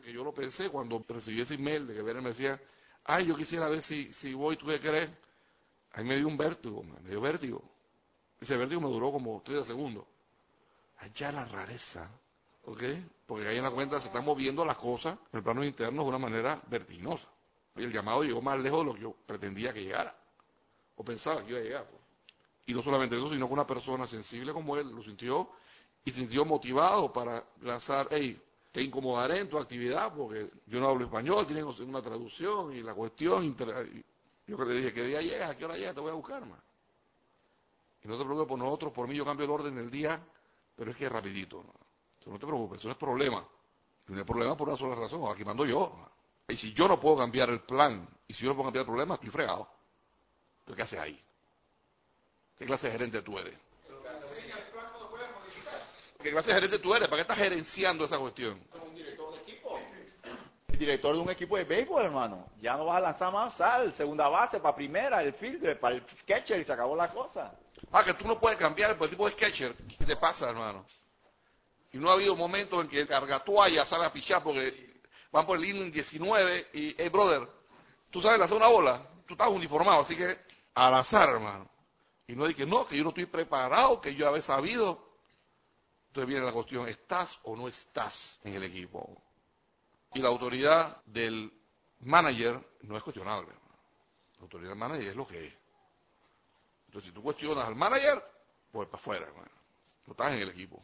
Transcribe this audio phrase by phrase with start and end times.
[0.00, 2.60] que yo lo pensé cuando recibí ese email de que Werner me decía,
[3.04, 5.10] ay, yo quisiera ver si, si voy, ¿tú qué crees?
[5.92, 7.62] Ahí me dio un vértigo, me dio vértigo.
[8.40, 10.04] Ese vértigo me duró como 30 segundos.
[10.98, 12.10] Allá la rareza,
[12.64, 12.82] ¿ok?
[13.26, 16.08] Porque ahí en la cuenta se están moviendo las cosas en el plano interno de
[16.08, 17.28] una manera vertiginosa.
[17.76, 20.14] Y el llamado llegó más lejos de lo que yo pretendía que llegara.
[20.96, 21.86] O pensaba que iba a llegar.
[21.88, 22.02] Pues.
[22.66, 25.50] Y no solamente eso, sino que una persona sensible como él lo sintió
[26.04, 28.40] y sintió motivado para lanzar, hey,
[28.72, 32.94] te incomodaré en tu actividad porque yo no hablo español, tienen una traducción y la
[32.94, 33.56] cuestión.
[34.46, 35.48] Yo le dije, ¿qué día llega?
[35.50, 35.94] ¿A qué hora llega?
[35.94, 36.60] Te voy a buscar, más.
[38.02, 40.22] Y no te preocupes por nosotros, por mí yo cambio el orden del día,
[40.76, 41.62] pero es que es rapidito.
[41.62, 42.38] ¿no?
[42.38, 43.46] te preocupes, eso no es problema.
[44.08, 45.92] No es problema por una sola razón, aquí mando yo.
[46.48, 48.86] Y si yo no puedo cambiar el plan, y si yo no puedo cambiar el
[48.86, 49.68] problema, estoy fregado.
[50.60, 51.24] Entonces, ¿qué haces ahí?
[52.56, 53.54] ¿Qué clase de gerente tú eres?
[56.22, 57.08] ¿Qué clase de gerente tú eres?
[57.08, 58.60] ¿Para qué estás gerenciando esa cuestión?
[60.80, 62.46] director de un equipo de béisbol, hermano.
[62.58, 66.04] Ya no vas a lanzar más sal, segunda base, para primera, el fielder, para el
[66.26, 67.52] catcher y se acabó la cosa.
[67.92, 69.74] Ah, que tú no puedes cambiar el tipo de catcher.
[69.98, 70.86] ¿Qué te pasa, hermano?
[71.92, 75.58] Y no ha habido momentos en que el cargatuaya sale a pichar porque van por
[75.58, 77.46] el inning 19 y, hey, brother,
[78.10, 80.34] tú sabes lanzar una bola, tú estás uniformado, así que
[80.74, 81.68] al azar, hermano.
[82.26, 85.09] Y no que no, que yo no estoy preparado, que yo había sabido.
[86.10, 89.22] Entonces viene la cuestión, ¿estás o no estás en el equipo?
[90.12, 91.52] Y la autoridad del
[92.00, 93.52] manager no es cuestionable.
[94.38, 95.54] La autoridad del manager es lo que es.
[96.86, 98.20] Entonces, si tú cuestionas al manager,
[98.72, 99.26] pues para afuera.
[100.04, 100.82] No estás en el equipo.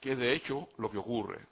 [0.00, 1.46] Que es de hecho lo que ocurre.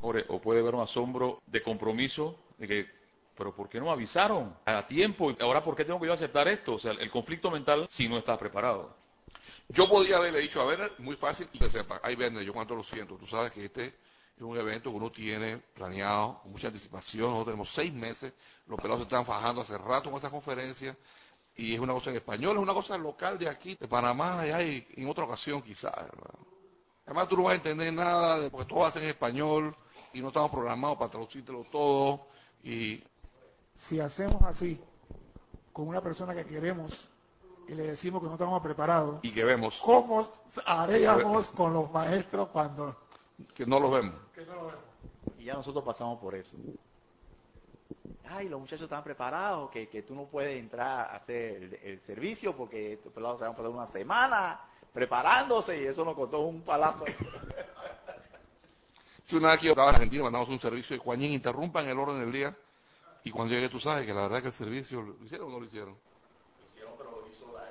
[0.00, 2.90] o puede haber un asombro de compromiso, de que,
[3.36, 5.30] pero ¿por qué no me avisaron a tiempo?
[5.30, 6.74] y Ahora, ¿por qué tengo que yo aceptar esto?
[6.74, 9.01] O sea, el conflicto mental si no estás preparado.
[9.72, 12.82] Yo podría haberle dicho a ver, muy fácil, que sepa, ahí vende, yo cuánto lo
[12.82, 13.16] siento.
[13.16, 13.86] Tú sabes que este
[14.36, 17.30] es un evento que uno tiene planeado con mucha anticipación.
[17.30, 18.34] Nosotros tenemos seis meses,
[18.66, 20.94] los pelados se están fajando hace rato con esa conferencia.
[21.56, 24.86] Y es una cosa en español, es una cosa local de aquí, de Panamá, y
[24.94, 25.94] en otra ocasión quizás.
[27.06, 29.74] Además tú no vas a entender nada, de, porque todo hacen en español
[30.12, 32.26] y no estamos programados para traducírtelo todo.
[32.62, 33.02] Y...
[33.74, 34.78] Si hacemos así,
[35.72, 37.08] con una persona que queremos
[37.72, 40.26] y le decimos que no estamos preparados, y que vemos, ¿cómo
[40.66, 42.96] haríamos con los maestros cuando
[43.54, 44.14] que no lo vemos.
[45.38, 46.56] Y ya nosotros pasamos por eso.
[48.28, 52.56] Ay, los muchachos están preparados, que, que tú no puedes entrar a hacer el, servicio
[52.56, 54.60] porque pelados se van a pasar una semana
[54.92, 57.04] preparándose y eso nos costó un palazo.
[59.22, 61.98] si una vez que yo estaba en Argentina, mandamos un servicio y Juanín interrumpan el
[61.98, 62.56] orden del día
[63.24, 65.60] y cuando llegué tú sabes que la verdad que el servicio, ¿lo hicieron o no
[65.60, 65.90] lo hicieron?
[65.90, 67.68] Lo hicieron, pero lo hizo la...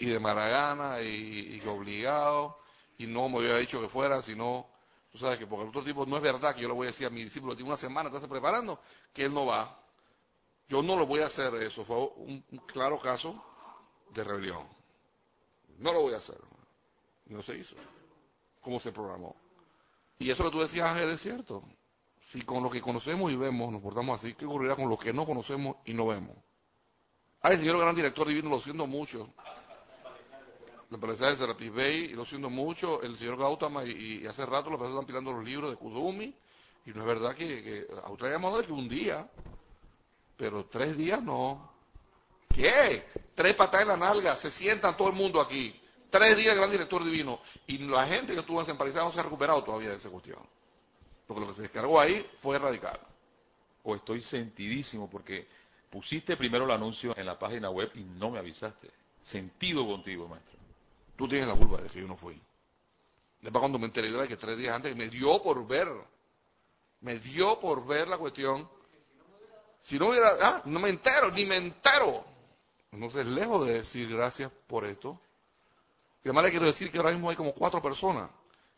[0.00, 2.58] Y de Maragana y, y obligado
[2.98, 4.68] y no me había dicho que fuera, sino
[5.10, 6.90] Tú sabes que porque el otro tipo no es verdad que yo le voy a
[6.90, 8.78] decir a mi discípulo, tiene una semana, estás preparando,
[9.12, 9.76] que él no va.
[10.68, 11.84] Yo no lo voy a hacer eso.
[11.84, 13.42] Fue un, claro caso
[14.10, 14.68] de rebelión.
[15.78, 16.38] No lo voy a hacer.
[17.26, 17.74] No se hizo.
[18.60, 19.34] Como se programó.
[20.18, 21.64] Y eso que tú decías, Ángel, es cierto.
[22.20, 25.12] Si con lo que conocemos y vemos nos portamos así, ¿qué ocurrirá con lo que
[25.12, 26.36] no conocemos y no vemos?
[27.40, 29.34] Ay, señor gran director divino, lo siento mucho
[30.90, 34.70] la empresa de Serapis Bay, y lo siento mucho, el señor Gautama, y, hace rato
[34.70, 36.34] los están pilando los libros de Kudumi,
[36.84, 39.30] y no es verdad que, que Australia de que un día,
[40.36, 41.70] pero tres días no.
[42.48, 43.04] ¿Qué?
[43.34, 45.78] Tres patadas en la nalga, se sientan todo el mundo aquí.
[46.08, 47.40] Tres días gran director divino.
[47.68, 50.40] Y la gente que estuvo en San no se ha recuperado todavía de esa cuestión.
[51.26, 52.98] Porque lo que se descargó ahí fue radical.
[53.84, 55.46] O estoy sentidísimo porque
[55.90, 58.90] pusiste primero el anuncio en la página web y no me avisaste.
[59.22, 60.59] Sentido contigo, maestro.
[61.20, 62.40] Tú tienes la culpa de que yo no fui.
[63.42, 65.86] Después cuando me enteré de que tres días antes me dio por ver,
[67.02, 68.66] me dio por ver la cuestión.
[69.80, 72.24] Si no hubiera, ah, no me entero, ni me entero.
[72.90, 75.20] Entonces, lejos de decir gracias por esto,
[76.24, 78.30] y además le quiero decir que ahora mismo hay como cuatro personas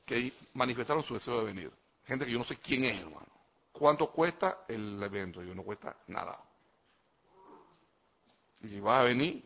[0.04, 1.72] que manifestaron su deseo de venir.
[2.06, 3.28] Gente que yo no sé quién es, hermano.
[3.70, 5.44] ¿Cuánto cuesta el evento?
[5.44, 6.42] Yo no cuesta nada.
[8.62, 9.44] Y si vas a venir,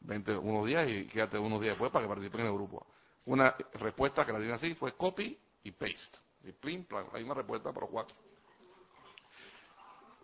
[0.00, 2.86] vente unos días y quédate unos días después para que participen en el grupo.
[3.26, 6.18] Una respuesta que la tiene así fue copy y paste.
[6.44, 6.54] Y
[7.12, 8.16] Hay una respuesta para cuatro.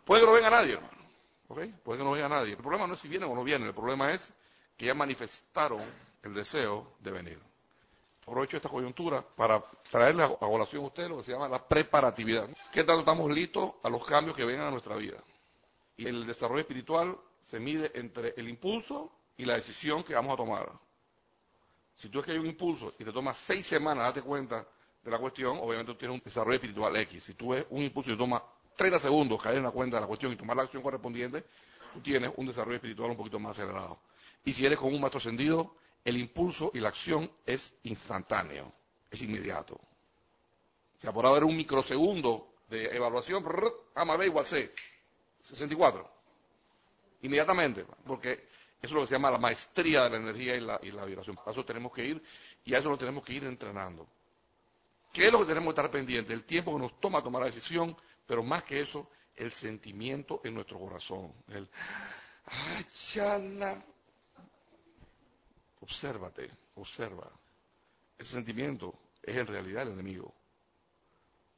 [0.04, 1.02] Puede que no venga nadie, hermano.
[1.48, 2.52] Puede que no venga nadie.
[2.52, 3.68] El problema no es si vienen o no vienen.
[3.68, 4.32] El problema es
[4.76, 5.80] que ya manifestaron
[6.22, 7.40] el deseo de venir.
[8.22, 9.60] Aprovecho esta coyuntura para
[9.90, 12.48] traerle a colación a ustedes lo que se llama la preparatividad.
[12.72, 15.18] ¿Qué tanto estamos listos a los cambios que vengan a nuestra vida?
[15.96, 20.36] Y el desarrollo espiritual se mide entre el impulso y la decisión que vamos a
[20.36, 20.72] tomar.
[21.94, 24.66] Si tú es que hay un impulso y te tomas seis semanas date cuenta
[25.02, 27.24] de la cuestión, obviamente tú tienes un desarrollo espiritual X.
[27.24, 28.42] Si tú ves un impulso y te toma
[28.76, 31.44] 30 segundos caer en la cuenta de la cuestión y tomar la acción correspondiente,
[31.92, 33.98] tú tienes un desarrollo espiritual un poquito más acelerado.
[34.44, 38.72] Y si eres con un maestro ascendido, el impulso y la acción es instantáneo,
[39.10, 39.74] es inmediato.
[39.74, 43.44] O sea, por haber un microsegundo de evaluación,
[43.94, 44.72] A más B igual C,
[45.42, 46.10] 64.
[47.22, 48.48] Inmediatamente, porque
[48.82, 51.36] eso es lo que se llama la maestría de la energía y la, vibración.
[51.36, 52.22] Para eso tenemos que ir
[52.64, 54.08] y a eso lo tenemos que ir entrenando.
[55.12, 56.32] ¿Qué es lo que tenemos que estar pendiente?
[56.32, 57.96] El tiempo que nos toma tomar la decisión,
[58.26, 61.32] pero más que eso, el sentimiento en nuestro corazón.
[61.46, 61.68] El,
[62.46, 62.84] ¡ay!
[65.80, 67.30] Obsérvate, observa.
[68.18, 70.34] Ese sentimiento es en realidad el enemigo.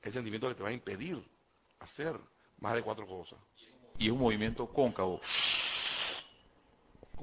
[0.03, 1.23] El sentimiento que te va a impedir
[1.79, 2.21] hacer
[2.59, 3.39] más de cuatro cosas.
[3.99, 5.21] Y un movimiento cóncavo.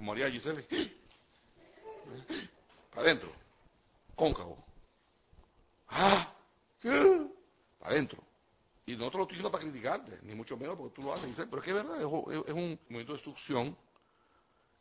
[0.01, 0.65] Como haría Giselle.
[2.89, 3.31] Para adentro.
[4.15, 4.57] Cóncavo.
[5.89, 6.33] ¡Ah!
[6.81, 8.24] Para adentro.
[8.88, 11.30] Y no te lo estoy diciendo para criticarte, ni mucho menos porque tú lo haces,
[11.30, 12.06] Giselle, pero es que es verdad, es,
[12.51, 13.77] un movimiento de succión.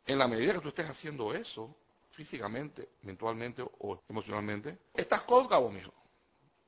[0.07, 1.77] En la medida que tú estés haciendo eso,
[2.09, 5.93] físicamente, mentalmente o emocionalmente, estás cóncavo, mijo.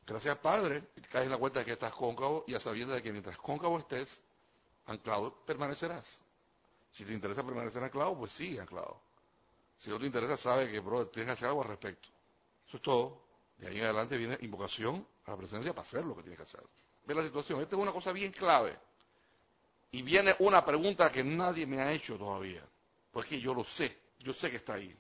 [0.05, 2.94] Gracias, Padre, y te caes en la cuenta de que estás cóncavo y a sabiendo
[2.94, 4.23] de que mientras cóncavo estés,
[4.85, 6.23] anclado permanecerás.
[6.93, 9.01] Si te interesa permanecer anclado, pues sigue anclado.
[9.77, 12.07] Si no te interesa, sabe que, bro, tienes que hacer algo al respecto.
[12.67, 13.21] Eso es todo.
[13.57, 16.43] De ahí en adelante viene invocación a la presencia para hacer lo que tienes que
[16.43, 16.63] hacer.
[17.05, 17.61] Ve la situación.
[17.61, 18.77] Esta es una cosa bien clave.
[19.91, 22.63] Y viene una pregunta que nadie me ha hecho todavía.
[23.11, 23.97] Porque yo lo sé.
[24.19, 24.95] Yo sé que está ahí.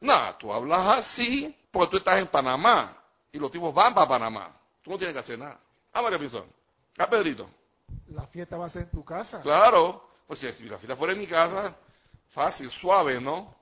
[0.00, 3.02] No, tú hablas así porque tú estás en Panamá
[3.32, 4.58] y los tipos van para Panamá.
[4.82, 5.60] Tú no tienes que hacer nada.
[5.92, 6.46] A María Pinzón.
[6.98, 7.48] A Pedrito.
[8.08, 9.40] La fiesta va a ser en tu casa.
[9.42, 10.06] Claro.
[10.26, 11.76] Pues si la fiesta fuera en mi casa,
[12.28, 13.54] fácil, suave, ¿no?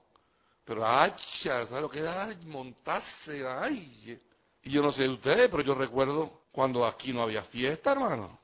[0.64, 2.30] Pero, ay, ¿sabes lo que era?
[2.46, 4.20] Montarse, ay.
[4.62, 8.38] Y yo no sé de ustedes, pero yo recuerdo cuando aquí no había fiesta, hermano.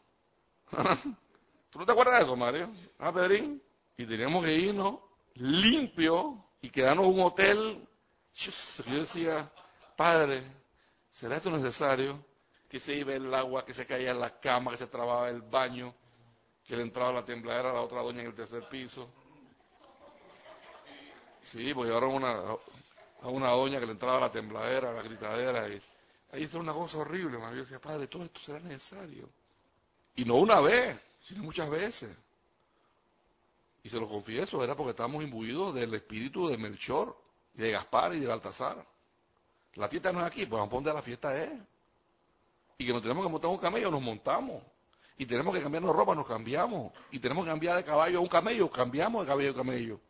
[1.71, 2.69] ¿Tú no te acuerdas de eso, Mario?
[2.99, 3.63] ¿Ah, Pedrín?
[3.97, 4.99] Y teníamos que irnos
[5.35, 7.89] limpio y quedarnos en un hotel.
[8.35, 9.51] Yo decía,
[9.97, 10.45] padre,
[11.09, 12.23] ¿será esto necesario?
[12.69, 15.43] Que se iba el agua, que se caía en la cama, que se trababa el
[15.43, 15.95] baño,
[16.71, 19.09] que le entraba la tembladera a la otra doña en el tercer piso.
[21.43, 22.31] Sí, porque llevaron una,
[23.23, 25.69] a una doña que le entraba la tembladera, la gritadera.
[25.69, 25.83] Y
[26.31, 27.41] ahí es una cosa horrible.
[27.41, 29.29] Yo decía, padre, todo esto será necesario.
[30.15, 32.17] Y no una vez, sino muchas veces.
[33.83, 37.17] Y se lo confieso, era porque estábamos imbuidos del espíritu de Melchor,
[37.57, 38.87] y de Gaspar y de Baltasar.
[39.75, 41.51] La fiesta no es aquí, pues vamos a donde la fiesta es.
[42.79, 44.63] Y que nos tenemos que montar un camello, nos montamos.
[45.21, 46.93] Y tenemos que cambiarnos ropa, nos cambiamos.
[47.11, 50.01] Y tenemos que cambiar de caballo a un camello, cambiamos de caballo a camello.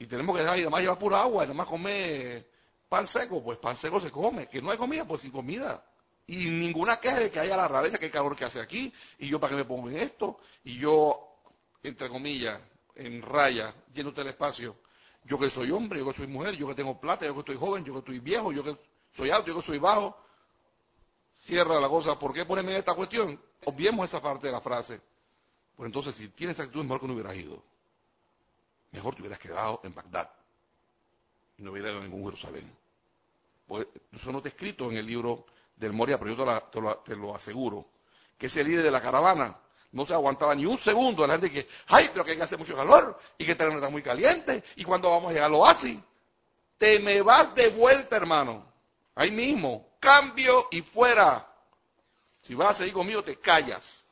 [0.00, 2.50] Y tenemos que dejar, y además llevar pura agua, y además comer
[2.88, 4.48] pan seco, pues pan seco se come.
[4.48, 5.80] Que no hay comida, pues sin comida.
[6.26, 9.28] Y ninguna queja de que haya la rareza, que hay calor que hace aquí, y
[9.28, 11.38] yo para qué me pongo en esto, y yo,
[11.84, 12.60] entre comillas,
[12.96, 14.74] en raya, lleno el espacio.
[15.22, 17.56] Yo que soy hombre, yo que soy mujer, yo que tengo plata, yo que estoy
[17.56, 18.76] joven, yo que estoy viejo, yo que
[19.12, 20.18] soy alto, yo que soy bajo.
[21.32, 22.18] Cierra la cosa.
[22.18, 23.40] ¿Por qué ponerme en esta cuestión?
[23.66, 25.00] Obviemos esa parte de la frase.
[25.76, 27.62] Pues entonces, si tienes actitud, mejor que no hubieras ido.
[28.92, 30.30] Mejor te hubieras quedado en Bagdad.
[31.58, 32.72] Y no hubieras ido a ningún Jerusalén.
[33.66, 37.16] Pues eso no está escrito en el libro del Moria, pero yo te lo, te
[37.16, 37.86] lo aseguro.
[38.38, 39.58] Que ese líder de la caravana
[39.92, 42.76] no se aguantaba ni un segundo de que, ay, pero que hay que hacer mucho
[42.76, 46.00] calor y que el terreno está muy caliente y cuando vamos a llegar lo así.
[46.78, 48.64] Te me vas de vuelta, hermano.
[49.14, 49.96] Ahí mismo.
[49.98, 51.55] Cambio y fuera.
[52.46, 54.04] Si vas a seguir conmigo, te callas.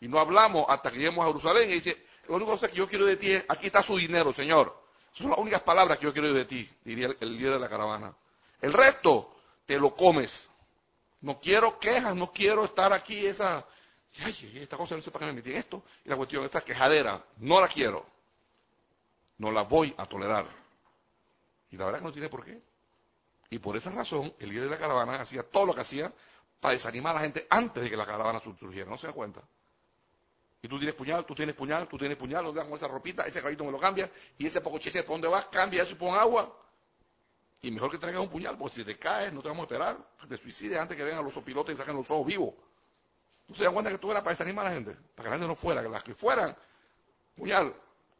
[0.00, 3.06] Y no hablamos hasta que lleguemos a Jerusalén y dice, lo único que yo quiero
[3.06, 4.80] de ti es, aquí está su dinero, Señor.
[5.06, 7.68] Esas son las únicas palabras que yo quiero de ti, diría el, líder de la
[7.68, 8.14] caravana.
[8.60, 9.34] El resto,
[9.66, 10.48] te lo comes.
[11.22, 13.66] No quiero quejas, no quiero estar aquí esa
[14.22, 16.60] ay, esta cosa no sé para qué me metí en esto, y la cuestión, esta
[16.60, 18.06] quejadera, no la quiero,
[19.38, 20.46] no la voy a tolerar.
[21.72, 22.62] Y la verdad que no tiene por qué.
[23.50, 26.12] Y por esa razón, el líder de la caravana hacía todo lo que hacía
[26.60, 29.42] para desanimar a la gente antes de que la caravana surgiera, ¿no se da cuenta?
[30.62, 33.24] Y tú tienes puñal, tú tienes puñal, tú tienes puñal, ¿dónde vas con esa ropita?
[33.24, 35.44] Ese caballito me lo cambia, y ese poco chese, ¿por dónde vas?
[35.46, 36.58] Cambia eso y pon agua.
[37.60, 39.98] Y mejor que traigas un puñal, porque si te caes, no te vamos a esperar,
[40.26, 42.54] te suicides antes que vengan los pilotos y saquen los ojos vivos.
[43.46, 44.96] ¿Tú se das cuenta que tú eras para desanimar a la gente?
[45.14, 46.56] Para que la gente no fuera, que las que fueran,
[47.36, 47.74] puñal,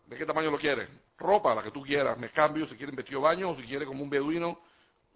[0.05, 0.87] ¿de qué tamaño lo quieres?
[1.17, 4.03] Ropa, la que tú quieras, me cambio si quieres vestido baño o si quieres como
[4.03, 4.61] un beduino,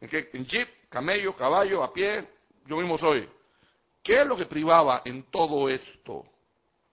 [0.00, 0.30] ¿en, qué?
[0.32, 2.26] en jeep, camello, caballo, a pie,
[2.68, 3.28] yo mismo soy.
[4.02, 6.26] ¿Qué es lo que privaba en todo esto?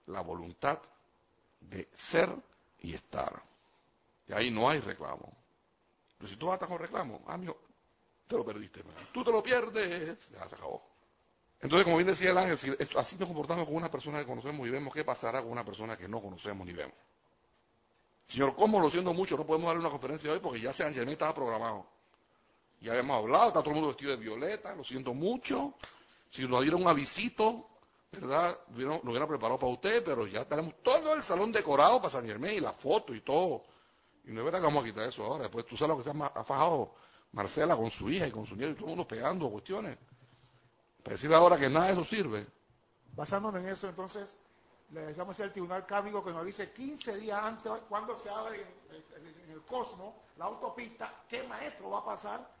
[0.06, 0.78] La voluntad
[1.60, 2.30] de ser
[2.80, 3.42] y estar.
[4.26, 5.36] Y ahí no hay reclamo.
[6.16, 7.58] Pero si tú vas con reclamo, amigo,
[8.26, 8.82] te lo perdiste.
[9.12, 10.82] Tú te lo pierdes, ya se acabó.
[11.60, 14.70] Entonces, como bien decía el ángel, así nos comportamos con una persona que conocemos y
[14.70, 16.96] vemos qué pasará con una persona que no conocemos ni vemos.
[18.26, 19.36] Señor, ¿cómo lo siento mucho?
[19.36, 21.86] No podemos darle una conferencia hoy porque ya San Germán estaba programado.
[22.86, 25.74] Ya habíamos hablado, está todo el mundo vestido de violeta, lo siento mucho.
[26.30, 27.66] Si nos dieron un avisito,
[28.12, 28.56] ¿verdad?
[28.76, 32.50] Lo hubieran preparado para usted, pero ya tenemos todo el salón decorado para San Germán
[32.52, 33.64] y la foto y todo.
[34.24, 35.42] Y no es verdad que vamos a quitar eso ahora.
[35.42, 36.94] Después tú sabes lo que se ha fajado
[37.32, 39.98] Marcela con su hija y con su nieto y todo el mundo pegando cuestiones.
[41.02, 42.46] Para decirle ahora que nada de eso sirve.
[43.16, 44.38] Basándome en eso, entonces,
[44.92, 49.26] le decimos al tribunal cámico que nos dice 15 días antes, cuando se abre en,
[49.26, 52.55] en- en el Cosmo la autopista, qué maestro va a pasar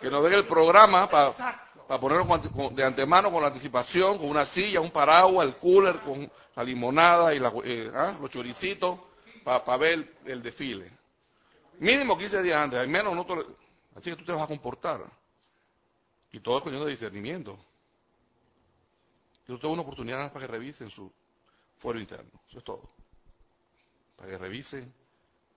[0.00, 2.00] Que, nos den el programa para Exacto.
[2.00, 6.64] ponerlo de antemano con la anticipación, con una silla, un paraguas, el cooler, con la
[6.64, 8.98] limonada y la, eh, ah, los choricitos
[9.44, 10.90] para ver el, el desfile.
[11.78, 13.46] Mínimo 15 días antes, al menos no tole-
[13.94, 15.00] Así que tú te vas a comportar.
[16.32, 17.58] Y todo es cuestión de discernimiento.
[19.44, 21.10] Y tú tengo una oportunidad para que revisen su
[21.78, 22.30] fuero interno.
[22.48, 22.90] Eso es todo.
[24.16, 24.92] Para que revisen,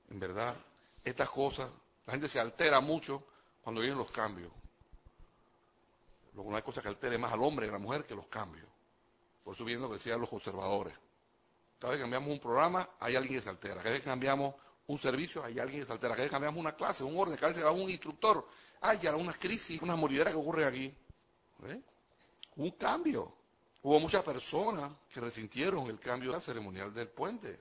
[0.10, 0.56] en verdad,
[1.04, 1.70] estas cosas.
[2.06, 3.24] La gente se altera mucho
[3.70, 4.52] cuando vienen los cambios.
[6.34, 8.68] No hay cosa que altere más al hombre y a la mujer que los cambios.
[9.44, 10.96] Por eso viene lo que decían los conservadores.
[11.78, 13.76] Cada vez que cambiamos un programa, hay alguien que se altera.
[13.76, 14.56] Cada vez que cambiamos
[14.88, 16.16] un servicio, hay alguien que se altera.
[16.16, 18.48] Cada vez que cambiamos una clase, un orden, cada vez que va un instructor,
[18.82, 20.92] hay ya unas crisis, unas morideras que ocurren aquí.
[21.66, 21.82] ¿Eh?
[22.56, 23.32] Un cambio.
[23.84, 27.60] Hubo muchas personas que resintieron el cambio de la ceremonial del puente.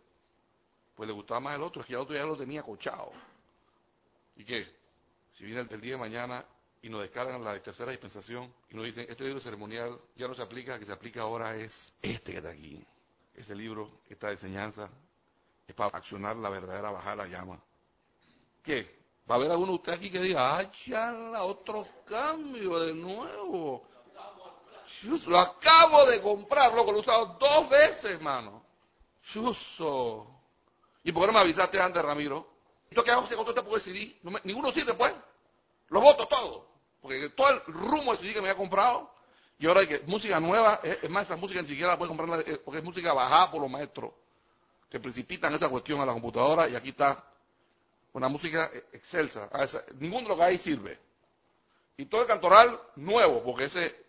[0.94, 3.12] Pues le gustaba más el otro, es que el otro ya lo tenía cochado.
[4.36, 4.77] ¿Y qué?
[5.38, 6.44] Si viene el, día de mañana
[6.82, 10.42] y nos descargan la tercera dispensación y nos dicen, este libro ceremonial ya no se
[10.42, 12.84] aplica, que se aplica ahora es este que está aquí.
[13.36, 14.90] Ese libro, esta enseñanza,
[15.64, 17.62] es para accionar la verdadera bajada la llama.
[18.64, 18.98] ¿Qué?
[19.30, 22.94] Va a haber alguno de ustedes aquí que diga, ¡ay, ya la otro cambio de
[22.94, 23.86] nuevo!
[24.88, 28.64] Chus, lo acabo de comprar, loco, lo he usado dos veces, hermano.
[29.22, 30.26] Chuso.
[31.04, 32.57] ¿Y por qué no me avisaste antes, Ramiro?
[32.90, 34.16] ¿Esto qué hago si con todo este poco de CD?
[34.22, 35.12] No me- ninguno sirve, pues.
[35.88, 36.68] Lo voto todo.
[37.00, 39.12] Porque todo el rumbo de CD que me había comprado,
[39.58, 42.40] y ahora hay que música nueva, es, más, esa música ni siquiera la puedes comprar
[42.46, 44.12] eh, porque es música bajada por los maestros,
[44.88, 47.24] que precipitan esa cuestión a la computadora, y aquí está
[48.12, 49.48] una música eh, excelsa.
[49.52, 50.98] Ah, esa- ninguno de los que hay sirve.
[51.96, 54.06] Y todo el cantoral nuevo, porque ese,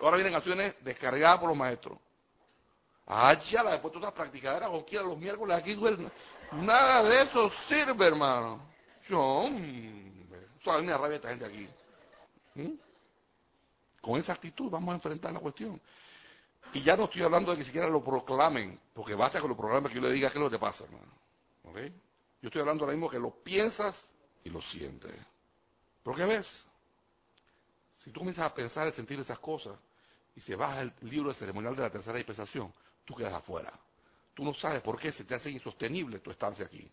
[0.00, 1.98] ahora vienen canciones descargadas por los maestros.
[3.06, 6.10] Ah, ya, la después tú estás practicadera cualquiera los miércoles aquí duerme.
[6.60, 8.60] Nada de eso sirve, hermano.
[9.08, 11.68] Yo, hombre, eso a mí me rabia esta gente aquí.
[12.54, 12.74] ¿Mm?
[14.00, 15.80] Con esa actitud vamos a enfrentar la cuestión.
[16.74, 19.90] Y ya no estoy hablando de que siquiera lo proclamen, porque basta que lo proclamen
[19.90, 21.12] que yo le diga qué es lo que te pasa, hermano.
[21.64, 21.78] ¿Ok?
[22.40, 24.08] Yo estoy hablando ahora mismo que lo piensas
[24.44, 25.14] y lo sientes.
[26.02, 26.66] ¿Pero qué ves?
[27.98, 29.78] Si tú comienzas a pensar y sentir esas cosas,
[30.34, 32.72] y se baja el libro de ceremonial de la tercera dispensación,
[33.04, 33.72] tú quedas afuera.
[34.34, 36.90] Tú no sabes por qué se te hace insostenible tu estancia aquí.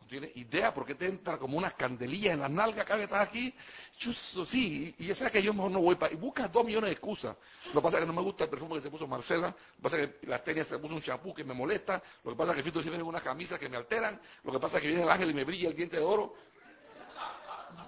[0.00, 3.08] No tienes idea por qué te entra como unas candelillas en las nalgas cada vez
[3.08, 3.54] que estás aquí.
[3.96, 6.14] Chuzo, sí, y ya sabes que yo mejor no voy para...
[6.14, 7.36] Y buscas dos millones de excusas.
[7.66, 9.48] Lo que pasa es que no me gusta el perfume que se puso Marcela.
[9.48, 12.02] Lo que pasa es que la tenia se puso un champú que me molesta.
[12.24, 14.18] Lo que pasa es que Fito viene unas camisas que me alteran.
[14.44, 16.34] Lo que pasa es que viene el ángel y me brilla el diente de oro.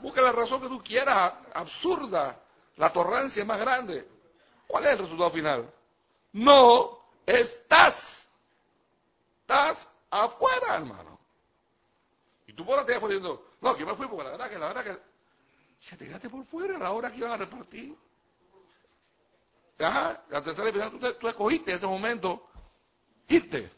[0.03, 2.39] Busca la razón que tú quieras, absurda.
[2.77, 4.07] La torrancia es más grande.
[4.67, 5.71] ¿Cuál es el resultado final?
[6.33, 8.30] No estás.
[9.51, 11.19] Estás afuera, hermano.
[12.47, 14.59] Y tú por la te afuera diciendo, no, que me fui porque la verdad que
[14.59, 15.11] la verdad que.
[15.91, 17.97] Ya te quedaste por fuera a la hora que iban a repartir.
[19.77, 22.49] Ya, la tercera episodio, tú, tú escogiste ese momento
[23.27, 23.73] irte.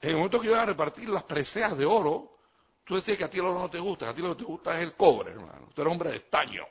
[0.00, 2.38] En el momento que iban a repartir las preseas de oro,
[2.82, 4.44] tú decías que a ti el oro no te gusta, a ti lo que te
[4.44, 5.68] gusta es el cobre, hermano.
[5.72, 6.66] Tú eres hombre de estaño.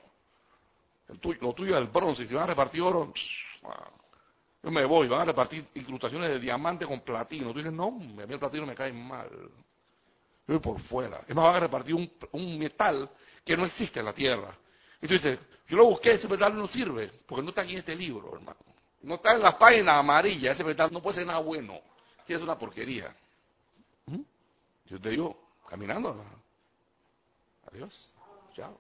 [1.08, 2.24] Lo tuyo es el bronce.
[2.24, 3.62] Y si van a repartir oro, psh,
[4.64, 5.08] yo me voy.
[5.08, 7.52] Van a repartir incrustaciones de diamante con platino.
[7.52, 7.92] Tú dices, no, a
[8.26, 9.30] mí el platino me cae mal.
[9.30, 11.24] Yo voy por fuera.
[11.28, 13.10] Es más, van a repartir un, un metal
[13.44, 14.56] que no existe en la tierra.
[15.02, 17.80] Y tú dices, yo lo busqué, ese metal no sirve, porque no está aquí en
[17.80, 18.60] este libro, hermano.
[19.02, 21.80] No está en las páginas amarillas, ese metal no puede ser nada bueno.
[22.28, 23.16] Sí, es una porquería.
[24.06, 24.22] ¿Mm?
[24.86, 26.44] Yo te digo, caminando, hermano.
[27.72, 28.12] Adiós.
[28.54, 28.80] Chao.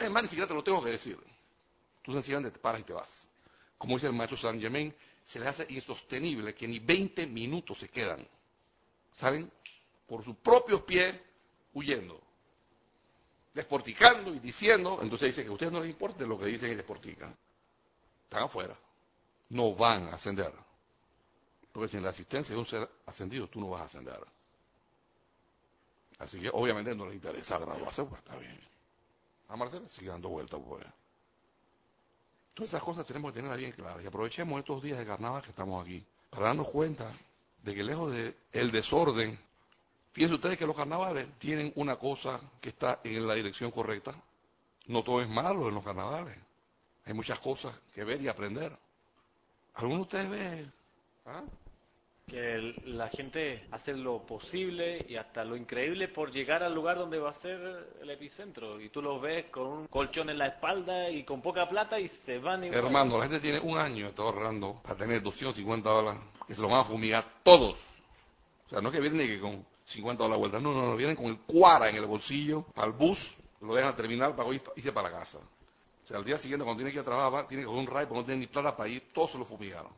[0.00, 1.18] Hermano, ni siquiera te lo tengo que decir.
[2.02, 3.27] Tú sencillamente te paras y te vas.
[3.78, 4.94] Como dice el maestro San Germain,
[5.24, 8.26] se le hace insostenible que ni 20 minutos se quedan.
[9.12, 9.50] Salen
[10.06, 11.14] por sus propios pies
[11.74, 12.20] huyendo.
[13.54, 14.98] Desporticando y diciendo.
[15.00, 17.36] Entonces dice que a ustedes no les importa lo que dicen y desportican.
[18.24, 18.76] Están afuera.
[19.50, 20.52] No van a ascender.
[21.72, 24.18] Porque sin la asistencia de un ser ascendido, tú no vas a ascender.
[26.18, 28.58] Así que obviamente no les interesa graduarse, pues está bien.
[29.48, 30.84] A Marcela sigue dando vueltas, pues.
[32.58, 35.50] Todas esas cosas tenemos que tenerlas bien claras y aprovechemos estos días de carnaval que
[35.50, 37.08] estamos aquí para darnos cuenta
[37.62, 39.38] de que lejos del el desorden,
[40.10, 44.12] fíjense ustedes que los carnavales tienen una cosa que está en la dirección correcta.
[44.88, 46.36] No todo es malo en los carnavales.
[47.04, 48.76] Hay muchas cosas que ver y aprender.
[49.74, 50.66] ¿Alguno de ustedes ve?
[51.26, 51.44] ¿Ah?
[52.28, 57.18] Que la gente hace lo posible y hasta lo increíble por llegar al lugar donde
[57.18, 58.80] va a ser el epicentro.
[58.80, 62.08] Y tú los ves con un colchón en la espalda y con poca plata y
[62.08, 62.84] se van igual.
[62.84, 66.68] Hermano, la gente tiene un año, está ahorrando para tener 250 dólares, que se lo
[66.68, 67.78] van a fumigar todos.
[68.66, 71.16] O sea, no es que vienen que con 50 dólares vuelta, no, no, no, vienen
[71.16, 74.92] con el cuara en el bolsillo, para el bus, lo dejan terminar para ir- irse
[74.92, 75.38] para la casa.
[75.38, 77.86] O sea, al día siguiente cuando tiene que ir a trabajar, tiene que coger un
[77.86, 79.92] ride porque no tienen ni plata para ir, todos se lo fumigaron.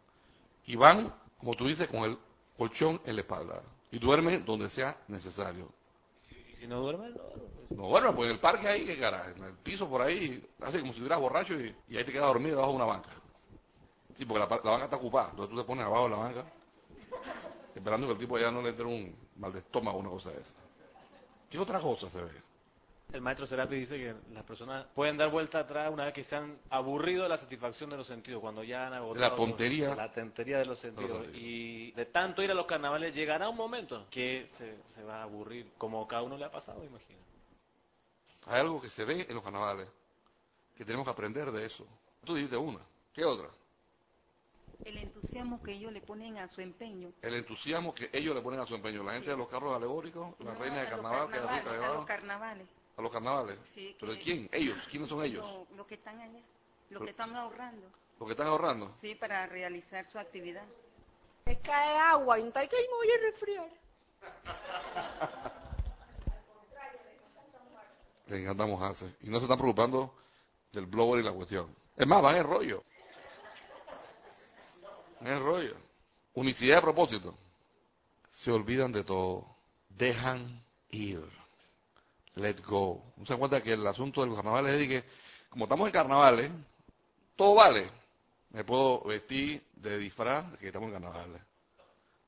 [0.67, 2.19] Y van, como tú dices, con el
[2.57, 3.63] colchón en la espalda.
[3.91, 5.73] Y duermen donde sea necesario.
[6.31, 7.77] Y si no duermes, no.
[7.77, 10.81] No duermen, pues en el parque ahí, que carajo, en el piso por ahí, hace
[10.81, 13.11] como si estuvieras borracho y, y ahí te quedas dormido debajo de una banca.
[14.15, 16.45] Sí, porque la, banca está ocupada, entonces tú te pones abajo de la banca,
[17.75, 20.31] esperando que el tipo ya no le entre un mal de estómago o una cosa
[20.31, 20.53] de esa.
[21.49, 22.31] ¿Qué otra cosa se ve?
[23.13, 26.37] El maestro Serapi dice que las personas pueden dar vuelta atrás una vez que se
[26.37, 29.89] han aburrido de la satisfacción de los sentidos, cuando ya han agotado La tontería.
[29.89, 31.27] los- la tontería de los sentidos.
[31.35, 35.23] Y de tanto ir a los carnavales llegará un momento que se, se va a
[35.25, 37.19] aburrir, como cada uno le ha pasado, imagino.
[38.47, 39.89] Hay algo que se ve en los carnavales,
[40.77, 41.87] que tenemos que aprender de eso.
[42.25, 42.79] Tú dijiste una.
[43.13, 43.49] ¿Qué otra?
[44.85, 47.13] El entusiasmo que ellos le ponen a su empeño.
[47.23, 49.03] El entusiasmo que ellos le ponen a su empeño.
[49.03, 51.71] La gente de los carros alegóricos, la No, reina de a carnaval, que carnavales, rica
[51.71, 52.67] A llevaba, los carnavales.
[53.01, 53.59] A los carnavales.
[53.75, 54.49] Sí, ¿Pero de quién?
[54.53, 54.87] Ellos.
[54.89, 55.47] ¿Quiénes son ellos?
[55.47, 56.41] Los los que están allá.
[56.91, 57.87] Los que están ahorrando.
[58.19, 58.95] Los que están ahorrando.
[59.01, 60.65] Sí, para realizar su actividad.
[61.47, 63.69] Me cae agua y un tal que me voy a resfriar.
[68.27, 69.17] Le encanta mojarse.
[69.23, 70.15] Y no se están preocupando
[70.73, 71.75] del blower y la cuestión.
[71.97, 72.85] Es más, van en rollo.
[75.21, 75.77] Van en rollo.
[76.35, 77.35] Unicidad de propósito.
[78.29, 79.47] Se olvidan de todo.
[79.89, 81.40] Dejan ir.
[82.37, 83.13] Let go.
[83.17, 85.05] ¿No se cuenta que el asunto de los carnavales es de que,
[85.49, 86.51] como estamos en carnavales,
[87.37, 87.91] todo vale.
[88.51, 91.43] Me puedo vestir de disfraz, que estamos en carnavales.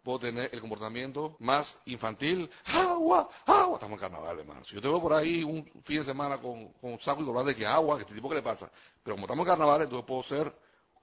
[0.02, 2.50] Puedo tener el comportamiento más infantil.
[2.64, 3.74] Agua, agua.
[3.74, 4.64] Estamos en carnaval, hermano.
[4.64, 7.24] Si yo te veo por ahí un fin de semana con, con un saco y
[7.24, 8.70] doblar de que agua, que este tipo, ¿qué le pasa?
[9.02, 10.52] Pero como estamos en carnaval, entonces puedo ser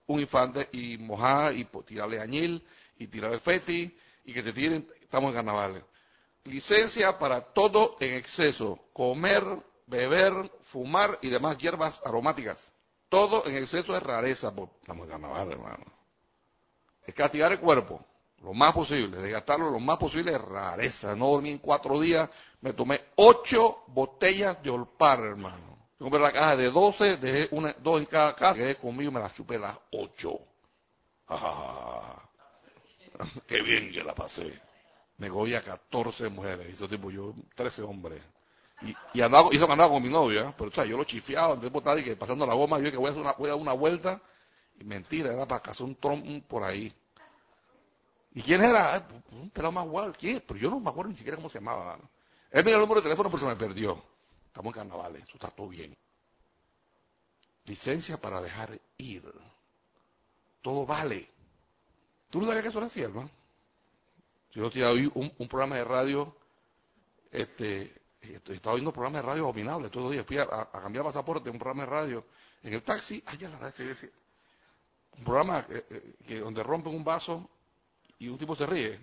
[0.07, 2.65] un infante y mojar y tirarle añil
[2.97, 4.85] y tirarle feti y que te tiren.
[5.01, 5.83] Estamos en carnavales.
[6.45, 8.79] Licencia para todo en exceso.
[8.93, 9.43] Comer,
[9.87, 12.73] beber, fumar y demás hierbas aromáticas.
[13.09, 14.53] Todo en exceso es rareza.
[14.81, 15.85] Estamos en carnaval, hermano.
[17.05, 18.05] Es castigar el cuerpo
[18.43, 21.15] lo más posible, desgastarlo lo más posible es rareza.
[21.15, 22.29] No dormí en cuatro días,
[22.61, 25.89] me tomé ocho botellas de Olpar, hermano.
[25.97, 29.19] Compré la caja de 12, dejé una, dos en cada casa, quedé conmigo y me
[29.19, 30.39] las chupé las ocho.
[31.27, 32.29] Ah,
[33.47, 34.61] qué bien que la pasé.
[35.19, 38.21] Me cogí a 14 mujeres, hizo tipo yo, 13 hombres.
[38.81, 40.53] Y, y andaba, hizo que andaba con mi novia, ¿eh?
[40.57, 42.97] pero o yo lo chifiaba, el tipo estaba y que pasando la goma, yo que
[42.97, 44.21] voy a, hacer una, voy a dar una vuelta,
[44.79, 46.93] y mentira, era para cazar un trompo por ahí.
[48.33, 48.95] ¿Y quién era?
[48.95, 50.13] Ah, Un pelado más guapo.
[50.17, 50.41] ¿Quién?
[50.47, 51.83] Pero yo no me acuerdo ni siquiera cómo se llamaba.
[51.85, 52.09] mano.
[52.51, 54.01] Él me dio el número de teléfono, pero se me perdió.
[54.47, 55.95] Estamos en carnavales, eso está todo bien.
[57.65, 59.23] Licencia para dejar ir.
[60.61, 61.29] Todo vale.
[62.29, 63.29] ¿Tú no sabías que eso era así, hermano?
[64.51, 66.35] Yo otro oí un, un programa de radio,
[67.31, 70.25] este, estaba viendo un programa de radio abominable todos los días.
[70.25, 72.25] Fui a, cambiar pasaporte, un programa de radio,
[72.63, 73.83] en el taxi, ya la sí.
[75.17, 77.49] un programa eh, eh, que donde rompen un vaso
[78.17, 78.99] y un tipo se ríe.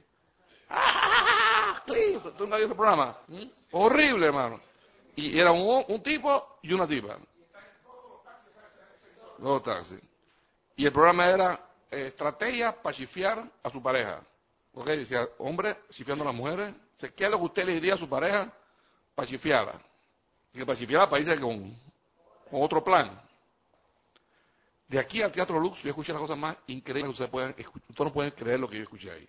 [0.69, 1.83] ¡Ah!
[1.87, 3.19] Clint, ¿Tú nunca has visto ese programa?
[3.29, 3.45] ¿Mm?
[3.73, 4.61] Horrible, hermano.
[5.15, 7.17] Y era un, tipo y una tipa.
[9.39, 10.01] Dos taxis.
[10.77, 14.21] Y el programa era eh, estrategia para chifiar a su pareja.
[14.79, 16.75] Ok, decía, hombre, chifiando a las mujeres.
[17.17, 18.53] ¿Qué es lo que usted le diría a su pareja
[19.15, 19.81] para chifiarla?
[20.53, 21.75] Que para chifiarla irse con,
[22.53, 23.19] otro plan.
[24.87, 27.89] De aquí al Teatro Lux, yo escuché las cosas más increíbles que ustedes pueden escuchar.
[27.89, 29.27] Ustedes no pueden creer lo que yo escuché ahí.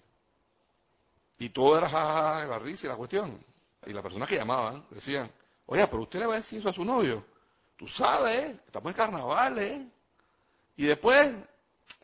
[1.39, 3.41] Y todo era jajaja, la risa y la cuestión.
[3.85, 5.31] Y las personas que llamaban decían,
[5.65, 7.25] oye, pero usted le va a decir eso a su novio.
[7.77, 9.81] Tú sabes, estamos en carnavales.
[10.75, 11.33] Y después,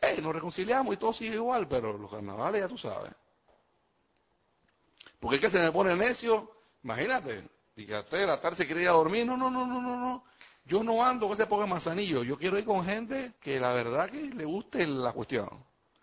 [0.00, 3.12] hey, nos reconciliamos y todo sigue igual, pero los carnavales ya tú sabes.
[5.24, 8.82] Porque es que se me pone necio, imagínate, que usted de la tarde se quiere
[8.82, 10.24] ir a dormir, no, no, no, no, no, no.
[10.66, 14.10] Yo no ando ese poco de manzanillo, yo quiero ir con gente que la verdad
[14.10, 15.48] que le guste la cuestión.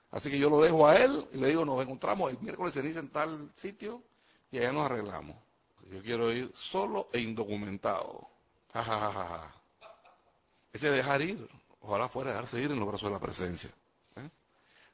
[0.09, 3.09] Así que yo lo dejo a él y le digo, nos encontramos el miércoles en
[3.09, 4.01] tal sitio
[4.49, 5.35] y allá nos arreglamos.
[5.91, 8.27] Yo quiero ir solo e indocumentado.
[10.73, 11.47] Ese dejar ir.
[11.81, 13.69] Ojalá fuera dejarse ir en los brazos de la presencia.
[14.15, 14.27] ¿eh?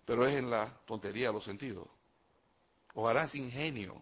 [0.04, 1.88] Pero es en la tontería de los sentidos.
[2.94, 4.02] Ojalá ese ingenio,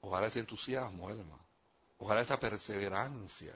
[0.00, 1.38] ojalá ese entusiasmo, Elma,
[1.98, 3.54] ojalá esa perseverancia,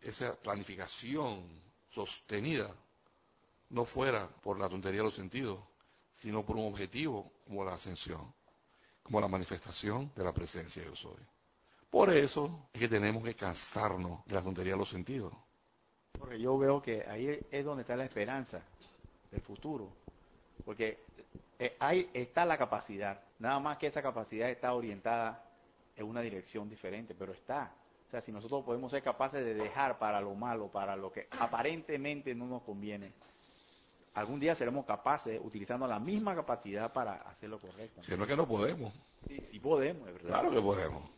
[0.00, 1.44] esa planificación
[1.88, 2.74] sostenida
[3.70, 5.60] no fuera por la tontería de los sentidos,
[6.12, 8.32] sino por un objetivo como la ascensión,
[9.02, 11.20] como la manifestación de la presencia de yo soy.
[11.88, 15.32] Por eso es que tenemos que cansarnos de la tontería de los sentidos.
[16.12, 18.62] Porque yo veo que ahí es donde está la esperanza
[19.30, 19.92] del futuro.
[20.64, 21.02] Porque
[21.58, 23.20] eh, ahí está la capacidad.
[23.38, 25.49] Nada más que esa capacidad está orientada
[26.00, 27.72] en una dirección diferente, pero está.
[28.08, 31.28] O sea, si nosotros podemos ser capaces de dejar para lo malo, para lo que
[31.38, 33.12] aparentemente no nos conviene,
[34.14, 38.02] algún día seremos capaces, utilizando la misma capacidad para hacer lo correcto.
[38.02, 38.92] Si no es que no podemos.
[39.28, 40.28] Sí, sí podemos, es verdad.
[40.28, 41.10] Claro que podemos.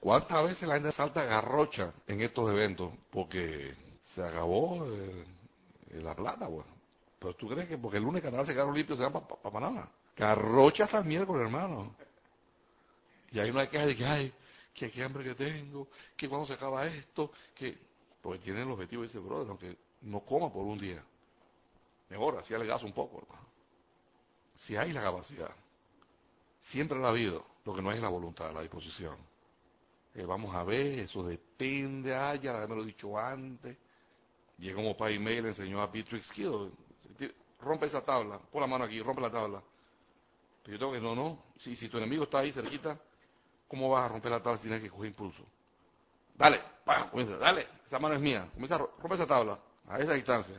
[0.00, 2.92] ¿Cuántas veces la gente salta garrocha en estos eventos?
[3.10, 4.86] Porque se acabó
[5.90, 6.64] la plata, güey.
[7.18, 9.50] Pero tú crees que porque el lunes canal se quedaron limpios se van para pa,
[9.50, 9.90] Panamá.
[10.16, 11.94] Garrocha hasta el miércoles, hermano.
[13.30, 14.32] Y ahí no hay queja de que, ay,
[14.72, 17.86] que qué hambre que tengo, que cuando se acaba esto, que...
[18.20, 21.02] Porque tiene el objetivo, dice, brother, aunque no coma por un día.
[22.08, 23.46] Mejor, así gas un poco, hermano.
[24.54, 25.54] Si hay la capacidad,
[26.58, 29.16] siempre la ha habido, lo que no es la voluntad, la disposición.
[30.14, 33.76] Eh, vamos a ver, eso depende, ay, ya me lo he dicho antes.
[34.58, 36.72] Y como para email le enseñó a Beatrix Kido,
[37.60, 39.62] rompe esa tabla, pon la mano aquí, rompe la tabla.
[40.62, 43.00] Pero yo tengo que, no, no, si, si tu enemigo está ahí cerquita,
[43.68, 45.44] ¿cómo vas a romper la tabla si tienes que coger impulso?
[46.34, 47.10] Dale, ¡pam!
[47.10, 50.56] comienza, dale, esa mano es mía, comienza a romper esa tabla, a esa distancia.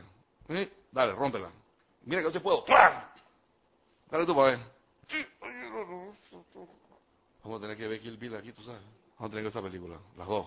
[0.48, 0.70] ¿Eh?
[0.90, 1.50] Dale, rómpela.
[2.04, 2.94] Mira que yo se puedo, ¡pam!
[4.10, 4.60] Dale tú para ver.
[7.42, 8.82] Vamos a tener que ver Kill Bill aquí, tú sabes.
[9.18, 10.46] Vamos a tener que ver esa película, las dos.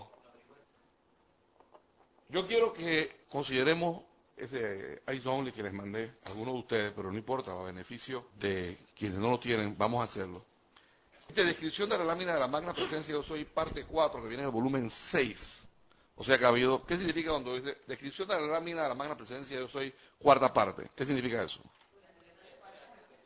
[2.30, 4.04] Yo quiero que consideremos
[4.36, 8.28] ese Ice Only que les mandé a algunos de ustedes, pero no importa, a beneficio
[8.40, 10.44] de quienes no lo tienen, vamos a hacerlo.
[11.34, 14.44] Esta descripción de la lámina de la magna presencia yo soy parte 4, que viene
[14.44, 15.68] en el volumen 6.
[16.18, 18.94] O sea que ha habido, ¿qué significa cuando dice descripción de la lámina de la
[18.94, 20.92] magna presencia yo soy cuarta parte?
[20.96, 21.60] ¿Qué significa eso?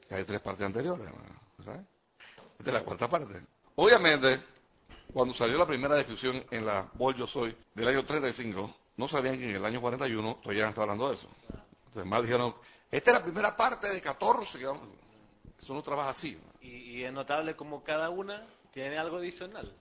[0.08, 1.06] Que hay tres partes anteriores,
[1.65, 1.82] ¿sabes?
[2.58, 3.41] Esta es la cuarta parte.
[3.76, 4.41] Obviamente,
[5.12, 9.38] cuando salió la primera descripción en la Bol Yo Soy del año 35, no sabían
[9.38, 11.28] que en el año 41 todavía estaba hablando de eso.
[11.88, 12.56] Entonces, más dijeron,
[12.89, 14.60] esta es la primera parte de 14.
[15.60, 16.38] Eso no trabaja así.
[16.62, 19.74] Y, y es notable como cada una tiene algo adicional.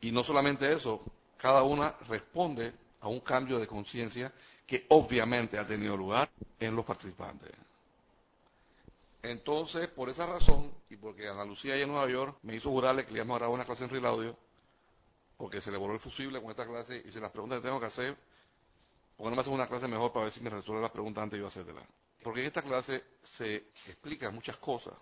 [0.00, 1.02] Y no solamente eso,
[1.36, 4.32] cada una responde a un cambio de conciencia
[4.66, 7.52] que obviamente ha tenido lugar en los participantes.
[9.22, 13.04] Entonces, por esa razón, y porque Ana Lucía allá en Nueva York me hizo jurarle
[13.04, 14.36] que le íbamos a grabar una clase en Real Audio,
[15.36, 17.78] porque se le voló el fusible con esta clase y se las preguntas que tengo
[17.78, 18.16] que hacer
[19.16, 21.36] porque no me hacen una clase mejor para ver si me resuelve las preguntas antes
[21.36, 21.84] de yo hacértelas.
[22.22, 23.56] Porque en esta clase se
[23.86, 24.94] explica muchas cosas.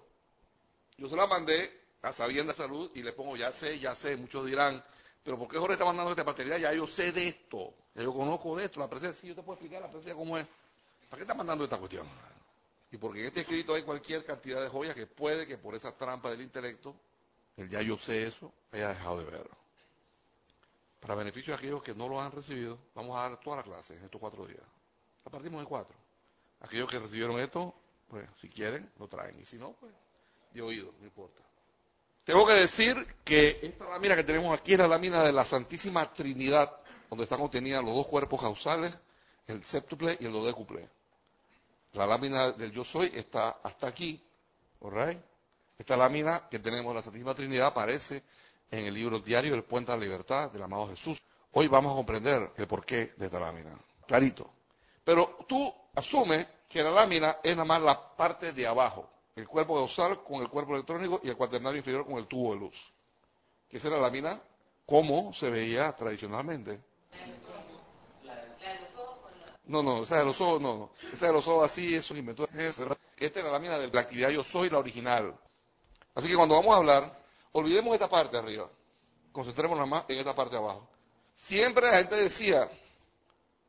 [1.01, 4.45] Yo se la mandé a Sabienda Salud y le pongo, ya sé, ya sé, muchos
[4.45, 4.85] dirán,
[5.25, 6.59] pero ¿por qué Jorge está mandando esta batería?
[6.59, 9.43] Ya yo sé de esto, ya yo conozco de esto, la presencia, sí, yo te
[9.43, 10.47] puedo explicar la presencia cómo es.
[11.09, 12.07] ¿Para qué está mandando esta cuestión?
[12.93, 15.97] Y porque en este escrito hay cualquier cantidad de joyas que puede que por esa
[15.97, 16.95] trampa del intelecto,
[17.57, 19.57] el ya yo sé eso, haya dejado de verlo.
[21.01, 23.97] Para beneficio de aquellos que no lo han recibido, vamos a dar toda la clase
[23.97, 24.61] en estos cuatro días.
[25.25, 25.97] La partimos en cuatro.
[26.61, 27.75] Aquellos que recibieron esto,
[28.07, 29.41] pues si quieren, lo traen.
[29.41, 29.95] Y si no, pues
[30.53, 31.41] de oído, no importa.
[32.25, 36.13] Tengo que decir que esta lámina que tenemos aquí es la lámina de la Santísima
[36.13, 36.71] Trinidad,
[37.09, 38.97] donde están contenidas los dos cuerpos causales,
[39.47, 40.89] el séptuple y el dodécuple.
[41.93, 44.23] La lámina del yo soy está hasta aquí,
[44.81, 45.19] ¿alright?
[45.77, 48.23] Esta lámina que tenemos de la Santísima Trinidad aparece
[48.71, 51.21] en el libro diario El Puente a la Libertad del amado Jesús.
[51.53, 53.77] Hoy vamos a comprender el porqué de esta lámina.
[54.07, 54.53] Clarito.
[55.03, 59.11] Pero tú asumes que la lámina es nada más la parte de abajo.
[59.41, 62.61] El cuerpo causal con el cuerpo electrónico y el cuaternario inferior con el tubo de
[62.61, 62.93] luz.
[63.69, 64.41] Que esa era la lámina
[64.85, 66.81] como se veía tradicionalmente.
[69.65, 70.91] No, no, esa de los ojos, no, no.
[71.13, 72.47] Esa de los ojos así, eso inventó.
[72.53, 75.35] Esta es la lámina de la actividad yo soy, la original.
[76.15, 77.19] Así que cuando vamos a hablar,
[77.53, 78.69] olvidemos esta parte arriba.
[79.33, 80.87] Concentrémonos más en esta parte abajo.
[81.35, 82.69] Siempre la gente decía,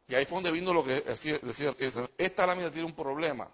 [0.08, 1.40] y ahí fue donde vino lo que decía
[2.18, 3.50] esta lámina tiene un problema,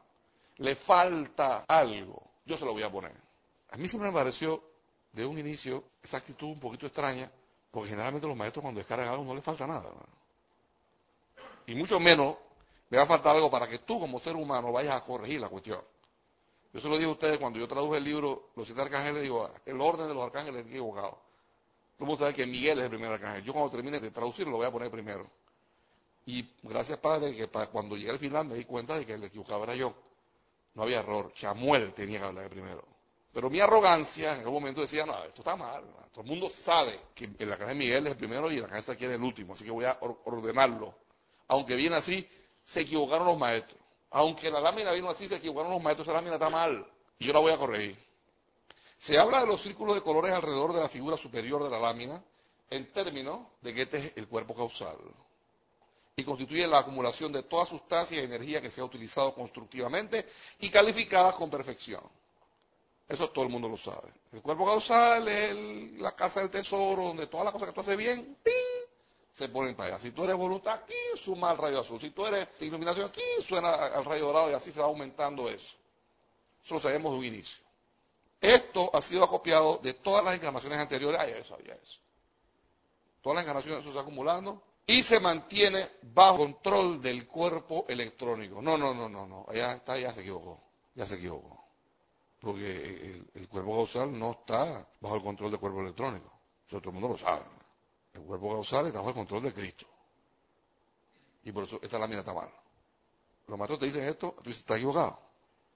[0.57, 3.13] le falta algo, yo se lo voy a poner.
[3.71, 4.63] A mí siempre me pareció
[5.11, 7.31] de un inicio esa actitud un poquito extraña,
[7.71, 9.91] porque generalmente los maestros cuando descargan algo no les falta nada.
[11.67, 12.35] Y mucho menos
[12.89, 15.49] le va a faltar algo para que tú como ser humano vayas a corregir la
[15.49, 15.79] cuestión.
[16.73, 19.49] Yo se lo dije a ustedes cuando yo traduje el libro Los siete arcángeles, digo,
[19.65, 21.19] el orden de los arcángeles es equivocado.
[22.17, 23.43] Sabes que Miguel es el primer arcángel.
[23.43, 25.27] Yo cuando termine de traducirlo lo voy a poner primero.
[26.25, 29.23] Y gracias, Padre, que pa- cuando llegué al final me di cuenta de que el
[29.23, 29.93] equivocado era yo.
[30.77, 31.31] No había error.
[31.33, 32.83] Chamuel tenía que hablar primero.
[33.33, 35.83] Pero mi arrogancia en algún momento decía, no, esto está mal.
[36.11, 38.61] Todo el mundo sabe que en la cabeza de Miguel es el primero y en
[38.61, 39.53] la cabeza de aquí es el último.
[39.53, 40.93] Así que voy a or- ordenarlo.
[41.47, 42.29] Aunque viene así,
[42.63, 43.79] se equivocaron los maestros.
[44.11, 46.07] Aunque la lámina vino así, se equivocaron los maestros.
[46.07, 46.85] Esa lámina está mal.
[47.17, 47.97] Y yo la voy a corregir.
[48.99, 52.23] Se habla de los círculos de colores alrededor de la figura superior de la lámina
[52.69, 54.97] en términos de que este es el cuerpo causal
[56.19, 60.25] y constituye la acumulación de toda sustancia y energía que se ha utilizado constructivamente
[60.59, 62.01] y calificada con perfección.
[63.07, 64.11] Eso todo el mundo lo sabe.
[64.31, 65.53] El cuerpo causal es
[65.99, 68.53] la casa del tesoro, donde todas las cosas que tú haces bien, ¡ping!
[69.31, 69.99] se ponen para allá.
[69.99, 71.99] Si tú eres voluntad, aquí suma al rayo azul.
[71.99, 75.77] Si tú eres iluminación, aquí suena al rayo dorado y así se va aumentando eso.
[76.65, 77.63] Eso lo sabemos de un inicio.
[78.41, 81.21] Esto ha sido acopiado de todas las encarnaciones anteriores.
[81.21, 81.99] Ay, yo sabía eso.
[83.21, 88.61] Todas las encarnaciones se está acumulando y se mantiene bajo control del cuerpo electrónico.
[88.61, 89.45] No, no, no, no, no.
[89.53, 90.63] Ya está, ya se equivocó.
[90.95, 91.65] Ya se equivocó.
[92.39, 96.31] Porque el, cuerpo causal no está bajo el control del cuerpo electrónico.
[96.65, 97.43] Eso todo el mundo lo sabe.
[98.13, 99.85] El cuerpo causal está bajo el control de Cristo.
[101.43, 102.49] Y por eso esta lámina está mal.
[103.47, 105.19] Los maestros te dicen esto, tú dices, está equivocado.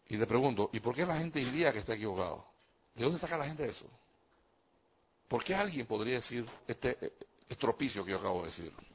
[0.07, 2.45] Y te pregunto, ¿y por qué la gente diría que está equivocado?
[2.95, 3.87] ¿De dónde saca la gente eso?
[5.27, 7.13] ¿Por qué alguien podría decir este eh,
[7.49, 8.90] estropicio que yo acabo de decir?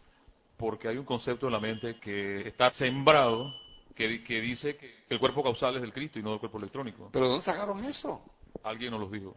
[0.57, 3.55] Porque hay un concepto en la mente que está sembrado
[3.95, 7.11] que, que dice que el cuerpo causal es del Cristo y no del cuerpo electrónico.
[7.13, 8.23] ¿Pero de dónde sacaron eso?
[8.63, 9.37] Alguien nos lo dijo.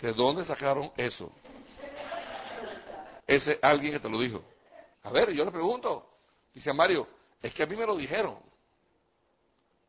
[0.00, 1.32] ¿De dónde sacaron eso?
[3.26, 4.42] Ese alguien que te lo dijo.
[5.02, 6.08] A ver, yo le pregunto.
[6.54, 7.06] Dice Mario,
[7.42, 8.36] es que a mí me lo dijeron.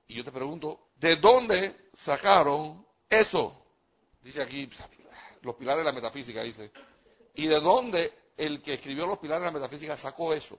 [0.07, 3.55] Y yo te pregunto, ¿de dónde sacaron eso?
[4.21, 4.69] Dice aquí,
[5.41, 6.71] los pilares de la metafísica, dice.
[7.35, 10.57] ¿Y de dónde el que escribió los pilares de la metafísica sacó eso?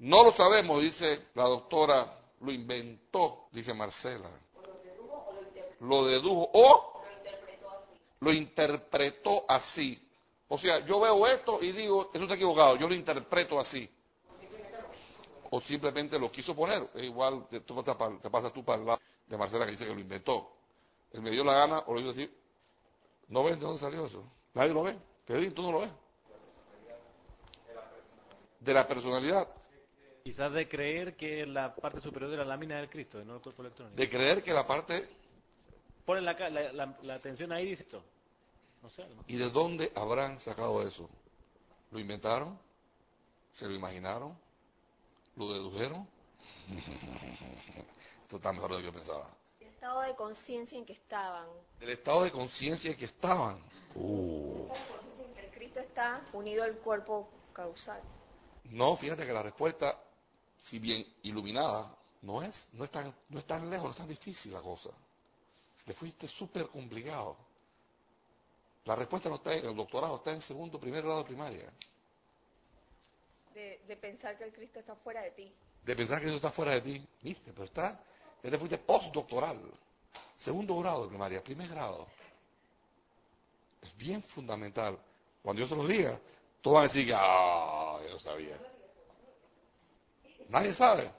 [0.00, 4.30] No lo sabemos, dice la doctora, lo inventó, dice Marcela.
[5.80, 7.02] Lo dedujo o
[8.20, 10.06] lo interpretó así.
[10.48, 13.88] O sea, yo veo esto y digo, eso está equivocado, yo lo interpreto así.
[15.50, 16.88] O simplemente lo quiso poner.
[16.96, 20.50] Igual te, tú pasas tú para el lado de Marcela que dice que lo inventó.
[21.12, 22.30] Él me dio la gana o lo hizo así.
[23.28, 24.24] ¿No ven de dónde salió eso?
[24.54, 25.09] Nadie lo ve.
[25.38, 25.90] Digo, tú no lo ves.
[28.60, 29.48] De la personalidad.
[30.24, 33.36] Quizás de creer que la parte superior de la lámina es el Cristo, y no
[33.36, 33.96] el cuerpo electrónico.
[33.96, 35.08] De creer que la parte...
[36.04, 38.02] Ponen la, ca- la, la- la atención ahí y dice esto.
[38.82, 39.06] No sé.
[39.28, 41.08] ¿Y de dónde habrán sacado eso?
[41.90, 42.58] ¿Lo inventaron?
[43.52, 44.36] ¿Se lo imaginaron?
[45.36, 46.06] ¿Lo dedujeron?
[48.22, 49.28] Esto está mejor de lo que yo pensaba.
[49.60, 51.46] El estado de conciencia en que estaban.
[51.80, 53.58] El estado de conciencia en que estaban.
[53.94, 54.68] Uh.
[54.68, 58.02] Conciencia en que el Cristo está unido al cuerpo causal.
[58.64, 60.02] No, fíjate que la respuesta,
[60.58, 64.08] si bien iluminada, no es, no es tan, no es tan lejos, no es tan
[64.08, 64.90] difícil la cosa.
[65.84, 67.36] Te fuiste súper complicado.
[68.84, 71.72] La respuesta no está en el doctorado, está en segundo, primer grado de primaria.
[73.54, 75.52] De, de pensar que el Cristo está fuera de ti.
[75.84, 78.02] De pensar que eso está fuera de ti, viste, pero está,
[78.42, 79.60] ya te fuiste postdoctoral.
[80.36, 82.08] Segundo grado de primaria, primer grado.
[83.82, 84.98] Es bien fundamental.
[85.42, 86.20] Cuando yo se los diga,
[86.60, 88.58] todos van a decir que, ah, yo sabía.
[90.48, 91.10] Nadie sabe.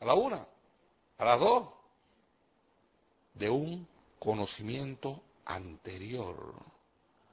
[0.00, 0.46] A la una,
[1.18, 1.68] a las dos,
[3.34, 3.86] de un
[4.18, 6.54] conocimiento anterior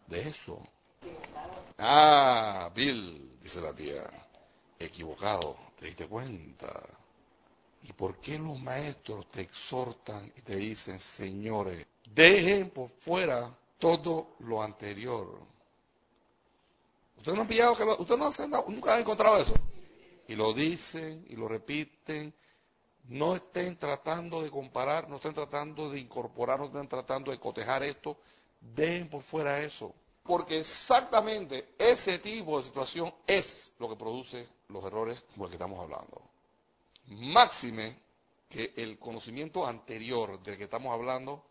[0.07, 0.61] de eso.
[1.77, 4.09] Ah, Bill, dice la tía,
[4.77, 6.67] equivocado, ¿te diste cuenta?
[7.83, 14.35] ¿Y por qué los maestros te exhortan y te dicen, señores, dejen por fuera todo
[14.39, 15.39] lo anterior?
[17.19, 19.53] ¿Ustedes no han pillado que no nunca han encontrado eso?
[20.29, 22.33] Y lo dicen y lo repiten.
[23.09, 27.83] No estén tratando de comparar, no estén tratando de incorporar, no estén tratando de cotejar
[27.83, 28.15] esto.
[28.61, 29.93] Dejen por fuera eso.
[30.23, 35.55] Porque exactamente ese tipo de situación es lo que produce los errores como el que
[35.57, 36.21] estamos hablando.
[37.07, 37.97] Máxime
[38.47, 41.43] que el conocimiento anterior del que estamos hablando,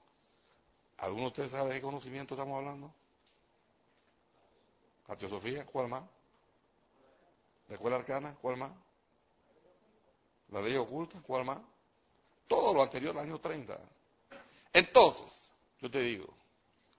[0.97, 2.95] ¿alguno de ustedes sabe de qué conocimiento estamos hablando?
[5.09, 6.03] La teosofía, ¿cuál más?
[7.69, 8.71] La escuela arcana, ¿cuál más?
[10.51, 11.59] La ley oculta, ¿cuál más?
[12.47, 13.79] Todo lo anterior al año 30.
[14.73, 16.27] Entonces, yo te digo,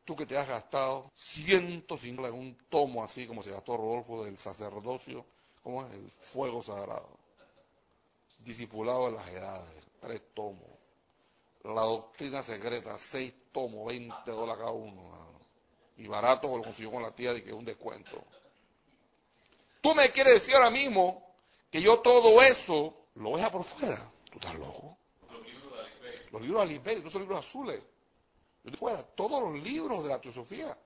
[0.06, 4.38] tú que te has gastado 150 en un tomo así como se gastó Rodolfo del
[4.38, 5.26] sacerdocio,
[5.63, 5.93] ¿cómo es?
[5.93, 7.10] El fuego sagrado.
[8.39, 10.69] Discipulado en las edades, tres tomos.
[11.63, 15.19] La doctrina secreta, seis tomos, 20 dólares cada uno.
[16.00, 18.24] Y barato lo consiguió con la tía de que es un descuento.
[19.82, 21.22] Tú me quieres decir ahora mismo
[21.70, 24.00] que yo todo eso lo deja por fuera.
[24.32, 24.98] Tú estás loco.
[26.32, 27.82] Los libros de Alibey, no son libros azules.
[28.64, 30.78] Yo de fuera, todos los libros de la teosofía.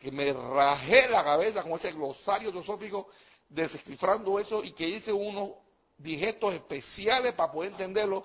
[0.00, 3.08] Que me rajé la cabeza con ese glosario teosófico
[3.48, 5.52] descifrando eso y que hice unos
[5.96, 8.24] digestos especiales para poder entenderlo.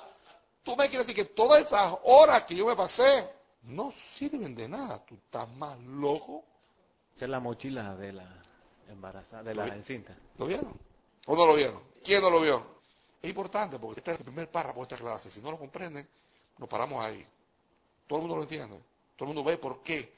[0.64, 3.30] Tú me quieres decir que todas esas horas que yo me pasé
[3.64, 5.04] no sirven de nada.
[5.06, 6.44] Tú estás más loco.
[7.16, 8.42] Esa es la mochila de la
[8.90, 10.16] embarazada, de la vi- encinta.
[10.38, 10.74] ¿Lo vieron?
[11.28, 11.80] ¿O no lo vieron?
[12.04, 12.66] ¿Quién no lo vio?
[13.22, 15.30] Es importante porque este es el primer párrafo de esta clase.
[15.30, 16.08] Si no lo comprenden,
[16.58, 17.26] nos paramos ahí.
[18.08, 18.78] Todo el mundo lo entiende.
[19.16, 20.12] Todo el mundo ve por qué.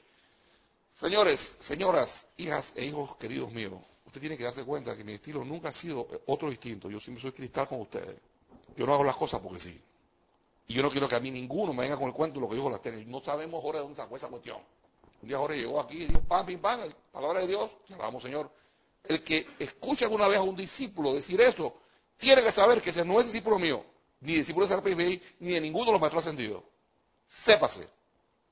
[0.88, 3.74] Señores, señoras, hijas e hijos queridos míos,
[4.06, 6.88] usted tiene que darse cuenta que mi estilo nunca ha sido otro distinto.
[6.88, 8.16] Yo siempre soy cristal con ustedes.
[8.76, 9.80] Yo no hago las cosas porque sí.
[10.66, 12.48] Y yo no quiero que a mí ninguno me venga con el cuento de lo
[12.48, 13.04] que dijo la tele.
[13.04, 14.58] No sabemos, Jorge, de dónde sacó esa cuestión.
[15.22, 16.80] Un día Jorge llegó aquí y dijo, pam, pim, pam,
[17.12, 18.50] palabra de Dios, te alabamos, Señor.
[19.04, 21.74] El que escuche alguna vez a un discípulo decir eso,
[22.16, 23.84] tiene que saber que ese no es discípulo mío,
[24.20, 26.62] ni discípulo de CRPI, ni de ninguno de los maestros ascendidos.
[27.26, 27.88] Sépase.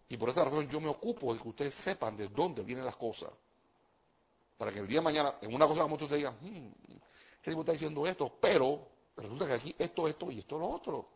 [0.09, 2.97] Y por esa razón yo me ocupo de que ustedes sepan de dónde vienen las
[2.97, 3.31] cosas.
[4.59, 6.69] Para que el día de mañana, en una cosa como usted diga, "Hmm,
[7.41, 8.37] ¿qué tipo está diciendo esto?
[8.41, 11.09] Pero resulta que aquí esto, esto y esto lo otro.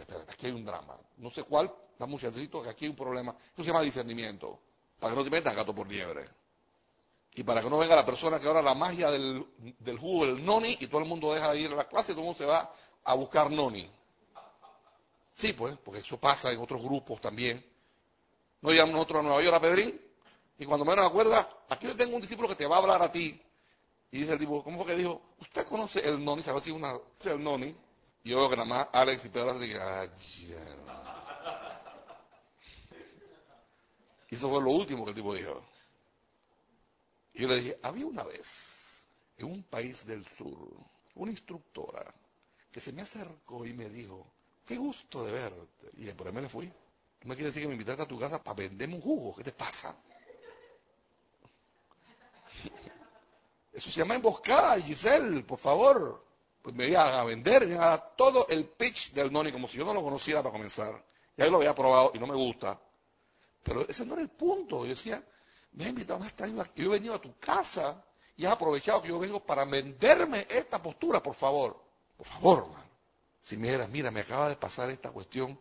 [0.00, 0.98] Espérate, aquí hay un drama.
[1.18, 3.36] No sé cuál, da muchachito, que aquí hay un problema.
[3.52, 4.58] Eso se llama discernimiento.
[4.98, 6.28] Para que no te metas gato por liebre.
[7.34, 9.44] Y para que no venga la persona que ahora la magia del,
[9.78, 12.14] del jugo del noni y todo el mundo deja de ir a la clase y
[12.14, 12.72] todo el mundo se va
[13.04, 13.90] a buscar noni.
[15.32, 17.64] Sí, pues, porque eso pasa en otros grupos también.
[18.60, 20.00] No llegamos nosotros a Nueva York a Pedrín
[20.58, 23.10] y cuando menos acuerda, aquí yo tengo un discípulo que te va a hablar a
[23.10, 23.40] ti.
[24.12, 25.20] Y dice el tipo, ¿cómo fue que dijo?
[25.40, 26.40] ¿Usted conoce el noni?
[26.40, 27.74] ¿Sabe si una el noni?
[28.24, 30.06] Yo que nada más Alex y Pedro se dicen, "Ah,
[30.48, 30.84] ya".
[34.30, 35.62] Y eso fue lo último que el tipo dijo.
[37.34, 39.06] Y yo le dije, había una vez
[39.36, 40.56] en un país del sur
[41.16, 42.12] una instructora
[42.72, 44.26] que se me acercó y me dijo,
[44.64, 45.90] qué gusto de verte.
[45.96, 46.72] Y por ahí me le fui.
[47.20, 49.36] ¿Tú me quieres decir que me invitaste a tu casa para venderme un jugo?
[49.36, 49.94] ¿Qué te pasa?
[53.72, 56.24] Eso se llama emboscada, Giselle, por favor.
[56.64, 59.68] Pues me iba a vender, me iba a dar todo el pitch del noni, como
[59.68, 61.04] si yo no lo conociera para comenzar.
[61.36, 62.80] Ya yo lo había probado y no me gusta.
[63.62, 64.84] Pero ese no era el punto.
[64.84, 65.22] Yo decía,
[65.72, 66.80] me has invitado, me has traído aquí.
[66.82, 68.02] Yo he venido a tu casa
[68.34, 71.78] y has aprovechado que yo vengo para venderme esta postura, por favor.
[72.16, 72.82] Por favor, man.
[73.42, 75.58] Si me dijeras, mira, me acaba de pasar esta cuestión,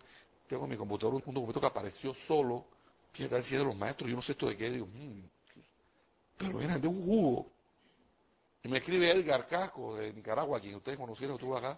[0.48, 2.66] tengo en mi computador un documento que apareció solo,
[3.30, 5.20] tal si es de los maestros, yo no sé esto de qué, digo, "Mm,
[6.38, 7.52] pero viene de un jugo.
[8.64, 11.78] Y me escribe Edgar Casco de Nicaragua, quien ustedes conocieron, estuvo acá,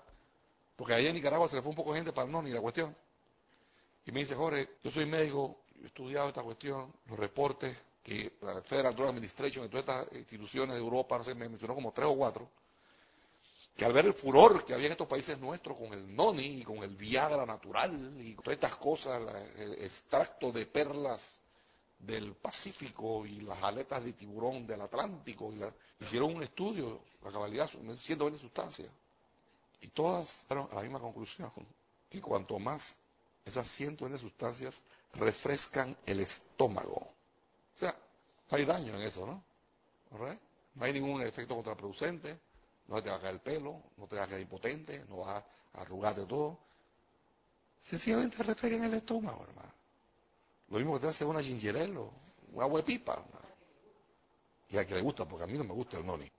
[0.75, 2.95] porque allá en Nicaragua se le fue un poco gente para no, ni la cuestión.
[4.05, 8.61] Y me dice, Jorge, yo soy médico, he estudiado esta cuestión, los reportes que la
[8.61, 12.07] Federal Drug Administration y todas estas instituciones de Europa, no sé, me mencionó como tres
[12.07, 12.47] o cuatro,
[13.75, 16.63] que al ver el furor que había en estos países nuestros con el noni y
[16.63, 19.21] con el Viagra natural y todas estas cosas,
[19.57, 21.41] el extracto de perlas
[21.99, 25.62] del Pacífico y las aletas de tiburón del Atlántico, y
[26.03, 28.89] hicieron un estudio, la cabalidad, son 120 sustancias,
[29.81, 31.51] y todas llegaron a la misma conclusión,
[32.10, 32.97] que cuanto más
[33.43, 37.95] esas 120 sustancias refrescan el estómago, o sea,
[38.49, 39.43] no hay daño en eso, ¿no?
[40.75, 42.39] No hay ningún efecto contraproducente,
[42.88, 45.43] no te va a caer el pelo, no te va a quedar impotente, no vas
[45.73, 46.60] a arrugarte todo.
[47.79, 49.73] Sencillamente refrescan el estómago, hermano.
[50.69, 52.13] Lo mismo que te hace una ginger ale o
[52.51, 53.23] un agua de pipa.
[54.69, 56.30] Y a que le gusta, porque a mí no me gusta el noni.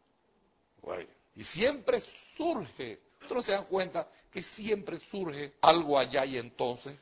[0.83, 1.09] Guay.
[1.37, 6.99] Y siempre surge, ustedes no se dan cuenta que siempre surge algo allá y entonces,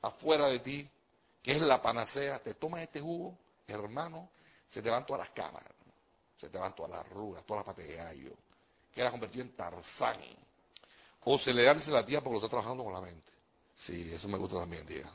[0.00, 0.88] afuera de ti,
[1.42, 2.40] que es la panacea.
[2.40, 4.30] Te tomas este jugo, hermano,
[4.66, 5.62] se te van todas las canas,
[6.36, 8.36] se te van todas las arrugas, todas las patas de gallo.
[8.92, 10.20] Queda convertido en Tarzán.
[11.24, 13.32] O se le da la tía porque lo está trabajando con la mente.
[13.74, 15.10] Sí, eso me gusta también, tía.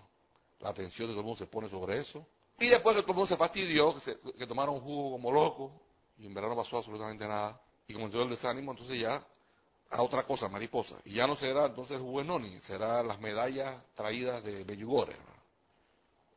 [0.60, 2.26] La atención de todo el mundo se pone sobre eso.
[2.60, 3.96] Y después que todo el mundo se fastidió,
[4.38, 5.72] que, tomaron jugo como locos,
[6.17, 9.23] y en verdad no pasó absolutamente nada, y comenzó el desánimo, entonces ya
[9.92, 10.98] a otra cosa, mariposa.
[11.06, 15.15] Y ya no será entonces el jugo de noni, será las medallas traídas de Bellugore,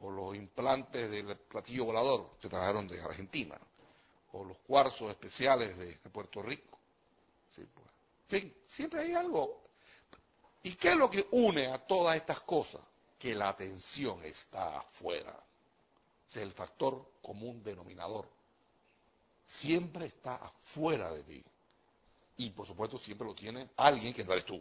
[0.00, 3.58] o los implantes del platillo volador que trajeron de Argentina,
[4.32, 6.78] o los cuarzos especiales de, de Puerto Rico.
[7.48, 7.86] Sí, pues.
[8.30, 9.62] En fin, siempre hay algo.
[10.62, 12.82] ¿Y qué es lo que une a todas estas cosas?
[13.20, 15.38] Que la atención está afuera.
[16.26, 18.26] Es el factor común denominador.
[19.46, 21.44] Siempre está afuera de ti.
[22.38, 24.60] Y por supuesto siempre lo tiene alguien que no eres tú.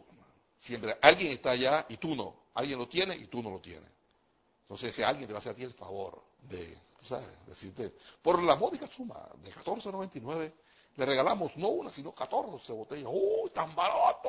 [0.58, 2.36] Siempre alguien está allá y tú no.
[2.52, 3.90] Alguien lo tiene y tú no lo tienes.
[4.62, 7.94] Entonces ese alguien te va a hacer a ti el favor de, tú sabes, decirte,
[8.20, 10.52] por la módica suma de 14.99,
[10.96, 13.10] Le regalamos no una, sino 14 botellas.
[13.10, 14.28] ¡Uy, tan barato!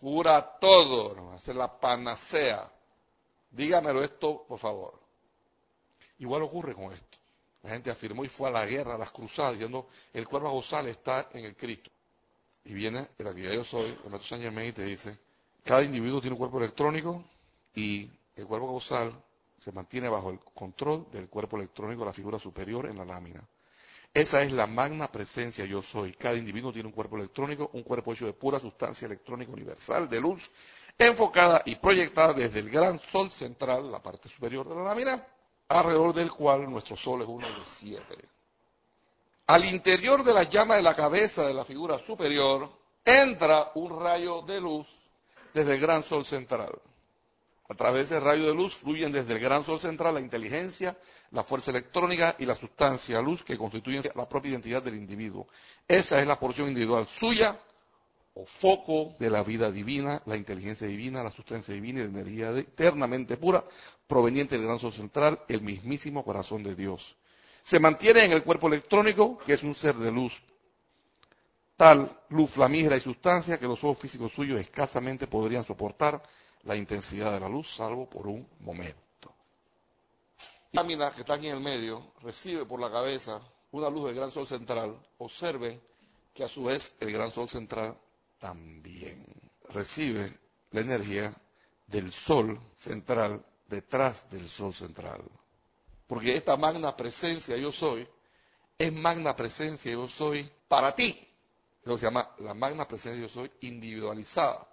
[0.00, 1.36] Cura todo, hermano.
[1.36, 2.70] Es la panacea.
[3.50, 5.00] Dígamelo esto, por favor.
[6.18, 7.18] Igual ocurre con esto.
[7.62, 10.86] La gente afirmó y fue a la guerra, a las cruzadas, diciendo, el cuerpo gozal
[10.88, 11.90] está en el Cristo.
[12.64, 15.18] Y viene el actividad yo soy, el maestro Sánchez y te dice,
[15.64, 17.24] cada individuo tiene un cuerpo electrónico
[17.74, 19.14] y el cuerpo causal
[19.58, 23.42] se mantiene bajo el control del cuerpo electrónico la figura superior en la lámina.
[24.14, 26.12] Esa es la magna presencia yo soy.
[26.12, 30.20] Cada individuo tiene un cuerpo electrónico, un cuerpo hecho de pura sustancia electrónica universal de
[30.20, 30.48] luz,
[30.96, 35.26] enfocada y proyectada desde el gran sol central, la parte superior de la lámina,
[35.66, 38.16] alrededor del cual nuestro sol es uno de siete.
[39.48, 42.70] Al interior de la llama de la cabeza de la figura superior
[43.04, 44.86] entra un rayo de luz
[45.52, 46.72] desde el gran sol central.
[47.68, 50.96] A través del rayo de luz fluyen desde el gran sol central la inteligencia,
[51.30, 55.46] la fuerza electrónica y la sustancia luz que constituyen la propia identidad del individuo.
[55.86, 57.58] Esa es la porción individual suya
[58.34, 62.50] o foco de la vida divina, la inteligencia divina, la sustancia divina y la energía
[62.50, 63.64] eternamente pura
[64.06, 67.16] proveniente del gran central, el mismísimo corazón de Dios.
[67.62, 70.42] Se mantiene en el cuerpo electrónico, que es un ser de luz,
[71.76, 76.22] tal luz flamígera y sustancia que los ojos físicos suyos escasamente podrían soportar
[76.64, 79.03] la intensidad de la luz, salvo por un momento.
[80.74, 84.32] Lámina que está aquí en el medio recibe por la cabeza una luz del gran
[84.32, 84.98] sol central.
[85.18, 85.80] Observen
[86.34, 87.96] que a su vez el gran sol central
[88.40, 89.24] también
[89.68, 90.36] recibe
[90.72, 91.32] la energía
[91.86, 95.22] del sol central detrás del sol central.
[96.08, 98.08] Porque esta magna presencia yo soy
[98.76, 101.16] es magna presencia yo soy para ti.
[101.84, 104.66] Lo que se llama la magna presencia yo soy individualizada.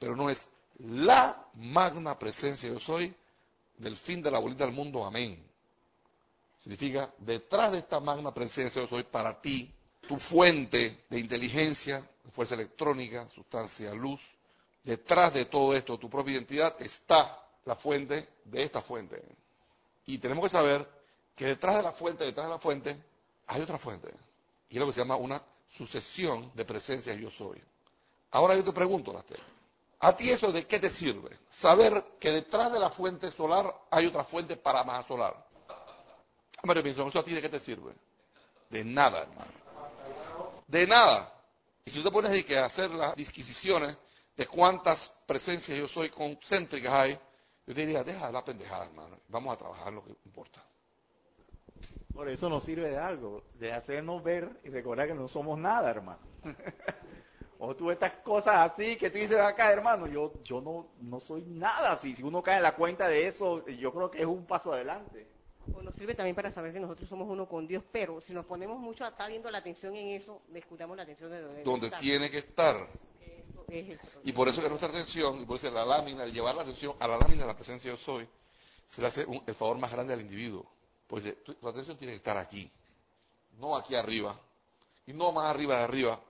[0.00, 0.48] Pero no es
[0.80, 3.14] la magna presencia yo soy
[3.78, 5.42] del fin de la bolita del mundo, amén.
[6.58, 9.72] Significa, detrás de esta magna presencia yo soy para ti,
[10.06, 14.20] tu fuente de inteligencia, fuerza electrónica, sustancia, luz,
[14.82, 19.22] detrás de todo esto, tu propia identidad, está la fuente de esta fuente.
[20.06, 20.88] Y tenemos que saber
[21.34, 22.96] que detrás de la fuente, detrás de la fuente,
[23.48, 24.08] hay otra fuente.
[24.70, 27.62] Y es lo que se llama una sucesión de presencias yo soy.
[28.30, 29.40] Ahora yo te pregunto, Lastel,
[30.00, 31.38] ¿A ti eso de qué te sirve?
[31.48, 35.46] Saber que detrás de la fuente solar hay otra fuente para más solar.
[36.64, 37.92] Mario Pinzón, ¿eso a ti de qué te sirve?
[38.68, 39.52] De nada, hermano.
[40.66, 41.32] De nada.
[41.84, 43.96] Y si tú te pones a hacer las disquisiciones
[44.36, 47.18] de cuántas presencias yo soy concéntricas hay,
[47.66, 49.18] yo te diría, deja la pendejada, hermano.
[49.28, 50.62] Vamos a trabajar lo que importa.
[52.12, 55.90] Por eso nos sirve de algo, de hacernos ver y recordar que no somos nada,
[55.90, 56.20] hermano.
[57.58, 61.42] O tú estas cosas así que tú dices acá, hermano, yo, yo no, no soy
[61.42, 62.14] nada así.
[62.14, 65.26] Si uno cae en la cuenta de eso, yo creo que es un paso adelante.
[65.74, 68.44] O nos sirve también para saber que nosotros somos uno con Dios, pero si nos
[68.44, 71.90] ponemos mucho a estar viendo la atención en eso, descuidamos la atención de donde, donde
[71.92, 72.76] tiene que estar.
[74.22, 76.94] y por eso que nuestra atención, y por eso la lámina, el llevar la atención
[77.00, 78.28] a la lámina de la presencia yo soy,
[78.86, 80.64] se le hace el favor más grande al individuo.
[81.06, 82.70] Pues tu, tu atención tiene que estar aquí,
[83.58, 84.38] no aquí arriba,
[85.06, 86.20] y no más arriba de arriba,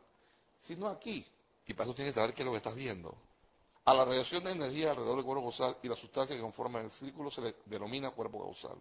[0.59, 1.27] sino aquí.
[1.67, 3.15] Y para eso tienes que saber qué es lo que estás viendo.
[3.85, 6.91] A la radiación de energía alrededor del cuerpo causal y la sustancia que conforma el
[6.91, 8.77] círculo se le denomina cuerpo causal.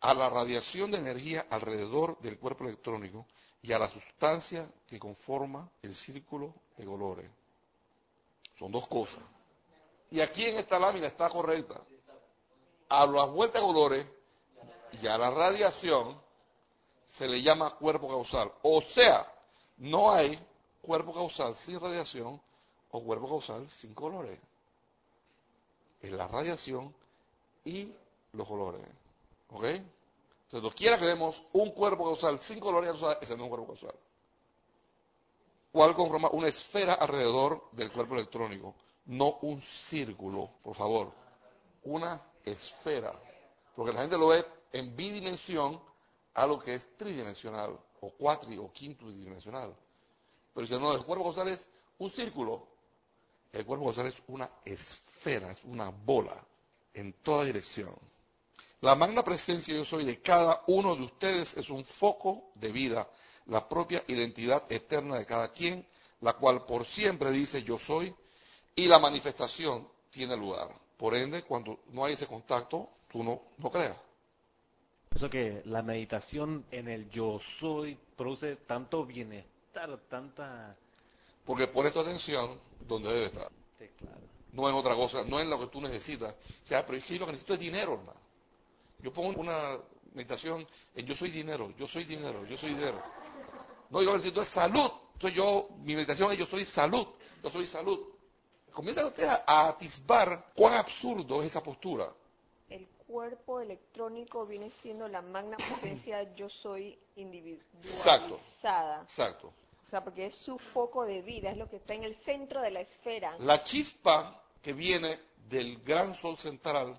[0.00, 3.26] A la radiación de energía alrededor del cuerpo electrónico
[3.62, 7.30] y a la sustancia que conforma el círculo de colores.
[8.56, 9.22] Son dos cosas.
[10.10, 11.80] Y aquí en esta lámina está correcta.
[12.88, 14.06] A las vueltas de colores
[15.02, 16.20] y a la radiación
[17.04, 18.52] se le llama cuerpo causal.
[18.62, 19.26] O sea,
[19.78, 20.38] no hay
[20.84, 22.40] cuerpo causal sin radiación
[22.90, 24.38] o cuerpo causal sin colores.
[26.00, 26.94] Es la radiación
[27.64, 27.92] y
[28.32, 28.82] los colores.
[29.50, 29.64] ¿Ok?
[29.64, 33.94] Entonces, quiera que vemos un cuerpo causal sin colores, ese no es un cuerpo causal.
[35.72, 38.76] ¿Cuál conforma una esfera alrededor del cuerpo electrónico,
[39.06, 41.12] no un círculo, por favor.
[41.82, 43.12] Una esfera.
[43.74, 45.80] Porque la gente lo ve en bidimensión
[46.34, 49.74] a lo que es tridimensional, o cuatri o quinto dimensional.
[50.54, 52.66] Pero dice, no, el cuerpo causal es un círculo.
[53.52, 56.40] El cuerpo causal es una esfera, es una bola,
[56.94, 57.94] en toda dirección.
[58.80, 63.08] La magna presencia yo soy de cada uno de ustedes es un foco de vida,
[63.46, 65.86] la propia identidad eterna de cada quien,
[66.20, 68.14] la cual por siempre dice yo soy,
[68.76, 70.68] y la manifestación tiene lugar.
[70.96, 73.96] Por ende, cuando no hay ese contacto, tú no, no creas.
[75.14, 79.53] Eso que la meditación en el yo soy produce tanto bienestar
[80.08, 80.76] tanta...
[81.44, 83.50] Porque pone tu atención donde debe estar.
[84.52, 86.32] No en otra cosa, no en lo que tú necesitas.
[86.32, 88.20] O sea, pero es que lo que necesito es dinero, hermano.
[89.00, 89.76] Yo pongo una
[90.14, 93.02] meditación en yo soy dinero, yo soy dinero, yo soy dinero.
[93.90, 94.90] No, yo necesito es salud.
[95.14, 97.06] Entonces yo, mi meditación es yo soy salud.
[97.42, 98.00] Yo soy salud.
[98.72, 102.12] Comienza usted a, a atisbar cuán absurdo es esa postura.
[102.70, 109.02] El cuerpo electrónico viene siendo la magna potencia yo soy individualizada.
[109.02, 109.52] Exacto.
[109.94, 112.72] Sea, porque es su foco de vida, es lo que está en el centro de
[112.72, 113.36] la esfera.
[113.38, 116.98] La chispa que viene del gran sol central,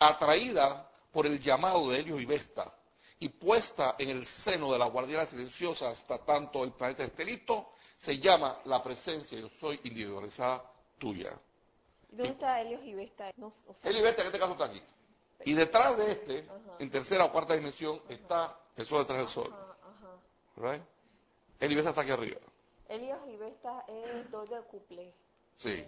[0.00, 2.74] atraída por el llamado de Helios y Vesta,
[3.20, 7.68] y puesta en el seno de la guardiana silenciosa hasta tanto el planeta esté listo,
[7.96, 10.64] se llama la presencia yo soy individualizada
[10.98, 11.30] tuya.
[12.10, 13.30] ¿Y ¿Dónde está Helios y Vesta?
[13.36, 14.82] No, o sea, Helios y Vesta en este caso está aquí.
[15.44, 16.76] Y detrás de este, Ajá.
[16.80, 19.54] en tercera o cuarta dimensión, está el sol detrás del sol.
[19.54, 20.72] ajá, ajá.
[20.72, 20.82] Right?
[21.58, 22.38] Vesta está aquí arriba.
[22.88, 24.26] Helios y Vesta es
[24.70, 25.12] couple.
[25.56, 25.84] Sí.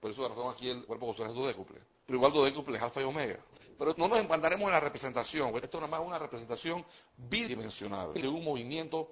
[0.00, 1.80] Por eso la razón aquí el cuerpo gozón es dodécuple.
[2.06, 3.38] Pero igual dodécuple es alfa y omega.
[3.78, 5.54] Pero no nos empandaremos en la representación.
[5.56, 6.84] Esto es nada más una representación
[7.16, 9.08] bidimensional de un movimiento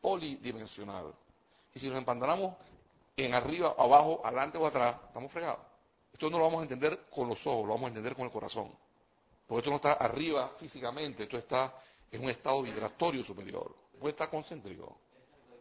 [0.00, 1.14] polidimensional.
[1.74, 2.54] Y si nos empantanamos
[3.16, 5.60] en arriba, abajo, adelante o atrás, estamos fregados.
[6.12, 8.30] Esto no lo vamos a entender con los ojos, lo vamos a entender con el
[8.30, 8.70] corazón.
[9.46, 11.74] Porque esto no está arriba físicamente, esto está
[12.10, 13.74] en un estado vibratorio superior.
[13.98, 14.96] Puede estar concéntrico.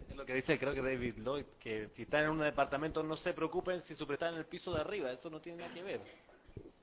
[0.09, 3.15] Es lo que dice, creo que David Lloyd, que si están en un departamento no
[3.15, 5.83] se preocupen si su están en el piso de arriba, eso no tiene nada que
[5.83, 6.01] ver.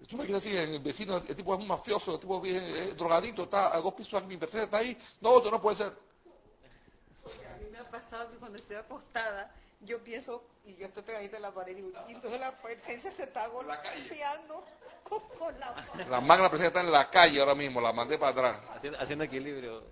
[0.00, 3.44] Esto me quiere decir, el vecino, el tipo es un mafioso, el tipo es drogadito,
[3.44, 4.96] está a dos pisos, mi persona está ahí.
[5.20, 5.86] No, esto no puede ser.
[5.86, 11.38] A mí me ha pasado que cuando estoy acostada, yo pienso, y yo estoy pegadita
[11.38, 14.64] a la pared, y, digo, y entonces la presencia se está golpeando
[15.02, 16.10] con, con la mano.
[16.10, 18.60] La magna presencia está en la calle ahora mismo, la mandé para atrás.
[18.76, 19.82] Haciendo, haciendo equilibrio.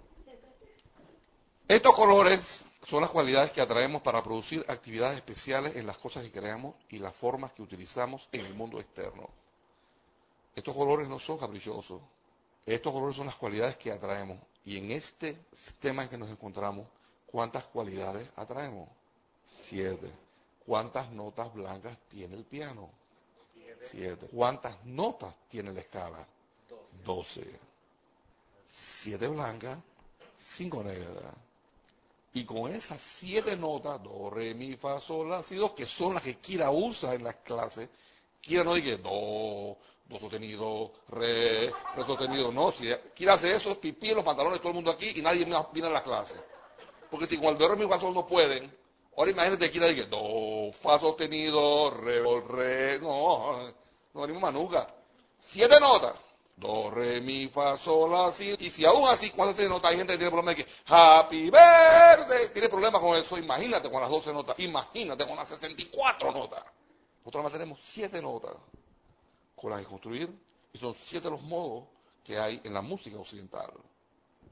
[1.67, 6.31] Estos colores son las cualidades que atraemos para producir actividades especiales en las cosas que
[6.31, 9.29] creamos y las formas que utilizamos en el mundo externo.
[10.55, 12.03] Estos colores no son caprichosos.
[12.67, 14.39] Estos colores son las cualidades que atraemos.
[14.65, 16.87] Y en este sistema en que nos encontramos,
[17.27, 18.89] ¿cuántas cualidades atraemos?
[19.47, 20.11] Siete.
[20.67, 22.91] ¿Cuántas notas blancas tiene el piano?
[23.81, 24.29] Siete.
[24.33, 26.27] ¿Cuántas notas tiene la escala?
[27.05, 27.45] Doce.
[28.65, 29.79] Siete blancas,
[30.35, 31.35] cinco negras.
[32.37, 36.15] Y con esas siete notas, do, re, mi, fa, sol, la, si, do, que son
[36.15, 37.89] las que Kira usa en las clases,
[38.41, 42.73] Kira no dice do, do sostenido, re, re sostenido, no.
[42.73, 45.89] Si Kira hace eso, pipí en los pantalones todo el mundo aquí y nadie viene
[45.89, 46.35] a la clase.
[47.09, 48.77] Porque si con el do, re, mi, fa, sol no pueden,
[49.17, 53.73] ahora imagínate Kira dice do, fa sostenido, re, re, no,
[54.13, 54.93] no, ni manuca.
[55.39, 56.21] Siete notas.
[56.57, 58.55] Do, re, mi, fa, sol, la, si.
[58.61, 61.51] Y si aún así, cuando tiene notas, hay gente que tiene problema de que Happy
[61.51, 63.37] Birthday, tiene problema con eso.
[63.37, 66.65] Imagínate con las 12 notas, imagínate con las 64 notas.
[67.19, 68.53] Nosotros más tenemos 7 notas
[69.57, 70.31] con las que construir
[70.73, 71.85] y son 7 los modos
[72.23, 73.73] que hay en la música occidental.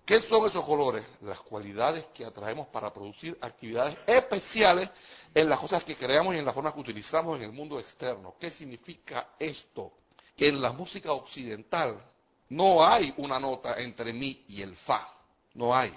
[0.05, 1.05] ¿Qué son esos colores?
[1.21, 4.91] Las cualidades que atraemos para producir actividades especiales
[5.33, 8.35] en las cosas que creamos y en las formas que utilizamos en el mundo externo.
[8.41, 9.93] ¿Qué significa esto?
[10.37, 12.03] Que en la música occidental
[12.51, 15.09] no hay una nota entre mi y el fa.
[15.55, 15.93] No hay.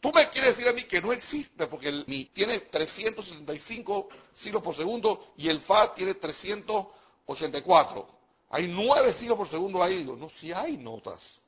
[0.00, 4.62] Tú me quieres decir a mí que no existe porque el mi tiene 365 ciclos
[4.62, 8.08] por segundo y el fa tiene 384.
[8.50, 9.96] Hay nueve ciclos por segundo ahí.
[9.98, 11.40] Digo, no, si hay notas.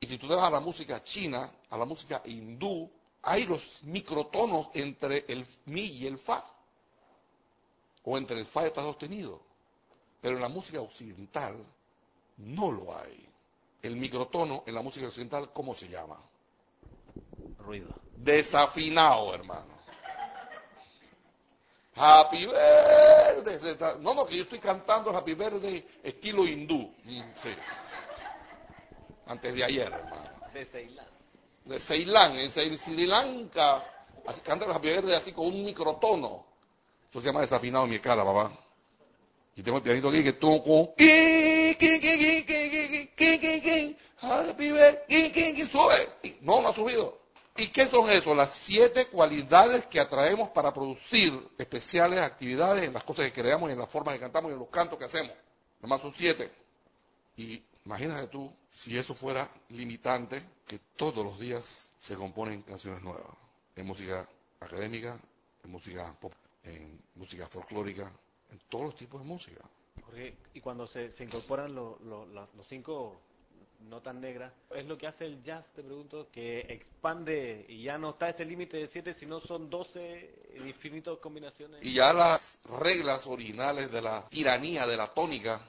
[0.00, 2.90] Y si tú te vas a la música china, a la música hindú,
[3.22, 6.44] hay los microtonos entre el mi y el fa.
[8.04, 9.49] O entre el fa y el fa sostenido.
[10.20, 11.56] Pero en la música occidental
[12.38, 13.26] no lo hay.
[13.82, 16.18] El microtono en la música occidental, ¿cómo se llama?
[17.58, 17.88] Ruido.
[18.16, 19.80] Desafinado, hermano.
[21.94, 22.48] Happy
[23.46, 26.94] está- No, no, que yo estoy cantando Happy Birthday estilo hindú.
[27.04, 27.50] Mm, sí.
[29.26, 30.30] Antes de ayer, hermano.
[30.52, 31.06] De Ceilán.
[31.64, 33.84] De Ceilán, en Sri Lanka,
[34.26, 36.44] así, canta el Happy Birthday así con un microtono.
[37.08, 38.52] Eso se llama desafinado en mi escala, papá.
[39.60, 40.94] Y tengo el pianito aquí que toco.
[45.66, 46.08] Sube.
[46.40, 47.18] No, no ha subido.
[47.58, 48.34] ¿Y qué son eso?
[48.34, 53.74] Las siete cualidades que atraemos para producir especiales actividades en las cosas que creamos y
[53.74, 55.32] en la forma que cantamos y en los cantos que hacemos.
[55.82, 56.50] Nomás son siete.
[57.36, 63.36] Y imagínate tú si eso fuera limitante, que todos los días se componen canciones nuevas.
[63.76, 64.26] En música
[64.58, 65.18] académica,
[65.62, 66.32] en música pop,
[66.64, 68.10] en música folclórica,
[68.50, 69.60] en todos los tipos de música.
[70.54, 73.20] Y cuando se, se incorporan lo- lo- la- los cinco
[73.88, 78.10] notas negras, ¿es lo que hace el jazz, te pregunto, que expande y ya no
[78.10, 80.34] está ese límite de siete, sino son doce
[80.66, 81.82] infinitas combinaciones?
[81.82, 85.60] Y ya las reglas originales de la tiranía de la tónica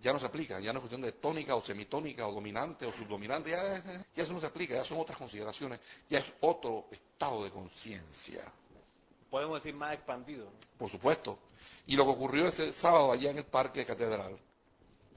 [0.00, 2.92] ya no se aplica, ya no es cuestión de tónica o semitónica o dominante o
[2.92, 3.82] subdominante, ya,
[4.14, 8.50] ya eso no se aplica, ya son otras consideraciones, ya es otro estado de conciencia.
[9.30, 10.46] Podemos decir más expandido.
[10.46, 10.52] ¿no?
[10.78, 11.38] Por supuesto.
[11.86, 14.38] Y lo que ocurrió ese sábado allá en el Parque Catedral,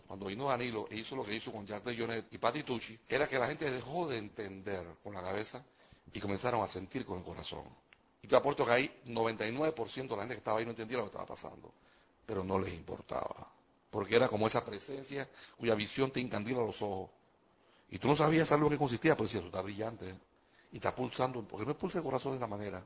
[0.08, 2.98] cuando vino Danilo e hizo lo que hizo con Jack de Jonet y Patti Tucci,
[3.08, 5.64] era que la gente dejó de entender con la cabeza
[6.14, 7.64] y comenzaron a sentir con el corazón.
[8.22, 11.04] Y te apuesto que ahí 99% de la gente que estaba ahí no entendía lo
[11.04, 11.72] que estaba pasando,
[12.26, 13.52] pero no les importaba,
[13.90, 17.10] porque era como esa presencia cuya visión te encandila los ojos.
[17.90, 20.16] Y tú no sabías algo que consistía, pero decías, eso está brillante,
[20.72, 22.84] y está pulsando, ¿por qué me pulsa el corazón de esta manera?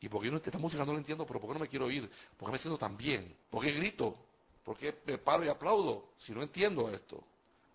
[0.00, 1.86] ¿Y por qué no esta música no la entiendo, pero por qué no me quiero
[1.86, 2.08] oír?
[2.36, 3.36] ¿Por qué me siento tan bien?
[3.50, 4.14] ¿Por qué grito?
[4.62, 7.22] ¿Por qué me paro y aplaudo si no entiendo esto?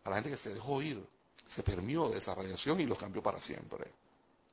[0.05, 1.05] A la gente que se dejó ir,
[1.45, 3.91] se permió de esa radiación y los cambió para siempre.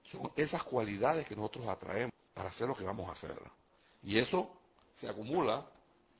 [0.02, 3.38] Son esas cualidades que nosotros atraemos para hacer lo que vamos a hacer.
[4.02, 4.50] Y eso
[4.92, 5.64] se acumula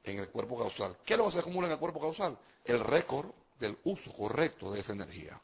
[0.05, 0.97] en el cuerpo causal.
[1.05, 2.39] ¿Qué es lo que se acumula en el cuerpo causal?
[2.65, 5.41] El récord del uso correcto de esa energía.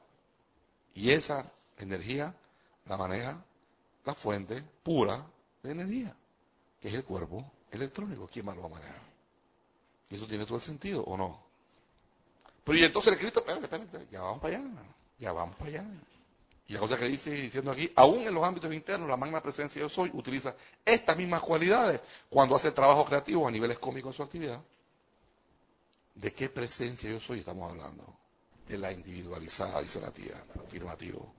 [0.95, 2.35] Y esa energía
[2.87, 3.45] la maneja
[4.05, 5.27] la fuente pura
[5.73, 6.15] energía,
[6.81, 8.29] que es el cuerpo electrónico.
[8.33, 9.03] ¿Quién más lo va a manejar?
[10.11, 11.41] ¿Y eso tiene todo el sentido o no?
[12.65, 14.69] Pero y entonces el Cristo, espérate, espérate, ya vamos para allá,
[15.19, 15.87] ya vamos para allá.
[16.69, 19.81] Y la cosa que dice diciendo aquí, aún en los ámbitos internos, la magna presencia
[19.81, 24.23] yo soy utiliza estas mismas cualidades cuando hace trabajo creativo a niveles cómicos en su
[24.25, 24.61] actividad.
[26.15, 28.05] ¿De qué presencia yo soy estamos hablando?
[28.67, 31.33] De la individualizada, dice la tía, afirmativo.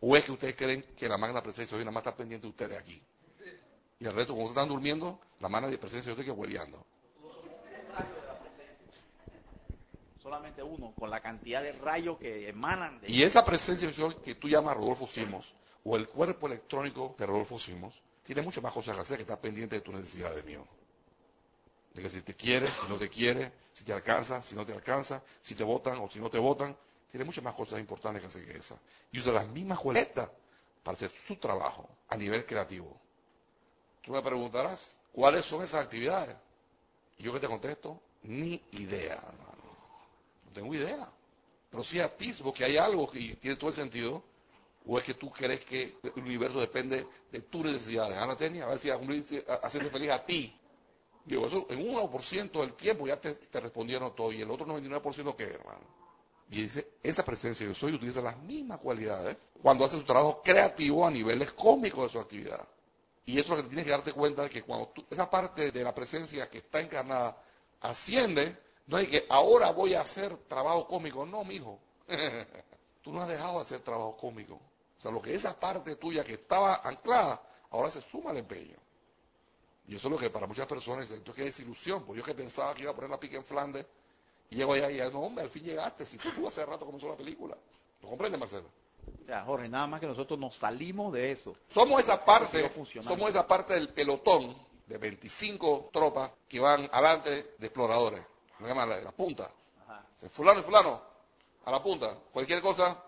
[0.00, 2.46] ¿O es que ustedes creen que la magna presencia yo soy nada más está pendiente
[2.46, 3.02] de ustedes aquí?
[4.00, 6.84] Y el resto, cuando están durmiendo, la magna presencia yo estoy que hueleando.
[10.22, 14.14] Solamente uno, con la cantidad de rayos que emanan de Y esa presencia yo soy
[14.16, 18.72] que tú llamas Rodolfo Simos, o el cuerpo electrónico de Rodolfo Simos, tiene muchas más
[18.72, 20.66] cosas que hacer que estar pendiente de tu necesidad de mío.
[21.92, 24.72] De que si te quiere, si no te quiere, si te alcanza, si no te
[24.72, 26.74] alcanza, si te votan o si no te votan,
[27.10, 28.78] tiene muchas más cosas importantes que hacer que esa.
[29.12, 30.30] Y usa las mismas cualidades
[30.82, 32.98] para hacer su trabajo a nivel creativo.
[34.02, 36.36] Tú me preguntarás, ¿cuáles son esas actividades?
[37.18, 39.60] Y yo que te contesto, ni idea, hermano.
[40.46, 41.10] No tengo idea.
[41.70, 44.22] Pero sí atisbo que hay algo que tiene todo el sentido,
[44.86, 48.16] o es que tú crees que el universo depende de tus necesidades.
[48.16, 50.56] Ana Tenia, a ver si hacerte feliz a ti.
[51.24, 54.66] Digo, eso en un 1% del tiempo ya te, te, respondieron todo, y el otro
[54.66, 56.00] 99% qué, hermano.
[56.50, 61.06] Y dice, esa presencia yo soy utiliza las mismas cualidades cuando hace su trabajo creativo
[61.06, 62.66] a niveles cómicos de su actividad.
[63.26, 65.70] Y eso es lo que tienes que darte cuenta de que cuando tú, esa parte
[65.70, 67.36] de la presencia que está encarnada
[67.80, 71.24] asciende, no es que ahora voy a hacer trabajo cómico.
[71.26, 71.78] No, mijo.
[73.02, 74.54] tú no has dejado de hacer trabajo cómico.
[74.54, 78.76] O sea, lo que esa parte tuya que estaba anclada, ahora se suma al empeño.
[79.86, 82.24] Y eso es lo que para muchas personas, esto es que es desilusión, porque yo
[82.24, 83.86] que pensaba que iba a poner la pica en Flandes,
[84.50, 87.08] y llego allá y ya, no, hombre, al fin llegaste, si tú hace rato comenzó
[87.08, 87.56] la película.
[88.02, 88.68] ¿Lo comprendes, Marcelo?
[89.22, 91.56] O sea, Jorge, nada más que nosotros nos salimos de eso.
[91.68, 92.70] Somos esa parte,
[93.00, 98.24] somos esa parte del pelotón de 25 tropas que van adelante de exploradores.
[98.58, 99.50] Me llama la, la punta.
[99.82, 100.04] Ajá.
[100.30, 101.02] Fulano y fulano,
[101.64, 102.16] a la punta.
[102.32, 103.02] Cualquier cosa,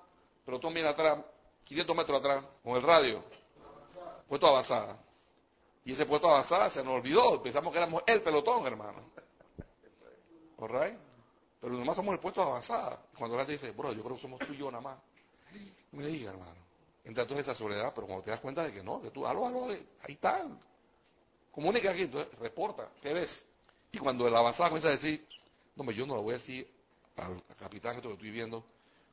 [0.45, 1.19] pelotón viene atrás,
[1.65, 3.23] 500 metros atrás, con el radio.
[4.29, 4.99] Puesto avanzada.
[5.85, 7.43] Y ese puesto avanzada se nos olvidó.
[7.43, 9.01] Pensamos que éramos el pelotón, hermano.
[10.59, 10.99] ¿All right?
[11.61, 13.01] Pero nomás somos el puesto avanzada.
[13.19, 14.99] Cuando la gente dice, bro, yo creo que somos tú y yo nada más.
[15.93, 16.63] Me diga, hermano.
[17.05, 19.47] Entra entonces esa soledad, pero cuando te das cuenta de que no, que tú, aló,
[19.47, 20.47] aló, ahí está.
[21.51, 23.47] Comunica aquí, entonces reporta, ¿qué ves?
[23.91, 25.27] Y cuando el avanzada comienza a decir,
[25.77, 26.69] no, yo no le voy a decir
[27.17, 28.61] al capitán que estoy viendo,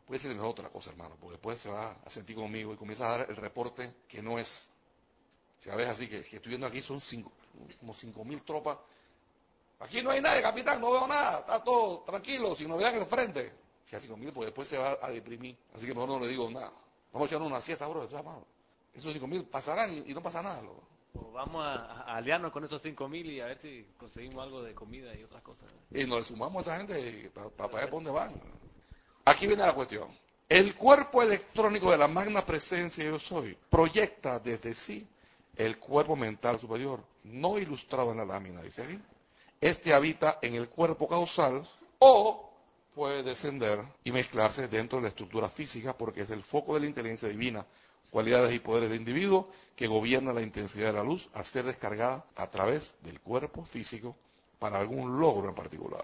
[0.07, 3.07] voy a decirle otra cosa, hermano, porque después se va a sentir conmigo y comienza
[3.07, 4.69] a dar el reporte que no es.
[5.59, 7.31] Si ves así, que, que estoy viendo aquí son cinco,
[7.79, 8.77] como cinco mil tropas.
[9.79, 13.07] Aquí no hay nadie, capitán, no veo nada, está todo tranquilo, sin novedad en el
[13.07, 13.51] frente.
[13.89, 15.57] Si a cinco mil, pues después se va a deprimir.
[15.73, 16.71] Así que mejor no le digo nada.
[17.11, 18.07] Vamos a echar una siesta, bro.
[18.93, 20.83] Esos cinco mil pasarán y, y, no pasa nada, loco.
[21.11, 24.61] Pues vamos a, a, aliarnos con estos cinco mil y a ver si conseguimos algo
[24.61, 25.63] de comida y otras cosas.
[25.89, 28.31] Y nos sumamos a esa gente para pa, pa ver dónde van.
[29.25, 30.07] Aquí viene la cuestión.
[30.47, 35.07] El cuerpo electrónico de la magna presencia yo soy proyecta desde sí
[35.55, 38.99] el cuerpo mental superior, no ilustrado en la lámina, dice aquí.
[39.59, 41.67] Este habita en el cuerpo causal
[41.97, 42.48] o
[42.99, 46.87] puede descender y mezclarse dentro de la estructura física porque es el foco de la
[46.87, 47.65] inteligencia divina,
[48.11, 52.25] cualidades y poderes del individuo que gobierna la intensidad de la luz a ser descargada
[52.35, 54.17] a través del cuerpo físico
[54.59, 56.03] para algún logro en particular.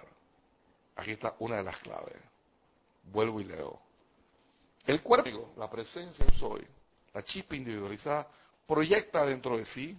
[0.95, 2.15] Aquí está una de las claves.
[3.11, 3.77] Vuelvo y leo.
[4.87, 6.65] El cuerpo, la presencia yo soy,
[7.13, 8.25] la chispa individualizada,
[8.65, 9.97] proyecta dentro de sí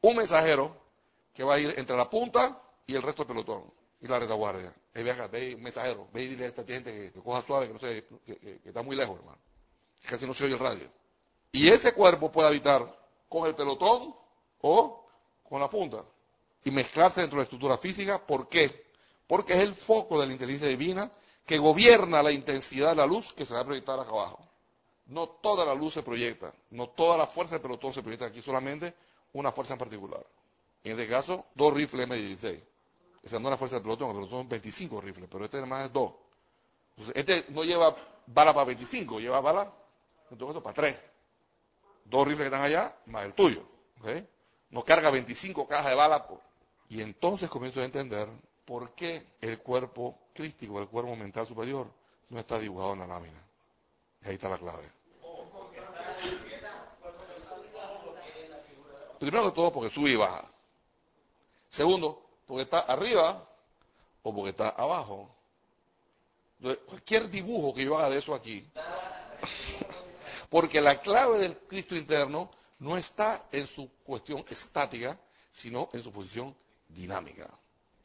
[0.00, 0.76] un mensajero
[1.32, 3.83] que va a ir entre la punta y el resto del pelotón.
[4.04, 4.72] Y la retaguardia.
[4.92, 7.40] Hey, ve acá, ve un mensajero, ve y dile a esta gente que, que coja
[7.40, 9.38] suave, que no sé, que, que- está muy lejos, hermano.
[10.06, 10.88] Casi no se oye el radio.
[11.52, 12.98] Y ese cuerpo puede habitar
[13.28, 14.14] con el pelotón
[14.60, 15.06] o
[15.48, 16.04] con la punta
[16.64, 18.18] y mezclarse dentro de la estructura física.
[18.24, 18.84] ¿Por qué?
[19.26, 21.10] Porque es el foco de la inteligencia divina
[21.46, 24.46] que gobierna la intensidad de la luz que se va a proyectar acá abajo.
[25.06, 28.42] No toda la luz se proyecta, no toda la fuerza del pelotón se proyecta aquí,
[28.42, 28.94] solamente
[29.32, 30.24] una fuerza en particular.
[30.82, 32.60] En este caso, dos rifles M16.
[33.24, 35.86] Esa no es la fuerza del pelotón, el pelotón son 25 rifles, pero este además
[35.86, 36.12] es dos.
[36.96, 37.96] Entonces, este no lleva
[38.26, 39.72] bala para 25, lleva bala,
[40.30, 40.96] en todo caso, para 3.
[42.04, 43.66] Dos rifles que están allá, más el tuyo.
[44.00, 44.08] ¿ok?
[44.70, 46.26] Nos carga 25 cajas de bala.
[46.26, 46.40] por-
[46.90, 48.28] Y entonces comienzo a entender
[48.66, 51.88] por qué el cuerpo crístico, el cuerpo mental superior,
[52.28, 53.42] no está dibujado en la lámina.
[54.22, 54.90] Y ahí está la clave.
[59.18, 60.44] Primero que todo, porque sube y baja.
[61.68, 63.48] Segundo, porque está arriba
[64.22, 65.34] o porque está abajo.
[66.58, 68.66] Entonces, cualquier dibujo que yo haga de eso aquí,
[70.48, 75.18] porque la clave del Cristo interno no está en su cuestión estática,
[75.50, 76.54] sino en su posición
[76.88, 77.48] dinámica.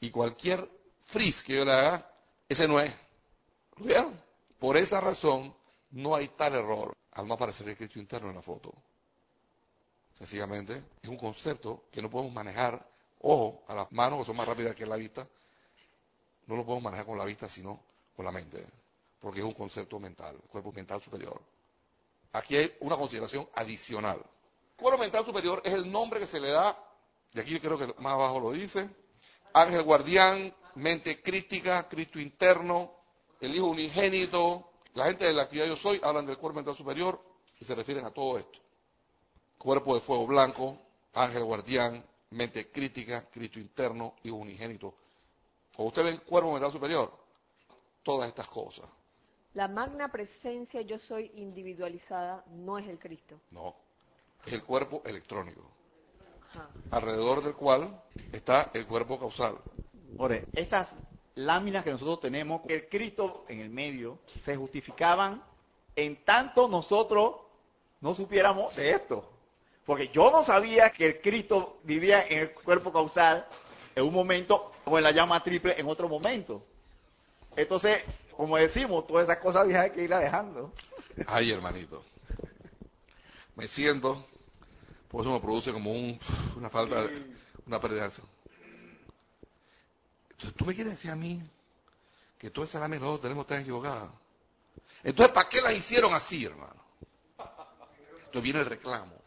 [0.01, 0.67] Y cualquier
[1.01, 2.11] frizz que yo le haga,
[2.47, 2.93] ese no es.
[3.77, 4.21] ¿Lo vieron?
[4.57, 5.53] Por esa razón,
[5.91, 8.73] no hay tal error al no aparecer el Cristo interno en la foto.
[10.13, 12.85] Sencillamente, es un concepto que no podemos manejar,
[13.19, 15.27] ojo, a las manos que son más rápidas que la vista,
[16.47, 17.83] no lo podemos manejar con la vista, sino
[18.15, 18.65] con la mente,
[19.19, 21.39] porque es un concepto mental, cuerpo mental superior.
[22.33, 24.23] Aquí hay una consideración adicional.
[24.75, 26.77] Cuerpo mental superior es el nombre que se le da,
[27.33, 28.89] y aquí yo creo que más abajo lo dice,
[29.53, 32.93] ángel guardián, mente crítica, Cristo interno,
[33.39, 34.65] el Hijo unigénito.
[34.93, 37.21] La gente de la actividad yo soy hablan del cuerpo mental superior
[37.59, 38.59] y se refieren a todo esto.
[39.57, 40.77] Cuerpo de fuego blanco,
[41.13, 44.93] ángel guardián, mente crítica, Cristo interno, Hijo unigénito.
[45.75, 47.11] Cuando usted ve el cuerpo mental superior,
[48.03, 48.85] todas estas cosas.
[49.53, 53.39] La magna presencia yo soy individualizada no es el Cristo.
[53.51, 53.75] No,
[54.45, 55.63] es el cuerpo electrónico,
[56.49, 56.69] Ajá.
[56.91, 58.01] alrededor del cual
[58.31, 59.57] está el cuerpo causal.
[60.17, 60.93] Ore, esas
[61.35, 65.43] láminas que nosotros tenemos, el Cristo en el medio, se justificaban
[65.95, 67.35] en tanto nosotros
[68.01, 69.29] no supiéramos de esto.
[69.89, 73.47] Porque yo no sabía que el Cristo vivía en el cuerpo causal
[73.95, 76.63] en un momento o en la llama triple en otro momento.
[77.55, 78.03] Entonces,
[78.37, 80.71] como decimos, todas esas cosas viejas hay que irlas dejando.
[81.25, 82.05] Ay, hermanito.
[83.55, 84.23] Me siento,
[85.07, 86.19] por eso me produce como un,
[86.55, 87.07] una falta,
[87.65, 88.11] una pérdida.
[90.29, 91.41] Entonces, tú me quieres decir a mí
[92.37, 94.11] que todas esas láminas nosotros tenemos están equivocadas.
[95.03, 96.79] Entonces, ¿para qué las hicieron así, hermano?
[97.39, 99.18] Entonces viene el reclamo.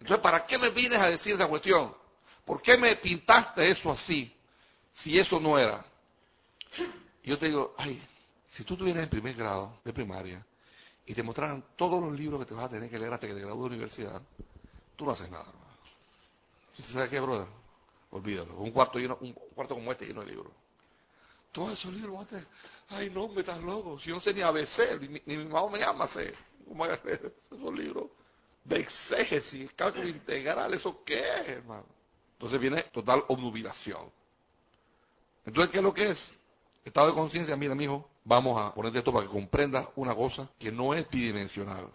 [0.00, 1.94] Entonces, ¿para qué me vienes a decir esa cuestión?
[2.44, 4.34] ¿Por qué me pintaste eso así?
[4.92, 5.84] Si eso no era.
[7.22, 8.02] Yo te digo, ay,
[8.44, 10.44] si tú estuvieras en primer grado de primaria
[11.04, 13.34] y te mostraran todos los libros que te vas a tener que leer hasta que
[13.34, 14.22] te gradúes de universidad,
[14.96, 15.70] tú no haces nada, hermano.
[16.78, 17.46] ¿Y ¿Sabes qué, brother?
[18.10, 18.56] Olvídalo.
[18.56, 20.52] Un cuarto, lleno, un cuarto como este lleno de libros.
[21.52, 22.26] Todos esos libros,
[22.88, 23.98] ay, no, me estás loco.
[23.98, 26.32] Si yo no sé ni ABC, ni, ni mi mamá me llama sé.
[26.66, 27.00] ¿Cómo es
[27.50, 28.06] esos libros?
[28.64, 31.86] De exégesis, cálculo integral, ¿eso qué es, hermano?
[32.32, 34.10] Entonces viene total obnubilación.
[35.44, 36.34] Entonces, ¿qué es lo que es?
[36.84, 40.72] Estado de conciencia, mira, mijo, vamos a ponerte esto para que comprendas una cosa que
[40.72, 41.88] no es bidimensional.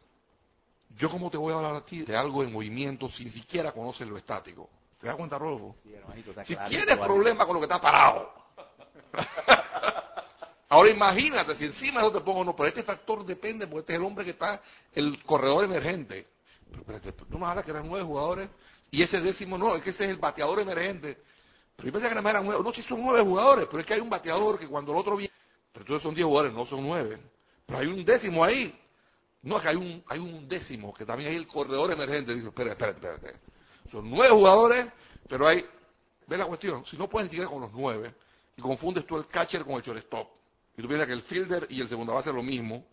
[0.96, 3.72] Yo, ¿cómo te voy a hablar a ti de algo en movimiento si ni siquiera
[3.72, 4.70] conoces lo estático?
[5.00, 5.76] ¿Te das cuenta, Rodolfo?
[5.84, 7.06] Sí, hermanito, está Si tienes ¿vale?
[7.06, 8.34] problemas con lo que está parado.
[10.70, 14.00] Ahora imagínate, si encima eso te pongo, no, pero este factor depende, porque este es
[14.00, 14.62] el hombre que está,
[14.94, 16.28] el corredor emergente.
[16.72, 18.50] Pero tú me hablas que eran nueve jugadores,
[18.92, 21.18] y ese décimo no, es que ese es el bateador emergente.
[21.76, 23.86] Pero yo pensé que nada más eran nueve, no, sí son nueve jugadores, pero es
[23.86, 25.34] que hay un bateador que cuando el otro viene,
[25.72, 27.20] pero entonces son diez jugadores, no son nueve.
[27.66, 28.80] Pero hay un décimo ahí.
[29.42, 32.34] No, es que hay un, hay un décimo, que también hay el corredor emergente.
[32.34, 33.40] Digo, espérate, espérate, espérate.
[33.90, 34.88] Son nueve jugadores,
[35.28, 35.66] pero hay,
[36.28, 38.16] ve la cuestión, si no puedes ni con los nueve,
[38.58, 40.30] y confundes tú el catcher con el shortstop,
[40.78, 42.86] y tú piensas que el fielder y el segundo base es lo mismo,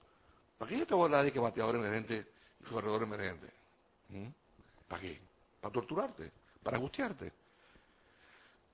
[0.58, 2.26] ¿para qué yo te voy a de que bateador emergente
[2.60, 3.61] y corredor emergente?
[4.12, 4.28] ¿Mm?
[4.88, 5.20] ¿Para qué?
[5.60, 6.30] Para torturarte,
[6.62, 7.32] para angustiarte.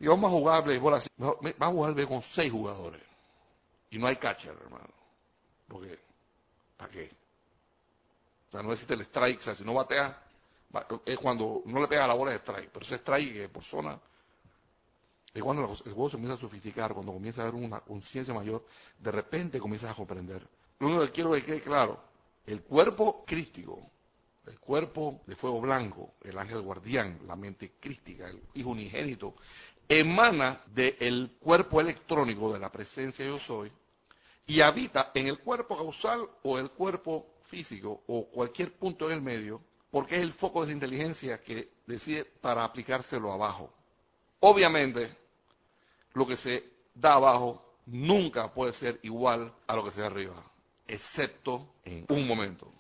[0.01, 3.03] Y vamos a jugar béisbol vamos a jugar con seis jugadores,
[3.91, 4.93] y no hay catcher, hermano.
[5.67, 5.99] Porque,
[6.77, 7.11] ¿para qué?
[8.49, 10.15] O sea, no existe el strike, o sea, si no bateas,
[11.05, 13.63] es cuando no le pega a la bola de strike, pero ese strike que por
[13.63, 13.99] zona
[15.35, 18.65] es cuando el juego se comienza a sofisticar, cuando comienza a haber una conciencia mayor,
[18.99, 20.47] de repente comienzas a comprender.
[20.79, 22.01] Lo único que quiero que quede claro,
[22.47, 23.91] el cuerpo crístico,
[24.49, 29.35] el cuerpo de fuego blanco, el ángel guardián, la mente crística, el hijo unigénito,
[29.89, 33.73] emana del cuerpo electrónico de la presencia yo soy
[34.47, 39.23] y habita en el cuerpo causal o el cuerpo físico o cualquier punto en el
[39.23, 43.73] medio, porque es el foco de inteligencia que decide para aplicárselo abajo.
[44.41, 45.15] Obviamente,
[46.13, 50.43] lo que se da abajo nunca puede ser igual a lo que se da arriba,
[50.87, 52.73] excepto en un momento.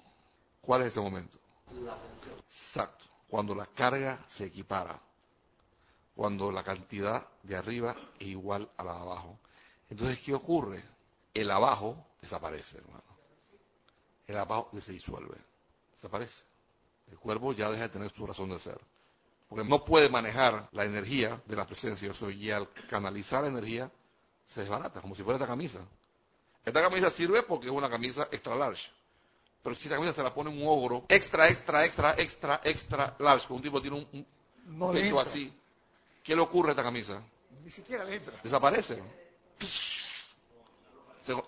[0.60, 1.38] ¿Cuál es ese momento?
[2.46, 5.00] Exacto, cuando la carga se equipara,
[6.14, 9.38] cuando la cantidad de arriba es igual a la de abajo.
[9.90, 10.84] Entonces, ¿qué ocurre?
[11.32, 13.02] El abajo desaparece, hermano.
[14.26, 15.36] El abajo se disuelve,
[15.92, 16.42] desaparece.
[17.10, 18.78] El cuerpo ya deja de tener su razón de ser.
[19.48, 22.12] Porque no puede manejar la energía de la presencia.
[22.32, 23.90] Y al canalizar la energía,
[24.44, 25.80] se desbarata, como si fuera esta camisa.
[26.64, 28.90] Esta camisa sirve porque es una camisa extra large.
[29.68, 33.46] Pero si esta camisa se la pone un ogro extra, extra, extra, extra, extra large,
[33.46, 34.26] que un tipo tiene un,
[34.66, 35.52] un así,
[36.24, 37.22] ¿qué le ocurre a esta camisa?
[37.62, 38.32] Ni siquiera le entra.
[38.42, 39.02] Desaparece.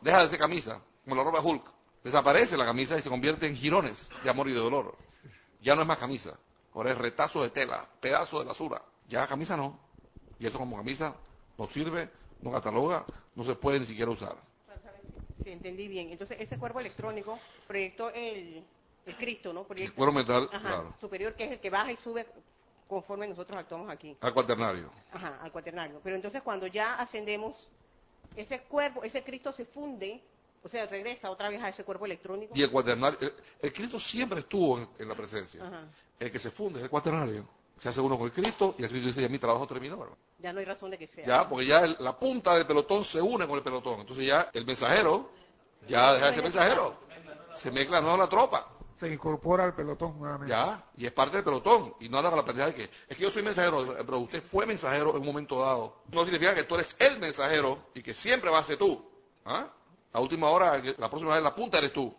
[0.02, 1.64] deja de ser camisa, como la ropa Hulk.
[2.04, 4.98] Desaparece la camisa y se convierte en jirones de amor y de dolor.
[5.62, 6.38] Ya no es más camisa.
[6.74, 8.82] Ahora es retazo de tela, pedazo de basura.
[9.08, 9.80] Ya camisa no.
[10.38, 11.16] Y eso como camisa
[11.56, 12.10] no sirve,
[12.42, 14.36] no cataloga, no se puede ni siquiera usar.
[15.42, 16.10] Sí, entendí bien.
[16.10, 18.62] Entonces, ese cuerpo electrónico proyectó el,
[19.18, 19.66] Cristo, ¿no?
[19.76, 20.94] el cuerpo mental, claro.
[21.00, 22.26] superior, que es el que baja y sube
[22.88, 24.16] conforme nosotros actuamos aquí.
[24.20, 24.90] Al cuaternario.
[25.12, 26.00] Ajá, al cuaternario.
[26.02, 27.68] Pero entonces, cuando ya ascendemos,
[28.36, 30.22] ese cuerpo, ese Cristo se funde
[30.62, 32.52] o sea, regresa otra vez a ese cuerpo electrónico.
[32.54, 33.18] Y el cuaternario,
[33.60, 35.88] el, Cristo siempre estuvo en, la presencia.
[36.18, 37.48] El que se funde es el cuaternario.
[37.80, 40.06] Se hace uno con el Cristo y el Cristo dice, ya mi trabajo terminó.
[40.38, 41.26] Ya no hay razón de que sea.
[41.26, 44.00] Ya, porque ya la punta del pelotón se une con el pelotón.
[44.00, 45.30] Entonces ya el mensajero,
[45.88, 46.94] ya deja de ser mensajero.
[47.54, 48.68] Se mezcla no la tropa.
[48.98, 50.50] Se incorpora al pelotón nuevamente.
[50.50, 51.94] Ya, y es parte del pelotón.
[52.00, 54.42] Y no anda con la pendeja de que, es que yo soy mensajero, pero usted
[54.42, 56.02] fue mensajero en un momento dado.
[56.12, 59.02] No significa que tú eres el mensajero y que siempre va a ser tú.
[59.46, 59.68] ¿Ah?
[60.12, 62.14] La última hora, la próxima vez la punta eres tú.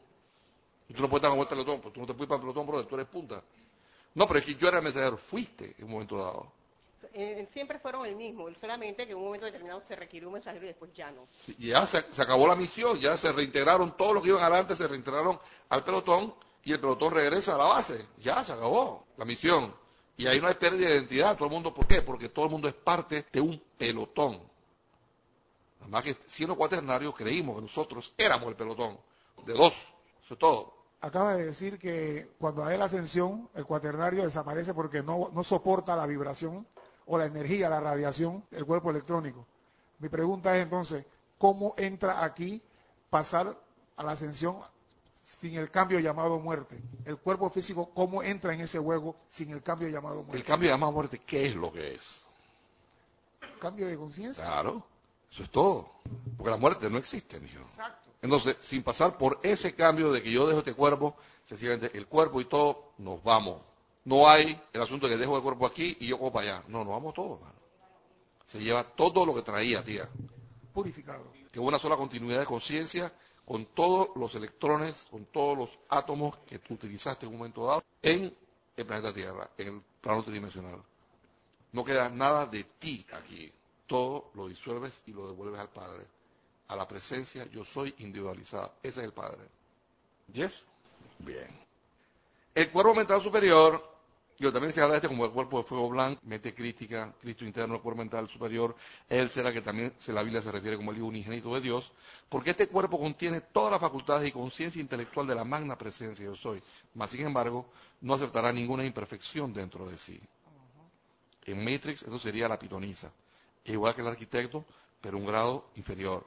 [0.88, 2.42] Y tú no puedes dar vuelta al pelotón, pues tú no te puedes para el
[2.42, 3.44] pelotón, brother, tú eres punta.
[4.14, 6.52] No, pero es que yo era el mensajero, fuiste en un momento dado.
[7.52, 10.68] Siempre fueron el mismo, solamente que en un momento determinado se requirió un mensajero y
[10.68, 11.28] después ya no.
[11.58, 15.38] ya se, acabó la misión, ya se reintegraron, todos los que iban adelante se reintegraron
[15.70, 16.34] al pelotón
[16.64, 18.06] y el pelotón regresa a la base.
[18.20, 19.74] Ya se acabó la misión.
[20.16, 22.02] Y ahí no hay pérdida de identidad, todo el mundo, ¿por qué?
[22.02, 24.40] Porque todo el mundo es parte de un pelotón.
[25.82, 28.98] Además que siendo cuaternarios creímos que nosotros éramos el pelotón,
[29.46, 29.92] de dos,
[30.24, 30.81] eso es todo.
[31.02, 35.96] Acaba de decir que cuando hay la ascensión, el cuaternario desaparece porque no, no soporta
[35.96, 36.68] la vibración
[37.08, 39.48] o la energía, la radiación del cuerpo electrónico.
[39.98, 41.04] Mi pregunta es entonces,
[41.40, 42.62] ¿cómo entra aquí
[43.10, 43.58] pasar
[43.98, 44.58] a la ascensión
[45.24, 46.80] sin el cambio llamado muerte?
[47.06, 50.38] El cuerpo físico, ¿cómo entra en ese juego sin el cambio llamado muerte?
[50.38, 52.28] El cambio llamado muerte, ¿qué es lo que es?
[53.60, 54.44] ¿Cambio de conciencia?
[54.46, 54.84] Claro.
[55.32, 55.92] Eso es todo.
[56.38, 57.60] Porque la muerte no existe, hijo.
[57.60, 58.10] Exacto.
[58.22, 62.42] Entonces, sin pasar por ese cambio de que yo dejo este cuerpo, sencillamente el cuerpo
[62.42, 63.62] y todo, nos vamos.
[64.04, 66.64] No hay el asunto de que dejo el cuerpo aquí y yo como para allá.
[66.68, 67.40] No, nos vamos todos,
[68.46, 70.10] Se lleva todo lo que traía, tía.
[70.74, 71.32] Purificado.
[71.52, 73.12] Que una sola continuidad de conciencia
[73.46, 77.84] con todos los electrones, con todos los átomos que tú utilizaste en un momento dado
[78.02, 78.36] en
[78.78, 80.82] el planeta Tierra, en el plano tridimensional.
[81.72, 83.52] No queda nada de ti aquí
[83.92, 86.08] todo lo disuelves y lo devuelves al Padre.
[86.70, 88.74] A la presencia yo soy individualizada.
[88.82, 89.42] Ese es el Padre.
[90.32, 90.66] ¿Yes?
[91.20, 91.50] Bien.
[92.56, 93.86] El cuerpo mental superior,
[94.40, 97.44] yo también se habla de este como el cuerpo de fuego blanco, mente crítica, Cristo
[97.44, 98.78] interno, el cuerpo mental superior,
[99.10, 101.92] él será que también se, la Biblia se refiere como el hijo unigénito de Dios,
[102.30, 106.36] porque este cuerpo contiene todas las facultades y conciencia intelectual de la magna presencia yo
[106.36, 106.64] soy,
[106.94, 107.66] mas sin embargo
[108.00, 110.18] no aceptará ninguna imperfección dentro de sí.
[111.44, 113.12] En Matrix eso sería la pitonisa
[113.66, 114.66] igual que el arquitecto,
[115.00, 116.26] pero un grado inferior.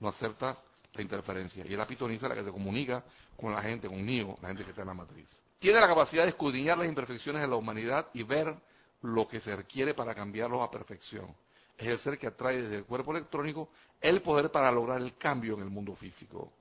[0.00, 0.58] No acepta
[0.94, 1.64] la interferencia.
[1.66, 3.04] Y es la pitoniza la que se comunica
[3.36, 5.40] con la gente, conmigo, la gente que está en la matriz.
[5.58, 8.56] Tiene la capacidad de escudriñar las imperfecciones de la humanidad y ver
[9.02, 11.34] lo que se requiere para cambiarlos a perfección.
[11.76, 13.70] Es el ser que atrae desde el cuerpo electrónico
[14.00, 16.52] el poder para lograr el cambio en el mundo físico.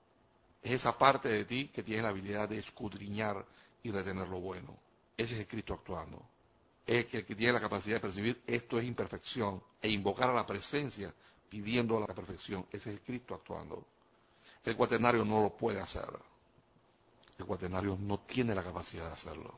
[0.61, 3.45] Es esa parte de ti que tiene la habilidad de escudriñar
[3.83, 4.77] y retener lo bueno.
[5.17, 6.25] Ese es el Cristo actuando
[6.85, 10.33] es que el que tiene la capacidad de percibir esto es imperfección e invocar a
[10.33, 11.13] la presencia
[11.49, 12.65] pidiendo la perfección.
[12.71, 13.85] Ese es el Cristo actuando.
[14.63, 16.07] El cuaternario no lo puede hacer.
[17.37, 19.57] El cuaternario no tiene la capacidad de hacerlo.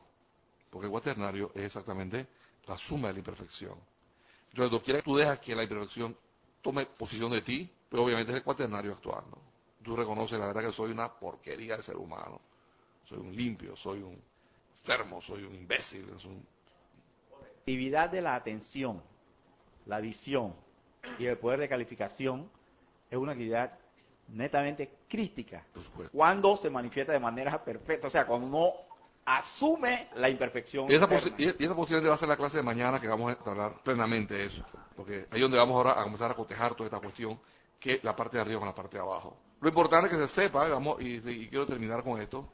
[0.70, 2.26] Porque el cuaternario es exactamente
[2.66, 3.78] la suma de la imperfección.
[4.50, 6.16] Entonces, quiera que tú dejas que la imperfección
[6.60, 9.38] tome posición de ti, pero obviamente es el cuaternario actuando.
[9.82, 12.40] Tú reconoces la verdad que soy una porquería de ser humano.
[13.04, 14.22] Soy un limpio, soy un
[14.78, 16.46] enfermo, soy un imbécil, un
[17.66, 19.00] actividad de la atención
[19.86, 20.52] la visión
[21.18, 22.50] y el poder de calificación
[23.08, 23.78] es una actividad
[24.28, 25.64] netamente crítica.
[26.12, 28.72] Cuando se manifiesta de manera perfecta, o sea, cuando uno
[29.24, 30.90] asume la imperfección.
[30.90, 31.36] Y esa, interna.
[31.36, 33.50] posi- y- y esa posiblemente va a ser la clase de mañana que vamos a
[33.50, 34.64] hablar plenamente de eso.
[34.96, 37.38] Porque ahí es donde vamos ahora a comenzar a cotejar toda esta cuestión,
[37.78, 39.36] que la parte de arriba con la parte de abajo.
[39.60, 42.48] Lo importante es que se sepa, y vamos, y, y quiero terminar con esto,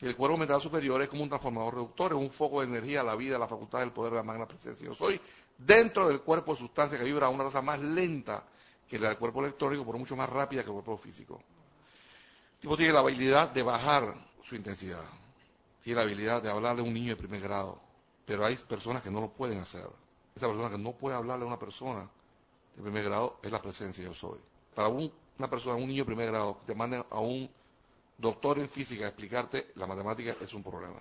[0.00, 3.14] el cuerpo mental superior es como un transformador reductor, es un foco de energía, la
[3.16, 4.86] vida, la facultad, el poder de la magna presencia.
[4.86, 5.20] Yo soy
[5.58, 8.44] dentro del cuerpo de sustancia que vibra a una tasa más lenta
[8.88, 11.40] que la del cuerpo electrónico, pero mucho más rápida que el cuerpo físico.
[12.54, 15.04] El tipo tiene la habilidad de bajar su intensidad
[15.82, 17.80] tiene la habilidad de hablarle a un niño de primer grado,
[18.26, 19.86] pero hay personas que no lo pueden hacer.
[20.34, 22.08] Esa persona que no puede hablarle a una persona
[22.76, 24.38] de primer grado es la presencia yo soy.
[24.74, 27.50] Para un- una persona, un niño de primer grado, que te mande a un
[28.20, 31.00] doctor en física explicarte la matemática es un problema.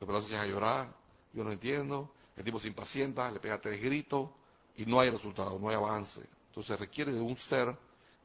[0.00, 0.92] El pelado se echa a llorar,
[1.32, 4.28] yo no entiendo, el tipo se impacienta, le pega tres gritos
[4.76, 6.20] y no hay resultado, no hay avance.
[6.48, 7.76] Entonces requiere de un ser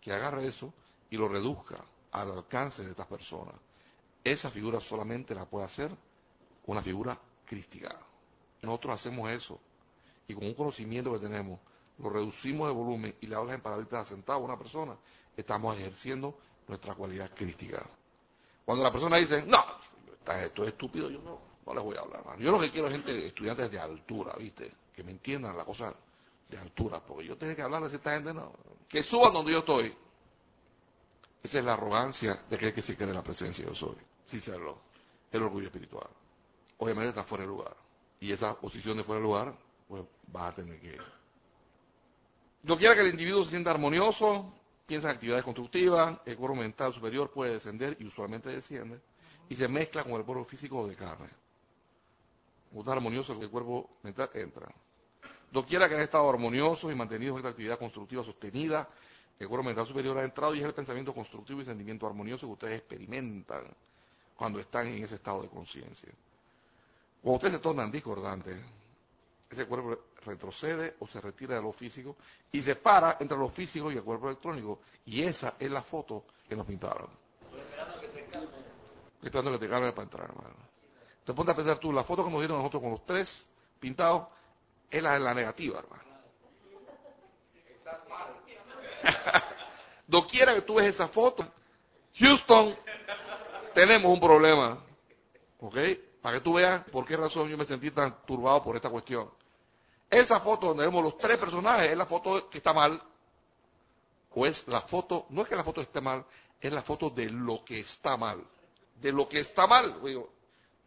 [0.02, 0.74] que agarre eso
[1.12, 3.56] y lo reduzca al alcance de estas personas.
[4.24, 5.92] Esa figura solamente la puede hacer
[6.66, 8.00] una figura crística.
[8.64, 9.60] Nosotros hacemos eso
[10.28, 11.60] y con un conocimiento que tenemos,
[12.00, 14.98] lo reducimos de volumen y le hablas en paraditas de centavo a una persona,
[15.38, 16.38] estamos ejerciendo
[16.70, 17.86] nuestra cualidad crística.
[18.64, 19.66] Cuando la persona dice, no,
[20.38, 22.24] esto es estúpido, yo no, no les voy a hablar.
[22.38, 24.72] Yo lo que quiero es gente, estudiantes de altura, ¿viste?
[24.96, 25.94] Que me entiendan la cosa
[26.48, 28.54] de altura, porque yo tengo que hablarle a cierta gente, no.
[28.88, 29.94] Que suban donde yo estoy.
[31.42, 33.96] Esa es la arrogancia de creer que se cree la presencia yo soy,
[34.26, 34.78] sin serlo.
[35.32, 36.08] El orgullo espiritual.
[36.78, 37.76] Obviamente está fuera de lugar.
[38.20, 39.58] Y esa posición de fuera de lugar,
[39.88, 40.98] pues vas a tener que...
[42.64, 44.54] No quiera que el individuo se sienta armonioso,
[44.90, 49.00] piensa en actividades constructivas, el cuerpo mental superior puede descender y usualmente desciende,
[49.48, 51.30] y se mezcla con el cuerpo físico de carne.
[52.76, 54.68] Está armonioso, el cuerpo mental entra.
[55.52, 58.90] Doquiera que haya estado armonioso y mantenido en esta actividad constructiva sostenida,
[59.38, 62.54] el cuerpo mental superior ha entrado y es el pensamiento constructivo y sentimiento armonioso que
[62.54, 63.66] ustedes experimentan
[64.36, 66.10] cuando están en ese estado de conciencia.
[67.22, 68.58] Cuando ustedes se tornan discordantes,
[69.52, 72.16] ese cuerpo retrocede o se retira de lo físico
[72.52, 74.80] y se para entre lo físico y el cuerpo electrónico.
[75.06, 77.10] Y esa es la foto que nos pintaron.
[79.16, 80.56] Estoy esperando que te cargue para entrar, hermano.
[81.26, 83.48] Te ponte a pensar tú, la foto que nos dieron nosotros con los tres
[83.80, 84.28] pintados
[84.90, 86.04] es la la negativa, hermano.
[90.08, 91.46] Doquiera que tú ves esa foto,
[92.18, 92.76] Houston,
[93.74, 94.84] tenemos un problema.
[95.60, 95.78] ¿Ok?
[96.22, 99.30] Para que tú veas por qué razón yo me sentí tan turbado por esta cuestión.
[100.10, 103.02] Esa foto donde vemos los tres personajes es la foto que está mal.
[104.32, 106.26] O es la foto, no es que la foto esté mal,
[106.62, 108.44] es la foto de lo que está mal.
[109.00, 110.02] De lo que está mal.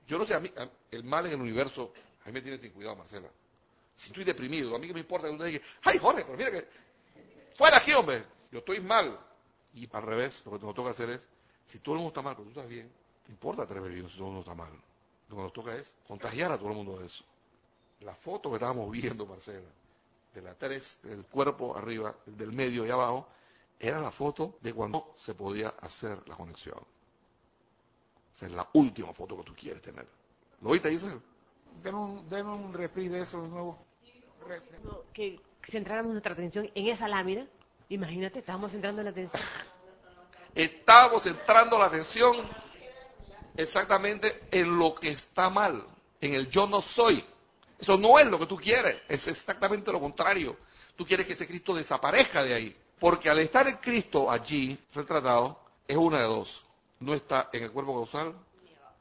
[0.06, 0.52] Yo no sé, a mí,
[0.90, 1.92] el mal en el universo,
[2.22, 3.28] a mí me tiene sin cuidado, Marcela.
[3.94, 6.50] Si estoy deprimido, a mí que me importa que usted diga, ay Jorge, pero mira
[6.50, 6.66] que,
[7.54, 9.18] fuera aquí, hombre, yo estoy mal.
[9.74, 11.28] Y al revés, lo que nos toca hacer es,
[11.64, 12.90] si todo el mundo está mal, pero tú estás bien,
[13.24, 14.72] ¿te importa tres bebidos si todo el mundo está mal?
[15.28, 17.24] Lo que nos toca es contagiar a todo el mundo de eso.
[18.04, 19.68] La foto que estábamos viendo, Marcela,
[20.34, 23.28] de la tres, del cuerpo arriba, del medio y abajo,
[23.78, 26.78] era la foto de cuando se podía hacer la conexión.
[28.36, 30.06] Esa es la última foto que tú quieres tener.
[30.60, 31.20] ¿Lo oíste, Isabel?
[31.82, 33.78] Deme un, deme un reprise de eso de nuevo.
[35.12, 37.46] Que centráramos nuestra atención en esa lámina.
[37.88, 39.42] Imagínate, estábamos centrando la atención.
[40.54, 42.36] Estábamos centrando la atención
[43.56, 45.84] exactamente en lo que está mal,
[46.20, 47.24] en el yo no soy.
[47.82, 50.56] Eso no es lo que tú quieres, es exactamente lo contrario.
[50.94, 52.76] Tú quieres que ese Cristo desaparezca de ahí.
[53.00, 55.58] Porque al estar el Cristo allí retratado,
[55.88, 56.64] es una de dos.
[57.00, 58.36] No está en el cuerpo causal,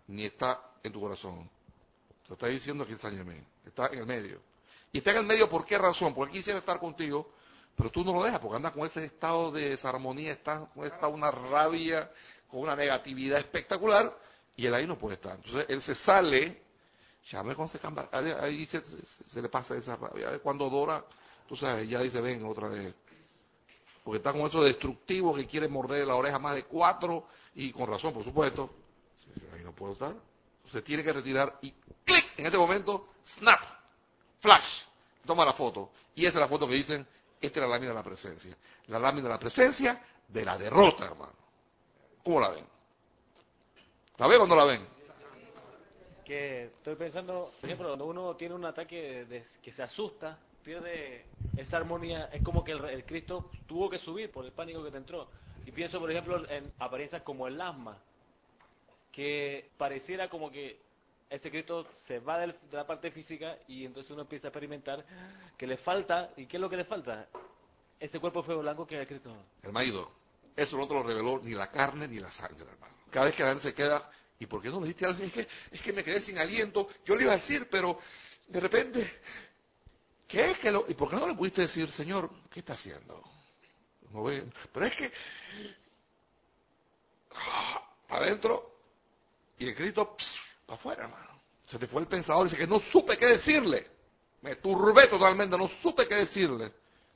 [0.08, 1.48] ni está en tu corazón.
[2.28, 3.46] Te está diciendo que ensáñame.
[3.68, 4.42] Está en el medio.
[4.92, 6.16] Y está en el medio, ¿por qué razón?
[6.16, 7.32] Porque quisiera estar contigo,
[7.76, 11.08] pero tú no lo dejas, porque anda con ese estado de desarmonía, está con esta
[11.08, 12.12] una rabia,
[12.48, 14.12] con una negatividad espectacular,
[14.56, 15.36] y él ahí no puede estar.
[15.36, 16.64] Entonces él se sale,
[17.30, 20.40] ya me conoce cambia, ahí se, se- se le pasa esa rabia.
[20.40, 21.04] Cuando Dora,
[21.48, 22.94] tú sabes, ya dice, ven otra vez.
[24.04, 27.88] Porque está con eso destructivo que quiere morder la oreja más de cuatro, y con
[27.90, 28.74] razón, por supuesto.
[29.54, 30.16] Ahí no puedo estar.
[30.70, 31.72] Se tiene que retirar y
[32.04, 33.60] clic, en ese momento, snap,
[34.40, 34.84] flash,
[35.26, 35.92] toma la foto.
[36.16, 37.06] Y esa es la foto que dicen,
[37.40, 38.58] esta es la lámina de la presencia.
[38.88, 41.34] La lámina de la presencia de la derrota, hermano.
[42.24, 42.66] ¿Cómo la ven?
[44.18, 44.88] ¿La ven o no la ven?
[46.32, 51.26] Que estoy pensando, por ejemplo, cuando uno tiene un ataque de, que se asusta, pierde
[51.58, 54.92] esa armonía, es como que el, el Cristo tuvo que subir por el pánico que
[54.92, 55.28] te entró.
[55.66, 57.98] Y pienso, por ejemplo, en apariencias como el asma,
[59.12, 60.80] que pareciera como que
[61.30, 65.06] ese Cristo se va de la parte física y entonces uno empieza a experimentar
[65.58, 67.28] que le falta, ¿y qué es lo que le falta?
[68.00, 69.36] Ese cuerpo fuego blanco que el Cristo.
[69.64, 70.10] Hermanito,
[70.56, 72.94] eso no te lo reveló ni la carne ni la sangre, hermano.
[73.10, 74.10] Cada vez que la se queda,
[74.42, 75.24] ¿y por qué no le dijiste algo?
[75.24, 76.90] Es que, es que me quedé sin aliento.
[77.06, 78.00] Yo le iba a decir, pero
[78.48, 79.22] de repente,
[80.28, 80.84] ¿qué es que lo.?
[80.88, 83.24] ¿Y por qué no le pudiste decir, Señor, qué está haciendo?
[84.10, 85.12] No ve, pero es que.
[87.36, 88.80] ah, Adentro,
[89.60, 90.18] y el Cristo,
[90.66, 91.40] para afuera, hermano.
[91.68, 93.88] Se te fue el pensador y dice que no supe qué decirle.
[94.42, 96.66] Me turbé totalmente, no supe qué decirle.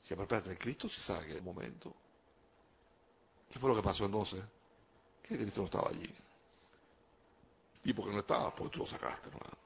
[0.00, 1.92] Dice, pero espérate, el Cristo sí sabe que el momento.
[3.50, 4.42] ¿Qué fue lo que pasó entonces?
[5.24, 6.14] Que Cristo no estaba allí.
[7.86, 8.54] ¿Y por qué no estaba?
[8.54, 9.56] Porque tú lo sacaste, hermano.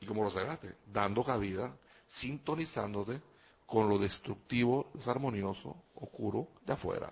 [0.00, 0.74] ¿Y cómo lo sacaste?
[0.92, 1.74] Dando cabida,
[2.08, 3.20] sintonizándote
[3.66, 7.08] con lo destructivo, desarmonioso, oscuro de afuera.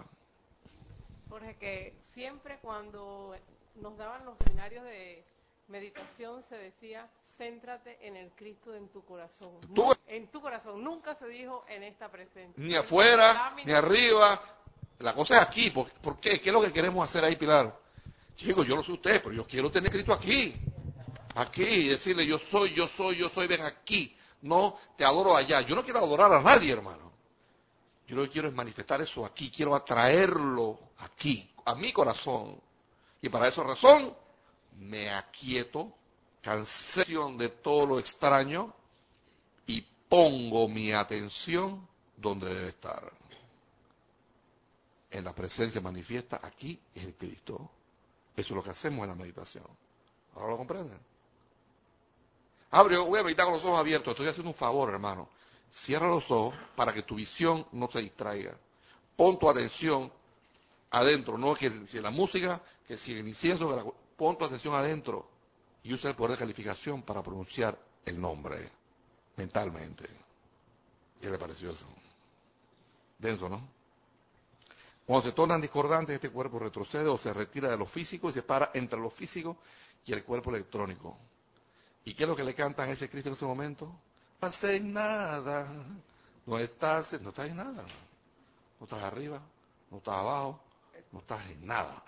[1.29, 3.35] Jorge, que siempre cuando
[3.77, 5.25] nos daban los seminarios de
[5.69, 7.09] meditación se decía,
[7.39, 9.53] céntrate en el Cristo en tu corazón.
[9.75, 10.83] Tú- En tu corazón.
[10.85, 12.53] Nunca se dijo en esta presencia.
[12.57, 14.41] Ni afuera, ni arriba.
[14.99, 15.71] La cosa es aquí.
[15.71, 16.41] ¿Por, por qué?
[16.41, 17.84] ¿Qué es lo que queremos hacer ahí, Pilar?
[18.37, 20.55] Chicos, yo no sé ustedes, pero yo quiero tener Cristo aquí.
[21.37, 24.17] Aquí, y decirle, yo soy, yo soy, yo soy, ven aquí.
[24.43, 25.63] No, te adoro allá.
[25.63, 27.13] Yo no quiero adorar a nadie, hermano.
[28.07, 29.51] Yo lo que quiero es manifestar eso aquí.
[29.51, 32.61] Quiero atraerlo aquí, a mi corazón.
[33.23, 34.15] Y para esa razón,
[34.79, 35.93] me aquieto,
[36.43, 38.75] cancelación de todo lo extraño
[39.67, 43.13] y pongo mi atención donde debe estar.
[45.11, 47.71] En la presencia manifiesta, aquí el Cristo.
[48.37, 49.65] Eso es lo que hacemos en la meditación.
[50.35, 50.99] ¿Ahora lo comprenden?
[52.71, 54.11] Abre, voy a meditar con los ojos abiertos.
[54.13, 55.29] Estoy haciendo un favor, hermano.
[55.71, 58.57] Cierra los ojos para que tu visión no se distraiga.
[59.17, 60.13] Pon tu atención
[60.91, 63.85] adentro, no que si la música, que si el incienso, que la-
[64.17, 65.29] pon tu atención adentro
[65.85, 68.71] y usa el poder de calificación para pronunciar el nombre
[69.37, 70.09] mentalmente.
[71.21, 71.87] ¿Qué le pareció eso?
[73.19, 73.61] Denso, ¿no?
[75.07, 78.43] Cuando se tornan discordantes, este cuerpo retrocede o se retira de lo físico y se
[78.43, 79.59] para entre lo físico
[80.07, 81.19] y el cuerpo electrónico.
[82.05, 83.87] ¿Y qué es lo que le cantan a ese Cristo en ese momento?
[84.41, 85.71] No estás en nada,
[86.47, 87.85] no estás, no estás en nada,
[88.81, 89.41] no estás arriba,
[89.91, 90.61] no estás abajo,
[91.13, 92.03] no estás en nada.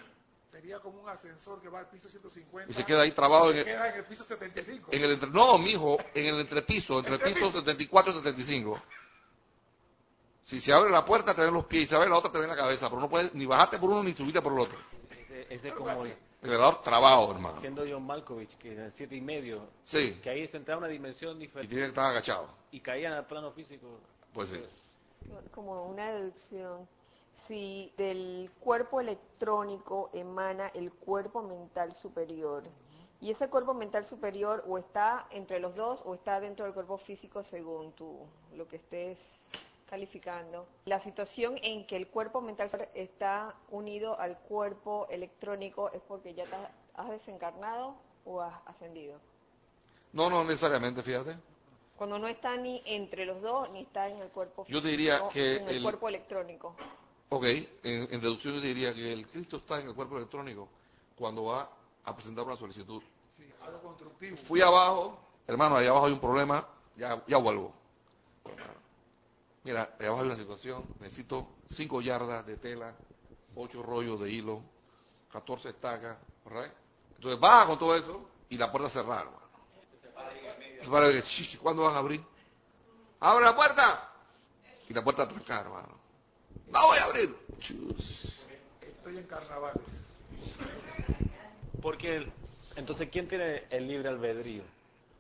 [0.51, 2.71] Sería como un ascensor que va al piso 150.
[2.73, 4.89] Y se queda ahí trabado en se el- queda en el piso 75.
[4.91, 8.83] En el entre, no, mijo, en el entrepiso, entre el piso 74 y 75.
[10.47, 12.39] Si se abre la puerta, te ven los pies, y se abre la otra, te
[12.39, 14.79] ven la cabeza, pero no puedes ni bajarte por uno ni subirte por el otro.
[15.11, 17.61] Ese, ese es como el, El elevador trabado, hermano.
[17.61, 20.87] siendo John Malkovich, que en el siete y medio, Sí, que ahí se entraba una
[20.89, 22.49] dimensión y diferente tiene que estar agachado.
[22.71, 23.89] y caían al plano físico.
[24.33, 24.63] Pues sí.
[25.53, 26.87] como una deducción.
[27.49, 32.63] Si del cuerpo electrónico emana el cuerpo mental superior,
[33.21, 36.99] y ese cuerpo mental superior o está entre los dos o está dentro del cuerpo
[36.99, 38.17] físico según tú,
[38.55, 39.19] lo que estés
[39.89, 40.67] calificando.
[40.87, 46.45] La situación en que el cuerpo mental está unido al cuerpo electrónico es porque ya
[46.45, 49.21] te has- desencarnado o has ascendido.
[50.13, 51.37] No, no necesariamente, fíjate.
[51.97, 55.23] Cuando no está ni entre los dos ni está en el cuerpo Yo te diría
[55.33, 56.75] que en el el- cuerpo electrónico.
[57.29, 60.69] Ok, en, en deducción yo te diría que el Cristo está en el cuerpo electrónico
[61.17, 61.69] cuando va
[62.05, 63.03] a presentar una solicitud.
[63.37, 64.37] Sí, algo constructivo.
[64.37, 66.67] Fui abajo, hermano, allá abajo hay un problema,
[66.97, 67.73] ya, ya vuelvo.
[69.67, 72.95] Mira, abajo hay una situación, necesito 5 yardas de tela,
[73.57, 74.63] 8 rollos de hilo,
[75.33, 76.71] 14 estacas, ¿right?
[77.17, 79.41] Entonces baja con todo eso y la puerta cerrada, hermano.
[80.81, 82.23] Se para y dice, "Chichi, ¿cuándo van a abrir?
[83.19, 84.09] ¡Abre la puerta!
[84.89, 85.99] Y la puerta trancada, hermano.
[86.69, 87.37] ¡No voy a abrir!
[87.59, 88.47] Chus.
[88.81, 89.83] Estoy en carnavales.
[91.83, 92.31] Porque
[92.77, 94.63] entonces, ¿quién tiene el libre albedrío?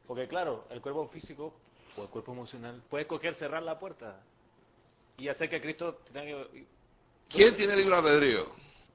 [0.06, 1.52] Porque claro, el cuerpo físico
[1.96, 4.22] o el cuerpo emocional puede coger, cerrar la puerta
[5.18, 6.66] y hacer que Cristo tenga que...
[7.28, 8.46] ¿Quién tiene libre albedrío?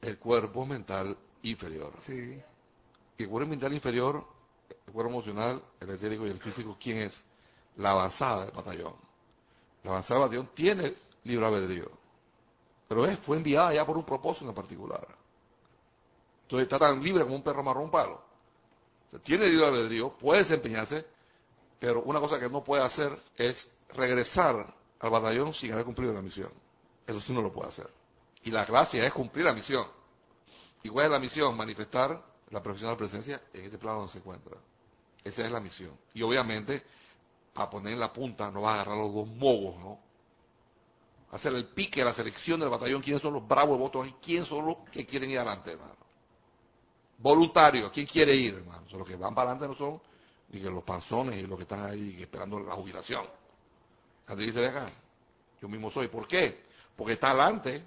[0.02, 1.94] El cuerpo mental inferior.
[2.00, 2.42] Sí.
[3.18, 4.26] Y el cuerpo mental inferior,
[4.88, 7.24] el cuerpo emocional, el etérico y el físico, ¿quién es?
[7.78, 8.96] La avanzada del batallón.
[9.84, 11.92] La avanzada del batallón tiene libre albedrío.
[12.88, 15.08] Pero es, fue enviada ya por un propósito en particular.
[16.44, 18.16] Entonces está tan libre como un perro marrón palo.
[19.08, 21.06] O sea, tiene libre albedrío, puede desempeñarse,
[21.80, 26.22] pero una cosa que no puede hacer es regresar al batallón sin haber cumplido la
[26.22, 26.52] misión.
[27.06, 27.90] Eso sí no lo puede hacer.
[28.44, 29.86] Y la gracia es cumplir la misión.
[30.84, 31.56] ¿Y cuál es la misión?
[31.58, 34.58] Manifestar la profesional presencia en ese plano donde se encuentra.
[35.24, 35.92] Esa es la misión.
[36.14, 36.84] Y obviamente,
[37.56, 40.00] a poner en la punta, no va a agarrar los dos mogos, ¿no?
[41.32, 44.66] Hacer el pique, la selección del batallón, quiénes son los bravos votos y quiénes son
[44.66, 45.96] los que quieren ir adelante, hermano.
[47.20, 48.84] Voluntarios, ¿quién quiere ir, hermano?
[48.92, 50.02] O los que van para adelante no son
[50.52, 53.26] y que los panzones y los que están ahí esperando la jubilación.
[54.28, 54.86] Antes dice, acá,
[55.62, 56.08] yo mismo soy.
[56.08, 56.64] ¿Por qué?
[56.96, 57.84] Porque está adelante.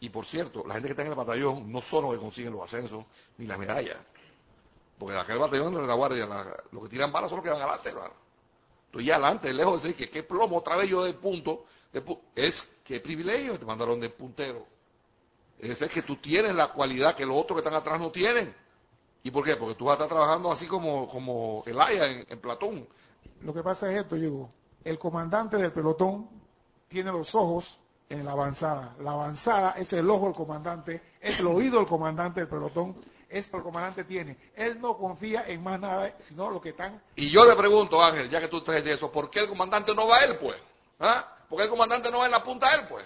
[0.00, 2.52] Y por cierto, la gente que está en el batallón no son los que consiguen
[2.52, 3.04] los ascensos
[3.38, 3.96] ni las medallas.
[4.98, 6.26] Porque de aquel batallón de la guardia,
[6.72, 8.14] los que tiran balas son los que van adelante, hermano.
[8.90, 12.04] Tú ya adelante, lejos de decir que qué plomo otra vez yo de punto, de
[12.04, 14.66] pu- es que privilegio te mandaron de puntero.
[15.58, 18.54] Es decir, que tú tienes la cualidad que los otros que están atrás no tienen.
[19.22, 19.56] ¿Y por qué?
[19.56, 22.88] Porque tú vas a estar trabajando así como, como Elaya en, en Platón.
[23.42, 24.48] Lo que pasa es esto, Diego.
[24.84, 26.28] El comandante del pelotón
[26.88, 28.94] tiene los ojos en la avanzada.
[29.00, 32.96] La avanzada es el ojo del comandante, es el oído del comandante del pelotón.
[33.28, 34.38] Esto el comandante tiene.
[34.56, 37.02] Él no confía en más nada, sino lo que están.
[37.16, 39.94] Y yo le pregunto, Ángel, ya que tú traes de eso, ¿por qué el comandante
[39.94, 40.56] no va a él, pues?
[40.98, 41.36] ¿Ah?
[41.48, 43.04] ¿Por qué el comandante no va en la punta a él, pues?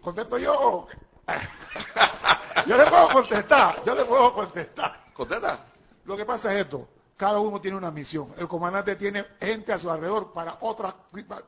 [0.00, 0.86] ¿Contesto yo?
[2.66, 5.12] yo le puedo contestar, yo le puedo contestar.
[5.12, 5.66] ¿Contesta?
[6.04, 6.88] Lo que pasa es esto,
[7.18, 8.32] cada uno tiene una misión.
[8.38, 10.94] El comandante tiene gente a su alrededor para otro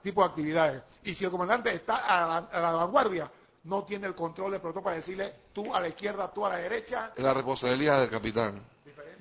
[0.02, 0.82] tipo de actividades.
[1.05, 3.30] Y si el comandante está a la, a la vanguardia,
[3.64, 6.56] no tiene el control del pelotón para decirle tú a la izquierda, tú a la
[6.56, 7.12] derecha.
[7.16, 8.60] La responsabilidad del capitán,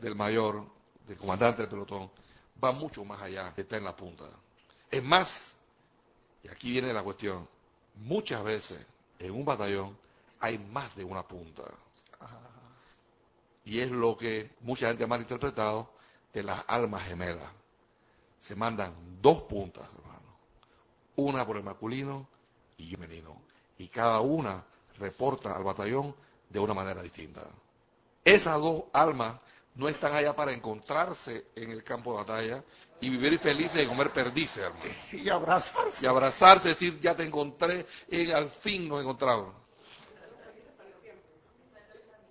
[0.01, 0.63] del mayor,
[1.07, 2.09] del comandante del pelotón,
[2.61, 4.25] va mucho más allá está en la punta.
[4.89, 5.59] Es más,
[6.41, 7.47] y aquí viene la cuestión,
[7.95, 8.79] muchas veces
[9.19, 9.95] en un batallón
[10.39, 11.63] hay más de una punta.
[13.65, 15.98] Y es lo que mucha gente ha malinterpretado
[16.33, 17.47] de las almas gemelas.
[18.39, 20.37] Se mandan dos puntas, hermano.
[21.15, 22.27] Una por el masculino
[22.77, 23.41] y el femenino.
[23.77, 24.63] Y cada una
[24.97, 26.15] reporta al batallón
[26.49, 27.41] de una manera distinta.
[28.23, 29.35] Esas dos almas
[29.75, 32.63] no están allá para encontrarse en el campo de batalla
[32.99, 34.83] y vivir felices y comer perdices, hermano.
[35.13, 36.05] Y abrazarse.
[36.05, 39.53] Y abrazarse, decir, ya te encontré, y al fin nos encontramos.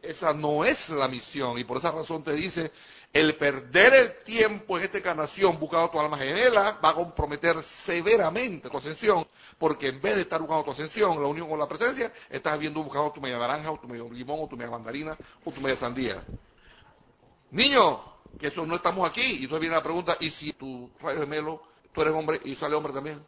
[0.03, 2.71] Esa no es la misión y por esa razón te dice,
[3.19, 8.71] el perder el tiempo en esta encarnación buscando tu alma gemela va a comprometer severamente
[8.71, 9.27] tu ascensión,
[9.59, 12.83] porque en vez de estar buscando tu ascensión, la unión con la presencia, estás viendo
[12.83, 15.75] buscando tu media naranja, o tu medio limón, o tu media mandarina, o tu media
[15.75, 16.23] sandía.
[17.51, 18.05] Niño,
[18.39, 21.63] que eso no estamos aquí, y entonces viene la pregunta, ¿y si tu rayo gemelo,
[21.93, 23.25] tú eres hombre y sale hombre también?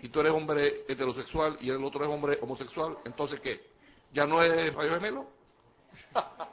[0.00, 3.68] Y tú eres hombre heterosexual y el otro es hombre homosexual, entonces ¿qué?
[4.12, 5.26] ¿Ya no es rayo gemelo?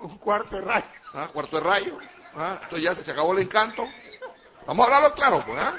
[0.00, 0.86] Un cuarto de rayo.
[1.14, 1.28] ¿Ah?
[1.32, 1.98] Cuarto de rayo.
[2.34, 2.60] ¿Ah?
[2.62, 3.86] Entonces ya se, acabó el encanto.
[4.66, 5.58] Vamos a hablarlo claro, pues.
[5.58, 5.74] ¿ah?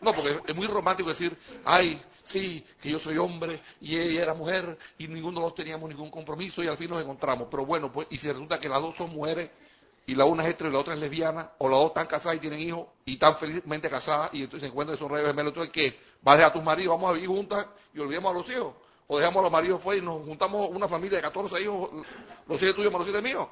[0.00, 4.34] No, porque es muy romántico decir, ay, sí, que yo soy hombre y ella era
[4.34, 7.48] mujer y ninguno de los teníamos ningún compromiso y al fin nos encontramos.
[7.50, 9.50] Pero bueno, pues, y si resulta que las dos son mujeres
[10.06, 12.36] y la una es hetero y la otra es lesbiana, o las dos están casadas
[12.36, 15.52] y tienen hijos y están felizmente casadas y entonces se encuentran y son rayos gemelos,
[15.52, 15.98] entonces ¿qué?
[16.20, 18.74] ¿Vas a dejar a tus maridos, vamos a vivir juntas y olvidemos a los hijos?
[19.06, 21.90] ¿O dejamos a los maridos fuera y nos juntamos una familia de 14 hijos,
[22.46, 23.46] los siete tuyos más los siete míos?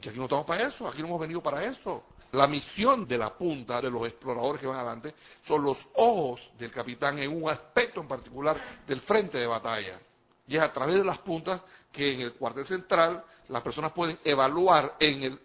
[0.00, 2.04] Que aquí no estamos para eso, aquí no hemos venido para eso.
[2.32, 6.70] La misión de la punta de los exploradores que van adelante son los ojos del
[6.70, 8.56] capitán en un aspecto en particular
[8.86, 10.00] del frente de batalla.
[10.46, 11.60] Y es a través de las puntas
[11.92, 15.40] que en el cuartel central las personas pueden evaluar en el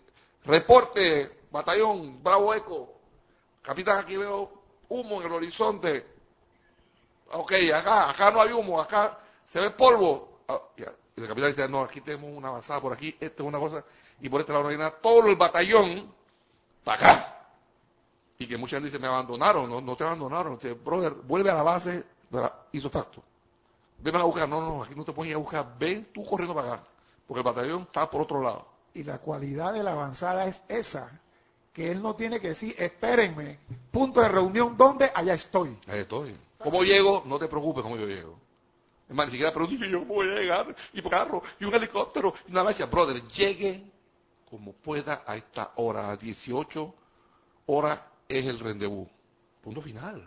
[0.46, 2.94] reporte, batallón, Bravo Eco,
[3.62, 6.06] capitán, aquí veo humo en el horizonte.
[7.32, 10.42] Ok, acá, acá no hay humo, acá se ve polvo.
[10.48, 10.62] Ah.
[10.78, 13.84] Y el capitán dice, no, aquí tenemos una avanzada por aquí, esta es una cosa,
[14.22, 16.14] y por este lado viene todo el batallón
[16.84, 17.32] para acá.
[18.38, 20.56] Y que mucha gente dice, me abandonaron, no, no te abandonaron.
[20.56, 22.04] Dice, brother, vuelve a la base,
[22.72, 23.24] hizo facto.
[24.00, 26.74] Ven a buscar, no, no, aquí no te pones a buscar, ven tú corriendo para
[26.74, 26.84] acá,
[27.26, 28.68] porque el batallón está por otro lado.
[28.94, 31.20] Y la cualidad de la avanzada es esa,
[31.74, 33.60] que él no tiene que decir, espérenme,
[33.92, 35.12] punto de reunión, ¿dónde?
[35.14, 35.78] Allá estoy.
[35.88, 36.38] Ahí estoy.
[36.60, 37.24] ¿Cómo llego?
[37.26, 38.38] No te preocupes cómo yo llego.
[39.08, 42.34] Es más, ni siquiera pregunte, yo voy a llegar, y por carro, y un helicóptero,
[42.48, 42.86] y una lancha.
[42.88, 43.92] Brother, llegue
[44.50, 46.96] como pueda a esta hora, a 18
[47.68, 49.08] horas es el rendezvous.
[49.62, 50.24] Punto final.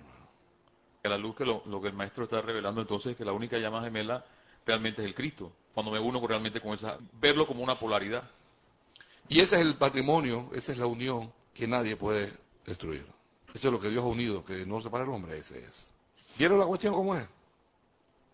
[1.04, 3.32] A la luz que lo, lo que el maestro está revelando entonces es que la
[3.32, 4.24] única llama gemela
[4.66, 5.52] realmente es el Cristo.
[5.72, 8.28] Cuando me uno realmente con esa, verlo como una polaridad.
[9.28, 12.32] Y ese es el patrimonio, esa es la unión que nadie puede
[12.66, 13.06] destruir.
[13.54, 15.88] Eso es lo que Dios ha unido, que no separa el hombre, ese es.
[16.36, 17.26] ¿Vieron la cuestión cómo es?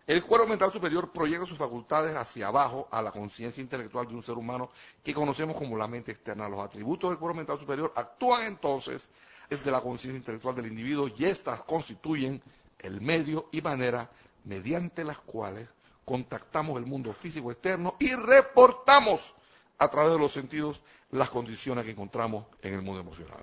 [0.07, 4.23] El cuerpo mental superior proyecta sus facultades hacia abajo a la conciencia intelectual de un
[4.23, 4.69] ser humano
[5.03, 6.47] que conocemos como la mente externa.
[6.47, 9.09] Los atributos del cuerpo mental superior actúan entonces
[9.49, 12.43] desde la conciencia intelectual del individuo y éstas constituyen
[12.81, 14.11] el medio y manera
[14.45, 15.71] mediante las cuales
[16.05, 19.35] contactamos el mundo físico externo y reportamos
[19.79, 20.83] a través de los sentidos
[21.13, 23.43] las condiciones que encontramos en el mundo emocional.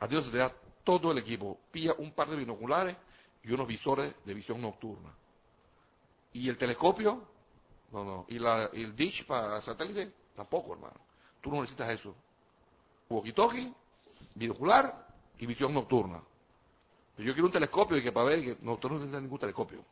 [0.00, 0.50] A ti se te da
[0.84, 2.96] todo el equipo, pilla un par de binoculares
[3.44, 5.10] y unos visores de visión nocturna.
[6.36, 7.22] ¿Y el telescopio?
[7.92, 8.26] No, no.
[8.28, 10.12] ¿Y, la, y el dish para satélite?
[10.34, 10.96] Tampoco, hermano.
[11.40, 12.14] Tú no necesitas eso.
[13.08, 13.72] walkie-talkie,
[14.34, 15.06] binocular
[15.38, 16.20] y visión nocturna.
[17.16, 19.82] Pero yo quiero un telescopio y que para ver que nosotros no tenemos ningún telescopio.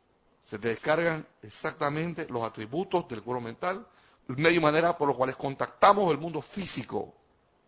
[0.43, 3.87] Se te descargan exactamente los atributos del cuerpo mental,
[4.29, 7.11] el medio y manera por los cuales contactamos el mundo físico.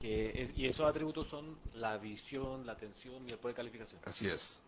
[0.01, 3.99] Es- y esos atributos son la visión, la atención y el poder de calificación.
[4.05, 4.59] Así es.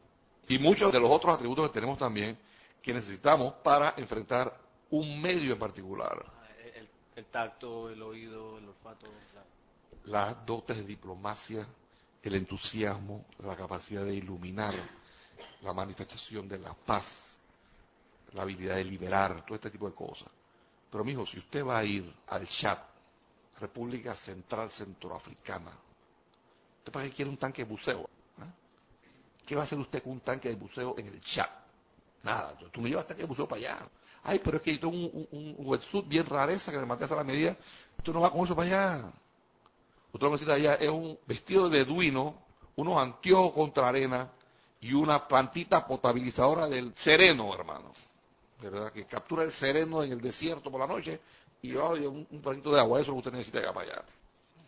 [0.48, 2.36] Y muchos de los otros atributos que tenemos también
[2.82, 4.56] que necesitamos para enfrentar
[4.92, 6.26] un medio en particular.
[6.26, 9.08] Ah, El, el tacto, el oído, el olfato.
[9.34, 9.46] la-
[10.06, 11.68] Las dotes de diplomacia,
[12.24, 14.74] el entusiasmo, la capacidad de iluminar,
[15.62, 17.38] la manifestación de la paz,
[18.34, 20.30] la habilidad de liberar, todo este tipo de cosas.
[20.90, 22.80] Pero, mijo, si usted va a ir al chat,
[23.60, 25.72] República Central Centroafricana,
[26.80, 28.10] ¿usted para qué quiere un tanque de buceo?
[28.40, 28.48] ¿Ah?
[29.46, 31.50] ¿Qué va a hacer usted con un tanque de buceo en el chat?
[32.24, 33.90] Nada, tú- no llevas tanque de buceo para allá.
[34.24, 37.16] Ay, pero es que yo tengo un, un, un bien rareza que me mandé a
[37.16, 37.56] la medida.
[38.04, 39.12] Tú no vas con eso para allá.
[40.12, 42.36] Usted lo que necesita allá es un vestido de beduino,
[42.76, 44.30] unos anteojos contra arena
[44.82, 47.92] y una plantita potabilizadora del sereno, hermano.
[48.62, 48.92] ¿Verdad?
[48.92, 51.22] Que captura el sereno en el desierto por la noche
[51.62, 53.00] y oye, un, un poquito de agua.
[53.00, 54.04] Eso es lo que usted necesita allá para allá.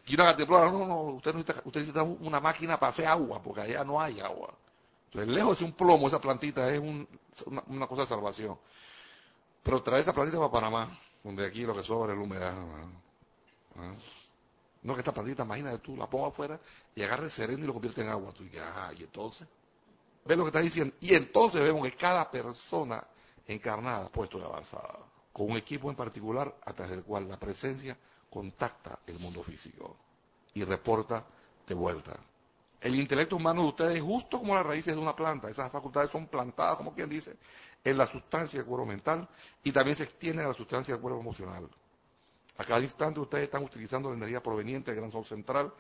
[0.08, 3.42] Y una cantimplora, no, no, usted necesita, usted necesita un- una máquina para hacer agua,
[3.42, 4.54] porque allá no hay agua.
[5.14, 7.08] Lejos de un plomo, esa plantita es un-
[7.68, 8.58] una, cosa de salvación.
[9.64, 12.50] Pero trae esa plantita para Panamá, donde aquí lo que sobra es la humedad.
[12.50, 13.02] hermano.
[13.78, 13.94] ¿Ah?
[14.84, 16.60] No, que esta plantita, imagínate tú, la pongo afuera
[16.96, 18.32] y agarra el sereno y lo convierte en agua.
[18.34, 19.48] Tú dices, ah, y entonces.
[20.26, 20.96] ¿Ves lo que está diciendo?
[21.02, 23.06] Y entonces vemos que cada persona
[23.48, 25.00] encarnada, puesto de avanzada,
[25.34, 27.98] con un equipo en particular a través del cual la presencia
[28.30, 29.98] contacta el mundo físico
[30.54, 31.26] y reporta
[31.68, 32.18] de vuelta.
[32.82, 35.50] El intelecto humano de ustedes es justo como las raíces de una planta.
[35.50, 37.38] Esas facultades son plantadas, como quien dice,
[37.84, 39.30] en la sustancia del cuerpo mental
[39.64, 41.70] y también se extienden a la sustancia del cuerpo emocional.
[42.58, 45.72] A cada instante ustedes están utilizando la energía proveniente del gran sol central,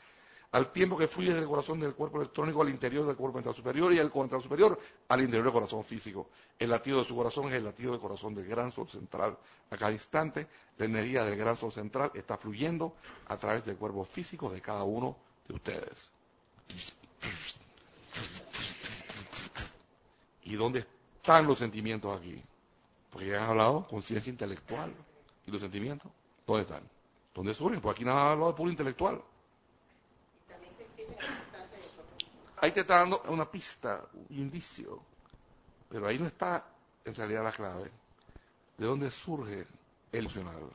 [0.51, 3.91] al tiempo que fluye del corazón del cuerpo electrónico al interior del cuerpo mental superior
[3.93, 6.29] y del cuerpo mental superior al interior del corazón físico.
[6.59, 9.37] El latido de su corazón es el latido del corazón del gran sol central.
[9.71, 10.47] A cada instante
[10.77, 12.95] la energía del gran sol central está fluyendo
[13.27, 15.17] a través del cuerpo físico de cada uno
[15.47, 16.11] de ustedes.
[20.43, 20.85] ¿Y dónde
[21.15, 22.41] están los sentimientos aquí?
[23.09, 24.93] Porque ya han hablado conciencia intelectual.
[25.45, 26.11] ¿Y los sentimientos?
[26.45, 26.83] ¿Dónde están?
[27.33, 27.79] ¿Dónde surgen?
[27.79, 29.21] Pues aquí nada más han hablado de puro intelectual.
[32.57, 35.01] Ahí te está dando una pista, un indicio.
[35.89, 36.65] Pero ahí no está
[37.05, 37.91] en realidad la clave.
[38.77, 39.65] ¿De dónde surge
[40.11, 40.69] el emocional?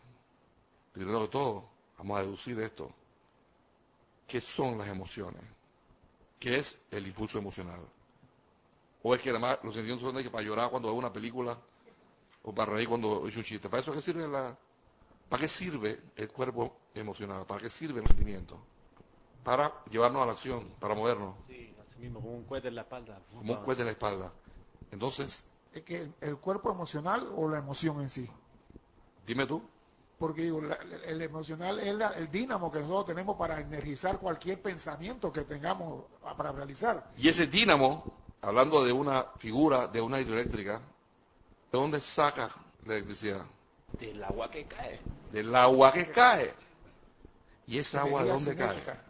[0.93, 1.69] Primero que todo,
[1.99, 2.91] vamos a deducir esto.
[4.27, 5.43] ¿Qué son las emociones?
[6.39, 7.81] ¿Qué es el impulso emocional?
[9.03, 11.57] O es que además los sentimientos son de que para llorar cuando veo una película
[12.43, 13.69] o para reír cuando es un chiste.
[13.69, 14.57] ¿Para eso qué sirve la,
[15.29, 17.45] para qué sirve el cuerpo emocional?
[17.47, 18.59] ¿Para qué sirven los sentimientos?
[19.45, 22.83] Para llevarnos a la acción, para movernos, Sí, así mismo, como un cohete en la
[22.83, 23.21] espalda.
[23.37, 24.33] como un cohete en la espalda.
[24.91, 28.29] Entonces, Es que el cuerpo emocional o la emoción en sí.
[29.27, 29.63] dime tú,
[30.19, 34.61] Porque digo, la- el emocional es la- el dínamo que nosotros tenemos para energizar cualquier
[34.63, 36.05] pensamiento que tengamos
[36.37, 37.11] para realizar.
[37.19, 38.03] y ese dínamo,
[38.41, 40.79] hablando de una figura de una hidroeléctrica,
[41.71, 42.51] ¿de dónde saca
[42.87, 43.45] la electricidad?
[43.99, 45.01] Del agua que cae.
[45.33, 46.55] Del agua que cae.
[47.67, 48.69] ¿Y esa agua de dónde cae?
[48.71, 49.03] cinética.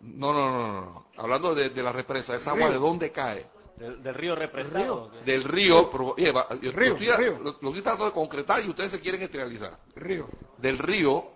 [0.00, 1.06] No, no, no, no, no.
[1.16, 3.46] Hablando de, de la represa, ¿esa agua de dónde cae?
[3.78, 5.10] Del, del río represado.
[5.24, 5.90] Del río.
[5.90, 7.38] pero, oye, va, yo- Río, lo, estoy, río.
[7.38, 9.78] lo- lo estoy tratando de concretar y ustedes se quieren esterilizar.
[9.94, 10.28] Río.
[10.56, 11.32] Del río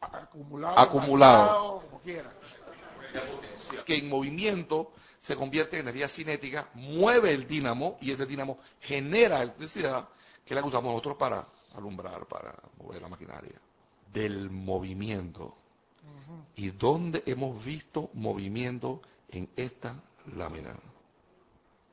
[0.00, 0.78] Acumulado.
[0.78, 1.80] Acumulado.
[1.90, 2.32] como quiera.
[3.84, 9.42] que en movimiento se convierte en energía cinética, mueve el dínamo y ese dínamo genera
[9.42, 10.08] electricidad
[10.44, 13.58] que es la que usamos nosotros para alumbrar, para mover la maquinaria.
[14.12, 15.56] Del movimiento.
[16.54, 19.94] ¿Y dónde hemos visto movimiento en esta
[20.36, 20.76] lámina?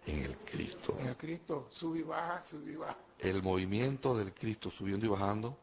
[0.05, 0.97] En el Cristo.
[0.99, 2.97] En el Cristo sube y baja, sube y baja.
[3.19, 5.57] El movimiento del Cristo subiendo y bajando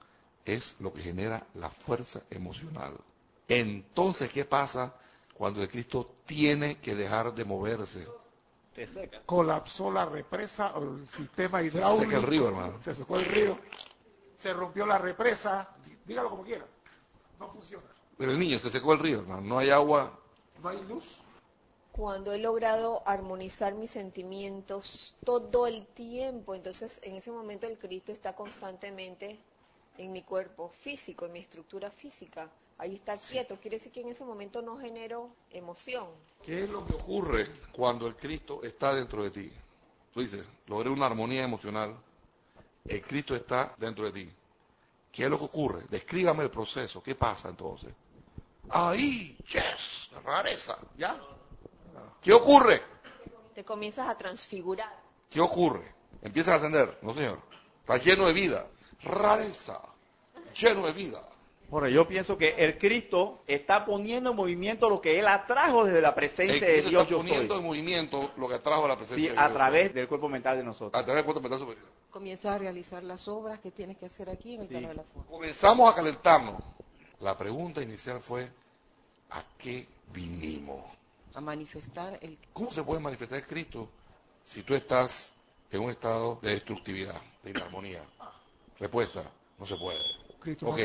[0.45, 2.97] es lo que genera la fuerza emocional.
[3.49, 4.95] Entonces, ¿qué pasa
[5.35, 8.07] cuando el Cristo tiene que dejar de moverse?
[8.75, 9.21] Te seca.
[9.27, 12.05] Colapsó la represa o el sistema Se hidráulico.
[12.05, 12.81] seca el río, hermano.
[12.81, 13.59] Se secó el río.
[14.37, 15.69] Se rompió la represa.
[16.07, 16.65] Dígalo como quiera.
[17.39, 17.85] No funciona.
[18.17, 19.43] Pero el niño se secó el río, hermano.
[19.43, 20.19] No hay agua.
[20.63, 21.21] No hay luz.
[22.01, 28.11] Cuando he logrado armonizar mis sentimientos todo el tiempo, entonces en ese momento el Cristo
[28.11, 29.39] está constantemente
[29.99, 32.49] en mi cuerpo físico, en mi estructura física.
[32.79, 36.07] Ahí está quieto, quiere decir que en ese momento no genero emoción.
[36.43, 39.53] ¿Qué es lo que ocurre cuando el Cristo está dentro de ti?
[40.15, 41.95] Tú dices, logré una armonía emocional.
[42.87, 44.33] El Cristo está dentro de ti.
[45.13, 45.85] ¿Qué es lo que ocurre?
[45.91, 47.03] Descríbame el proceso.
[47.03, 47.93] ¿Qué pasa entonces?
[48.71, 51.21] Ahí, yes, rareza, ¿ya?
[52.23, 52.81] ¿Qué ocurre?
[53.55, 54.95] Te comienzas a transfigurar.
[55.29, 55.95] ¿Qué ocurre?
[56.23, 57.41] Empieza a ascender, no señor.
[57.81, 58.67] Está lleno de vida,
[59.03, 59.81] rareza,
[60.59, 61.21] lleno de vida.
[61.69, 66.01] Bueno, yo pienso que el Cristo está poniendo en movimiento lo que Él atrajo desde
[66.03, 67.61] la El presencia de Dios está yo poniendo soy.
[67.63, 69.57] en movimiento lo que atrajo a la presencia Sí, de a Dios.
[69.57, 71.01] través del cuerpo mental de nosotros.
[71.01, 71.87] A través del cuerpo mental superior.
[72.11, 74.73] Comienzas a realizar las obras que tienes que hacer aquí en el Sí.
[74.73, 75.31] plano de la forma.
[75.31, 76.61] Comenzamos a calentarnos.
[77.21, 78.51] La pregunta inicial fue,
[79.31, 80.81] ¿a qué vinimos?
[81.35, 83.89] A manifestar el ¿Cómo se puede manifestar el Cristo
[84.45, 85.33] si tú estás
[85.71, 88.05] en un estado de destructividad, de inarmonía?
[88.79, 89.23] Respuesta,
[89.59, 90.01] no se puede.
[90.41, 90.81] Cristo no Ok,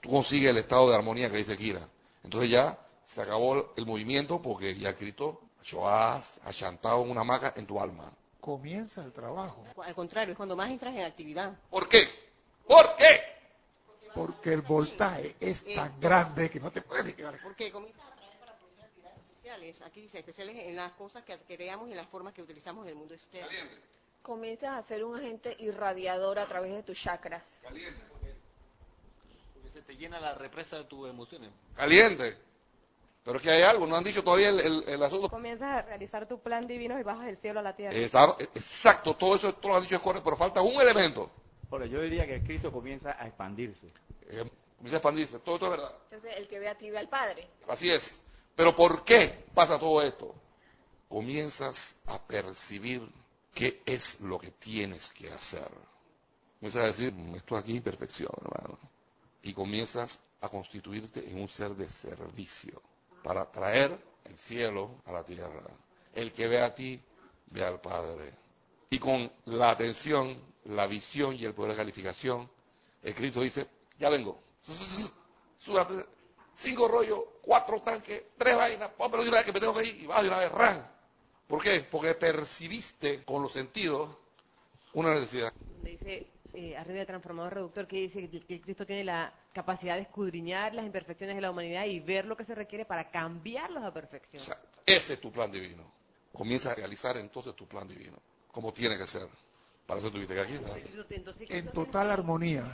[0.00, 1.86] tú consigues el estado de armonía que dice Kira.
[2.22, 5.40] Entonces ya se acabó el movimiento porque ya Cristo
[5.84, 8.10] has achantado en una hamaca en tu alma.
[8.40, 9.64] Comienza el trabajo.
[9.82, 11.52] Al contrario, es cuando más entras en actividad.
[11.68, 12.08] ¿Por qué?
[12.66, 13.20] ¿Por qué?
[14.14, 17.38] Porque el voltaje es tan grande que no te puedes quedar.
[17.42, 19.18] Porque comienzas a traer para producir actividades
[19.50, 19.82] especiales.
[19.82, 22.90] Aquí dice especiales en las cosas que creamos y en las formas que utilizamos en
[22.90, 23.48] el mundo externo.
[24.22, 27.58] Comienzas a ser un agente irradiador a través de tus chakras.
[27.62, 27.92] Porque
[29.72, 31.50] se te llena la represa de tus emociones.
[31.74, 32.36] Caliente.
[33.24, 35.28] Pero es que hay algo, no han dicho todavía el, el- el asunto.
[35.28, 37.96] Comienzas a realizar tu plan divino y bajas del cielo a la tierra.
[37.96, 41.30] Exacto, todo eso todo lo han dicho es correcto, pero falta un elemento.
[41.68, 43.86] Bueno, yo diría que el Cristo comienza a expandirse.
[44.26, 44.44] Eh,
[44.76, 45.94] comienza a expandirse, todo esto es verdad.
[46.10, 47.46] Entonces, el que ve a ti ve al Padre.
[47.68, 48.22] Así es.
[48.60, 50.34] Pero ¿por qué pasa todo esto?
[51.08, 53.00] Comienzas a percibir
[53.54, 55.70] qué es lo que tienes que hacer.
[56.58, 58.78] Comienzas a decir, "Mm, esto aquí es perfección, hermano.
[59.40, 62.82] Y comienzas a constituirte en un ser de servicio
[63.24, 65.70] para traer el cielo a la tierra.
[66.12, 67.00] El que ve a ti,
[67.46, 68.34] ve al Padre.
[68.90, 72.46] Y con la atención, la visión y el poder de calificación,
[73.02, 73.66] el Cristo dice,
[73.98, 74.38] ya vengo.
[76.60, 80.02] Cinco rollos, cuatro tanques, tres vainas, pero de una vez que me tengo que ir
[80.02, 80.86] y vas de una vez, ran.
[81.46, 81.80] ¿Por qué?
[81.90, 84.10] Porque percibiste con los sentidos
[84.92, 85.54] una necesidad.
[85.54, 90.02] Donde dice eh, arriba del transformador reductor que dice que Cristo tiene la capacidad de
[90.02, 93.90] escudriñar las imperfecciones de la humanidad y ver lo que se requiere para cambiarlos a
[93.94, 94.42] perfección.
[94.42, 94.80] Exacto.
[94.84, 95.90] Ese es tu plan divino.
[96.30, 98.18] Comienza a realizar entonces tu plan divino,
[98.52, 99.26] como tiene que ser.
[99.86, 100.52] Para eso tuviste que aquí.
[100.58, 100.76] ¿verdad?
[101.08, 102.70] Entonces, En total armonía.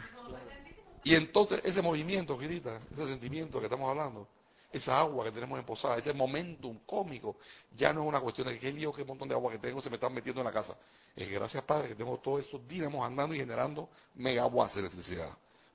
[1.06, 4.26] Y entonces ese movimiento, querida, ese sentimiento que estamos hablando,
[4.72, 7.36] esa agua que tenemos en posada, ese momentum cómico,
[7.76, 9.88] ya no es una cuestión de qué lío, qué montón de agua que tengo, se
[9.88, 10.76] me están metiendo en la casa.
[11.14, 15.30] Es gracias Padre que tengo todos estos dínamos andando y generando megawatts de electricidad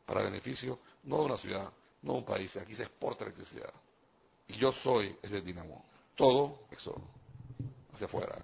[0.05, 1.71] para beneficio no de una ciudad,
[2.01, 3.71] no de un país, aquí se exporta electricidad.
[4.49, 5.85] Y yo soy ese dínamo.
[6.13, 7.01] Todo eso
[7.93, 8.37] hacia afuera.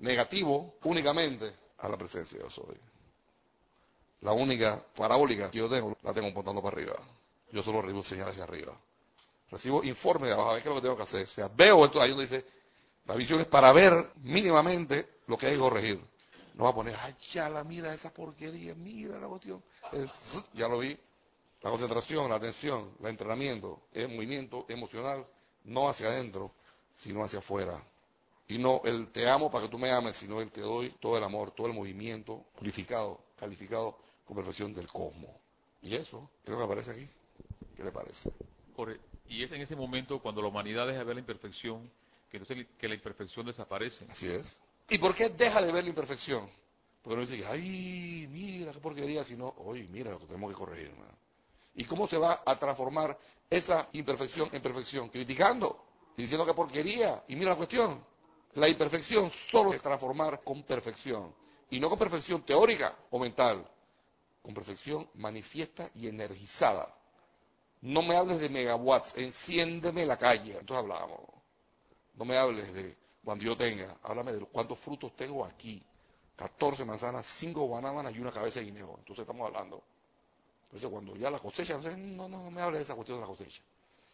[0.00, 2.91] Negativo únicamente a la presencia yo soy.
[4.22, 6.94] La única parabólica que yo tengo, la tengo apuntando para arriba.
[7.50, 8.76] Yo solo recibo señales hacia arriba.
[9.50, 11.24] Recibo informe de abajo, a ver qué es lo que tengo que hacer.
[11.24, 12.44] O sea, veo esto, ahí donde dice,
[13.06, 13.92] la visión es para ver
[14.22, 16.00] mínimamente lo que hay que corregir.
[16.54, 19.62] No va a poner, ay, ya la mira esa porquería, mira la cuestión.
[19.92, 20.96] Es- ya lo vi.
[21.62, 25.26] La concentración, la atención, el entrenamiento, el movimiento emocional,
[25.64, 26.52] no hacia adentro,
[26.92, 27.82] sino hacia afuera.
[28.48, 31.16] Y no el te amo para que tú me ames, sino el te doy todo
[31.16, 33.96] el amor, todo el movimiento purificado, calificado
[34.32, 35.30] con perfección del cosmos.
[35.82, 37.08] Y eso es lo que aparece aquí.
[37.76, 38.32] ¿Qué le parece?
[38.74, 38.98] Corre-
[39.28, 41.82] Y es en ese momento cuando la humanidad deja de ver la imperfección,
[42.30, 44.06] que, entonces, que la imperfección desaparece.
[44.10, 44.60] Así es.
[44.88, 46.48] ¿Y por qué deja de ver la imperfección?
[47.02, 50.56] Porque no dice, que, ay, mira qué porquería, sino, oye, mira lo que tenemos que
[50.56, 50.86] corregir.
[50.88, 51.12] hermano".
[51.74, 53.18] ¿Y cómo se va a transformar
[53.50, 55.08] esa imperfección en perfección?
[55.08, 55.84] Criticando,
[56.16, 57.22] y diciendo que porquería.
[57.28, 58.02] Y mira la cuestión,
[58.54, 61.34] la imperfección solo se transformar con perfección.
[61.70, 63.66] Y no con perfección teórica o mental,
[64.42, 66.94] con perfección manifiesta y energizada.
[67.80, 70.52] No me hables de megawatts, enciéndeme la calle.
[70.58, 71.20] Entonces hablábamos.
[72.14, 75.82] No me hables de cuando yo tenga, háblame de cuántos frutos tengo aquí.
[76.36, 78.96] 14 manzanas, 5 bananas y una cabeza de guineo.
[78.98, 79.82] Entonces estamos hablando.
[80.64, 83.28] Entonces cuando ya la cosecha, no, no, no, me hables de esa cuestión de la
[83.28, 83.62] cosecha.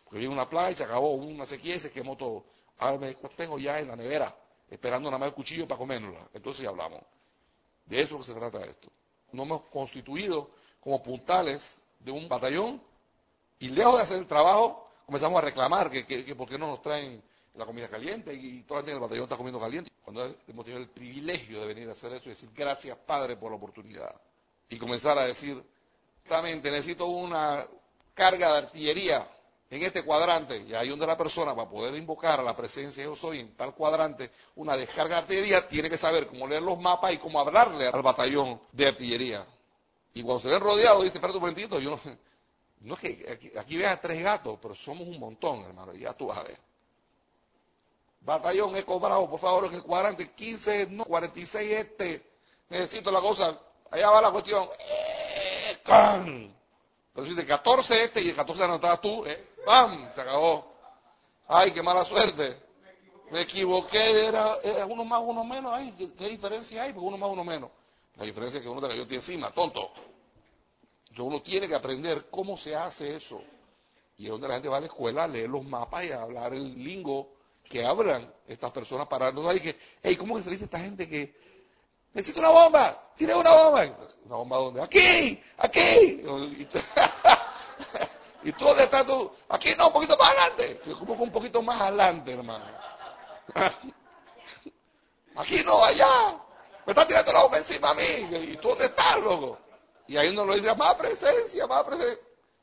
[0.05, 2.45] Porque viene una plaga y se acabó, una sequía se quemó todo.
[3.01, 4.37] De cuánto tengo ya en la nevera,
[4.71, 6.29] esperando nada más el cuchillo para comérnosla.
[6.33, 7.03] Entonces ya hablamos.
[7.87, 8.91] De eso que se trata esto.
[9.33, 10.51] Nos hemos constituido
[10.81, 12.81] como puntales de un batallón
[13.59, 16.67] y lejos de hacer el trabajo, comenzamos a reclamar que, que, que por qué no
[16.69, 17.23] nos traen
[17.55, 19.91] la comida caliente y toda la gente del batallón está comiendo caliente.
[20.05, 23.51] Cuando hemos tenido el privilegio de venir a hacer eso y decir gracias Padre por
[23.51, 24.15] la oportunidad.
[24.69, 25.63] Y comenzar a decir,
[26.63, 27.67] necesito una
[28.15, 29.27] carga de artillería
[29.71, 33.17] en este cuadrante y ahí donde la persona para poder invocar a la presencia de
[33.17, 37.13] soy en tal cuadrante una descarga de artillería tiene que saber cómo leer los mapas
[37.13, 39.47] y cómo hablarle al batallón de artillería.
[40.15, 42.01] Y cuando se ven rodeados dice, espérate un momentito, yo no,
[42.81, 46.29] No es que aquí, aquí veas tres gatos, pero somos un montón, hermano, ya tú
[46.29, 46.59] vas a ver.
[48.21, 52.23] Batallón Eco Bravo, por favor, en el cuadrante 15, no, 46 este.
[52.69, 53.59] Necesito la cosa.
[53.91, 54.69] Allá va la cuestión.
[54.79, 56.58] ¡Eh!
[57.19, 59.45] Pero si de 14 este y el 14 anotabas tú, ¿eh?
[59.67, 60.09] ¡Pam!
[60.15, 60.73] Se acabó.
[61.49, 62.57] Ay, qué mala suerte.
[63.33, 65.73] Me equivoqué, era, era uno más, uno menos.
[65.75, 66.93] Ay, ¿qué, diferencia hay?
[66.93, 67.71] Porque uno más, uno menos.
[68.15, 69.91] La diferencia es que uno te cayó encima, tonto.
[71.09, 73.43] Entonces uno tiene que aprender cómo se hace eso.
[74.17, 76.23] Y es donde la gente va a la escuela a leer los mapas y a
[76.23, 77.33] hablar el lingo
[77.69, 81.09] que hablan estas personas para no decir que, hey, ¿cómo que se dice esta gente
[81.09, 81.35] que
[82.19, 83.01] necesito una bomba?
[83.17, 83.85] ¿Tiene una bomba?
[84.25, 84.83] ¿Una bomba dónde?
[84.83, 86.21] Aquí, aquí.
[86.21, 86.81] Y, tú-
[88.65, 89.31] dónde estás tú?
[89.49, 90.81] Aquí no, un poquito más adelante.
[90.99, 92.65] ¿Cómo que un poquito más adelante, hermano?
[95.37, 96.37] Aquí no, allá.
[96.85, 98.03] Me está tirando la bomba encima a mí.
[98.53, 99.59] ¿Y tú dónde estás, loco?
[100.09, 102.19] Y ahí uno lo dice, más presencia, más presencia.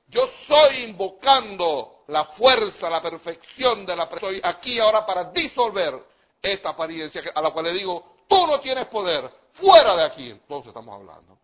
[0.07, 4.38] Yo soy invocando la fuerza, la perfección de la presencia.
[4.38, 6.03] Estoy aquí ahora para disolver
[6.41, 10.30] esta apariencia a la cual le digo, tú no tienes poder, fuera de aquí.
[10.30, 11.38] Entonces estamos hablando.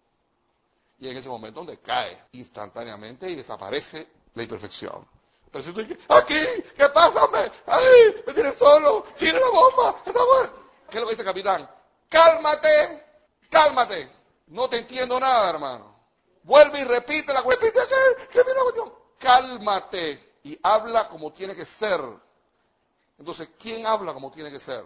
[1.00, 5.08] Y en ese momento donde cae instantáneamente y desaparece la imperfección.
[5.52, 6.40] Pero si tú dices, aquí,
[6.78, 7.28] ¿qué pasa?
[7.66, 8.24] ¡Ay!
[8.26, 10.62] Me tiene solo, tiene la bomba, bueno.
[10.90, 11.70] ¿Qué es lo que dice el capitán?
[12.10, 13.04] Cálmate,
[13.50, 14.12] cálmate.
[14.48, 15.96] No te entiendo nada, hermano.
[16.44, 17.72] Vuelve y repite la cuestión.
[17.76, 18.94] La cuestión.
[19.18, 22.02] Cálmate y habla como tiene que ser.
[23.18, 24.86] Entonces, ¿quién habla como tiene que ser?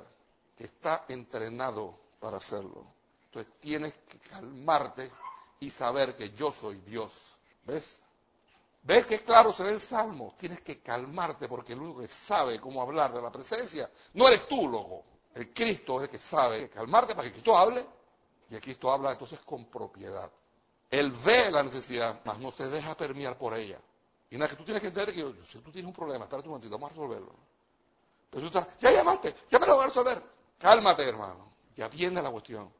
[0.55, 2.94] Que está entrenado para hacerlo.
[3.35, 5.11] Entonces, tienes que calmarte
[5.59, 7.37] y saber que yo soy Dios.
[7.65, 8.01] ¿Ves?
[8.83, 10.35] ¿Ves que claro se ve el salmo?
[10.37, 14.47] Tienes que calmarte porque el único que sabe cómo hablar de la presencia no eres
[14.47, 15.03] tú, loco.
[15.33, 17.85] El Cristo es el que sabe calmarte para que Cristo hable.
[18.49, 20.31] Y el Cristo habla entonces con propiedad.
[20.89, 23.81] Él ve la necesidad, mas no se deja permear por ella.
[24.29, 26.47] Y nada, que tú tienes que entender que yo, si tú tienes un problema, espérate
[26.47, 27.35] un momentito, vamos a resolverlo.
[28.29, 30.23] Pero tú estás, ya llamaste, ya me lo voy a resolver.
[30.57, 31.53] Cálmate, hermano.
[31.75, 32.71] Ya viene la cuestión.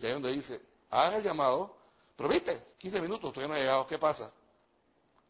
[0.00, 0.60] Y ahí donde dice,
[0.90, 1.76] haga el llamado,
[2.16, 4.32] pero viste, 15 minutos, todavía no ha llegado, ¿qué pasa?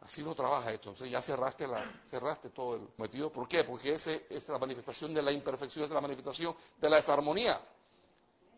[0.00, 0.88] Así no trabaja esto.
[0.90, 3.30] Entonces ya cerraste, la, cerraste todo el metido.
[3.30, 3.64] ¿Por qué?
[3.64, 7.60] Porque ese es la manifestación de la imperfección, es la manifestación de la desarmonía.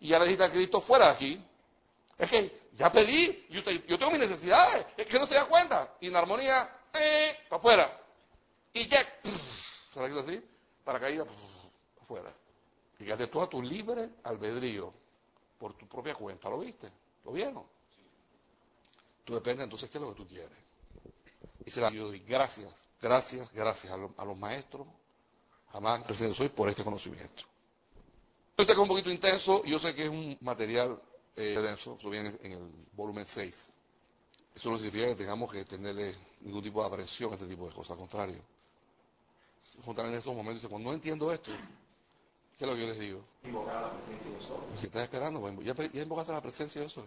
[0.01, 1.44] Y ya le dijiste a Cristo, fuera aquí.
[2.18, 5.47] Es que ya pedí, yo, te- yo tengo mis necesidades, es que no se da
[5.47, 5.97] cuenta.
[6.01, 8.01] Y en armonía, eh, para afuera.
[8.74, 9.02] Y ya,
[9.90, 10.40] se la quito así,
[10.84, 11.24] para caída,
[12.01, 12.32] afuera.
[12.97, 14.94] Quedaste tú a tu libre albedrío,
[15.62, 16.51] por tu propia cuenta.
[16.51, 16.90] ¿Lo viste?
[17.24, 17.64] ¿Lo vieron?
[19.24, 20.59] Tú depende entonces qué es lo que tú quieres.
[21.64, 22.68] Y se la yo doy gracias,
[23.01, 24.89] gracias, gracias a, lo- a los maestros,
[25.70, 27.44] jamás presente soy por este conocimiento.
[28.56, 31.01] Que es un poquito intenso y yo sé que es un material
[31.36, 33.68] eh, denso, eso en el volumen 6.
[34.56, 37.74] Eso no significa que tengamos que tenerle ningún tipo de aprensión a este tipo de
[37.74, 38.43] cosas, al contrario.
[39.84, 41.52] Juntar en esos momentos, dice, cuando no entiendo esto,
[42.62, 43.24] ¿qué es lo que yo les digo?
[44.78, 47.05] Si estás esperando, pues, ya, invocaste la presencia de eso.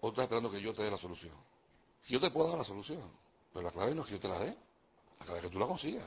[0.00, 1.34] O estás esperando que yo te dé la solución.
[2.08, 3.00] Yo te puedo dar la solución,
[3.52, 4.56] pero la clave no es que yo te la dé,
[5.20, 6.04] la clave es que tú la consigas.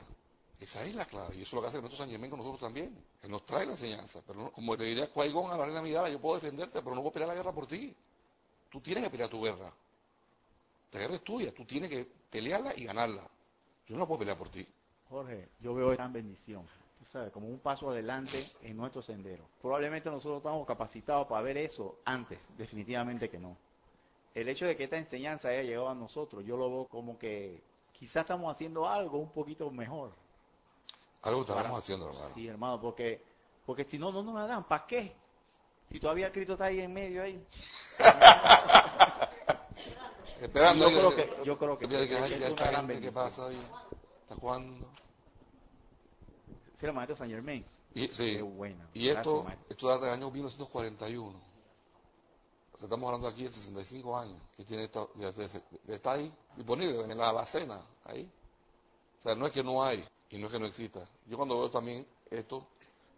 [0.60, 2.40] Esa es la clave, y eso es lo que hace el maestro San Germán con
[2.40, 2.94] nosotros también.
[3.22, 5.82] Él nos trae la enseñanza, pero no- como le diría a Qui-Gon a la reina
[5.82, 7.96] Midala, yo puedo defenderte, pero no puedo pelear la guerra por ti.
[8.70, 9.72] Tú tienes que pelear tu guerra.
[10.92, 13.24] La guerra es tuya, tú tienes que pelearla y ganarla.
[13.88, 14.68] Yo no la puedo pelear por ti.
[15.10, 16.68] Jorge, yo veo gran bendición,
[17.34, 19.44] como un paso adelante en nuestro sendero.
[19.62, 23.58] Probablemente nosotros estamos capacitados para ver eso antes, definitivamente que no.
[24.34, 27.62] El hecho de que esta enseñanza haya llegado a nosotros, yo lo veo como que
[27.92, 30.12] quizás estamos haciendo algo un poquito mejor.
[31.24, 32.34] Algo estamos Para- haciendo, hermano.
[32.34, 33.22] Sí, hermano, porque,
[33.66, 34.64] porque si no, no nos la dan.
[34.64, 35.12] ¿Para qué?
[35.92, 37.44] Si todavía Cristo está ahí en medio ahí.
[40.42, 40.90] Esperando.
[40.90, 43.00] Yo creo que- yo creo que- que ay, es ya una esta gran gente, ¿Qué
[43.02, 43.14] bendición.
[43.14, 43.62] pasa ahí?
[44.22, 44.88] ¿Hasta cuándo?
[46.82, 47.64] Sí, el maestro San Germain.
[47.94, 51.40] Y, sí, Qué y esto, esto data del año 1941.
[52.74, 55.06] O sea, estamos hablando aquí de 65 años que tiene esta,
[55.88, 58.28] está ahí disponible en la alacena, ahí.
[59.20, 61.02] O sea, no es que no hay y no es que no exista.
[61.28, 62.66] Yo cuando veo también esto,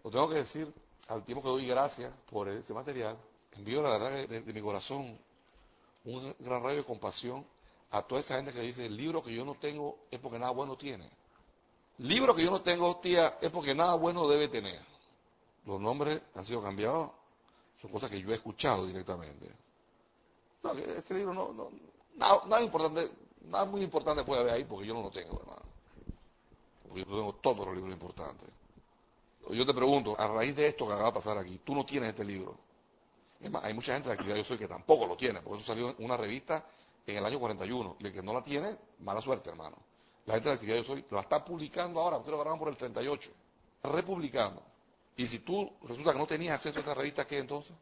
[0.03, 0.73] lo tengo que decir
[1.07, 3.17] al tiempo que doy gracias por ese material,
[3.53, 5.17] envío la verdad de, de mi corazón
[6.03, 7.45] un gran rayo de compasión
[7.91, 10.51] a toda esa gente que dice, el libro que yo no tengo es porque nada
[10.51, 11.09] bueno tiene.
[11.99, 14.79] Libro que yo no tengo, tía, es porque nada bueno debe tener.
[15.65, 17.11] Los nombres han sido cambiados,
[17.79, 19.49] son cosas que yo he escuchado directamente.
[20.63, 21.69] No, ese libro no, no
[22.15, 23.09] nada, importante,
[23.45, 25.61] nada muy importante puede haber ahí porque yo no lo tengo, hermano.
[26.87, 28.49] Porque yo tengo todos los libros importantes.
[29.49, 32.09] Yo te pregunto, a raíz de esto que acaba de pasar aquí, tú no tienes
[32.09, 32.57] este libro.
[33.39, 35.67] Es más, hay mucha gente de actividad yo soy que tampoco lo tiene, porque eso
[35.67, 36.65] salió en una revista
[37.05, 37.97] en el año 41.
[37.99, 39.75] Y el que no la tiene, mala suerte, hermano.
[40.25, 42.69] La gente de la actividad Yo Soy la está publicando ahora, porque lo agarraron por
[42.69, 43.31] el 38.
[43.83, 44.61] Republicano.
[45.15, 47.75] Y si tú resulta que no tenías acceso a esta revista, ¿qué entonces?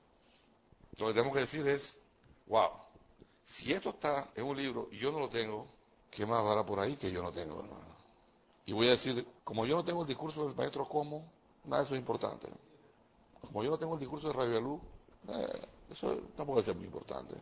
[0.98, 2.02] Lo que tenemos que decir es,
[2.48, 2.70] wow,
[3.44, 5.68] si esto está en un libro y yo no lo tengo,
[6.10, 7.92] ¿qué más habrá por ahí que yo no tengo, hermano?
[8.66, 11.32] Y voy a decir, como yo no tengo el discurso del maestro como,
[11.66, 12.48] nada de eso es importante.
[13.42, 14.82] Como yo no tengo el discurso de Radio Luz,
[15.30, 17.36] eh, eso tampoco debe ser muy importante.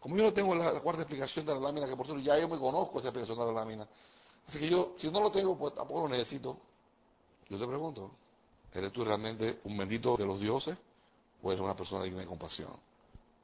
[0.00, 2.48] Como yo no tengo la, cuarta explicación de la lámina, que por cierto ya yo
[2.48, 3.88] me conozco esa explicación de la lámina.
[4.48, 6.58] Así que yo, si no lo tengo, pues tampoco lo necesito.
[7.50, 8.10] Yo te pregunto,
[8.72, 10.76] ¿eres tú realmente un bendito de los dioses
[11.42, 12.70] o eres una persona digna de compasión?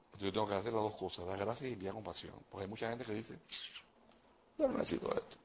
[0.07, 2.33] Entonces yo tengo que hacer las dos cosas, dar gracias y enviar compasión.
[2.51, 3.39] Porque hay mucha gente que dice,
[4.59, 5.37] yo no necesito esto.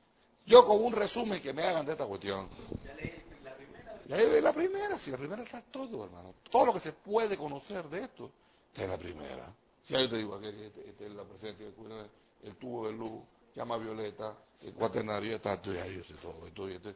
[0.45, 2.47] Yo con un resumen que me hagan de esta cuestión.
[2.85, 3.11] Ya leí
[3.43, 4.01] la primera.
[4.07, 6.35] Ya leí la primera, si la primera está todo, hermano.
[6.49, 8.31] Todo lo que se puede conocer de esto
[8.67, 9.53] está en la primera.
[9.83, 11.65] Si yo te digo que este, este es la presencia,
[12.43, 13.21] el tubo de luz,
[13.55, 16.47] llama violeta, el cuaternario, está, esto ya yo sé todo.
[16.47, 16.95] Esto, este,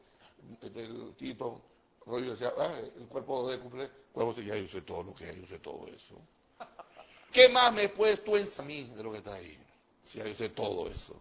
[0.61, 1.61] este, el Tito,
[2.05, 5.39] rollo decía, ah, el cuerpo de cumple, cuerpo ya yo sé todo lo que hay,
[5.39, 6.15] yo sé todo eso.
[7.31, 9.57] ¿Qué más me puedes tú enseñar a mí de lo que está ahí?
[10.03, 11.19] Si ya yo sé todo eso.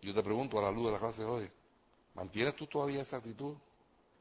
[0.00, 1.50] Yo te pregunto a la luz de la clase de hoy,
[2.14, 3.54] ¿mantienes tú todavía esa actitud?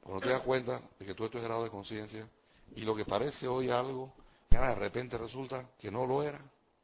[0.01, 2.27] Porque no te das cuenta de que tú estás grado de conciencia
[2.75, 4.11] y lo que parece hoy algo,
[4.49, 6.39] ya de repente resulta que no lo era,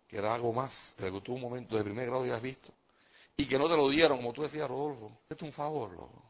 [0.08, 2.42] que era algo más de lo que tú un momento de primer grado ya has
[2.42, 2.72] visto.
[3.38, 5.12] Y que no te lo dieron, como tú decías, Rodolfo.
[5.30, 6.24] es un favor, loco.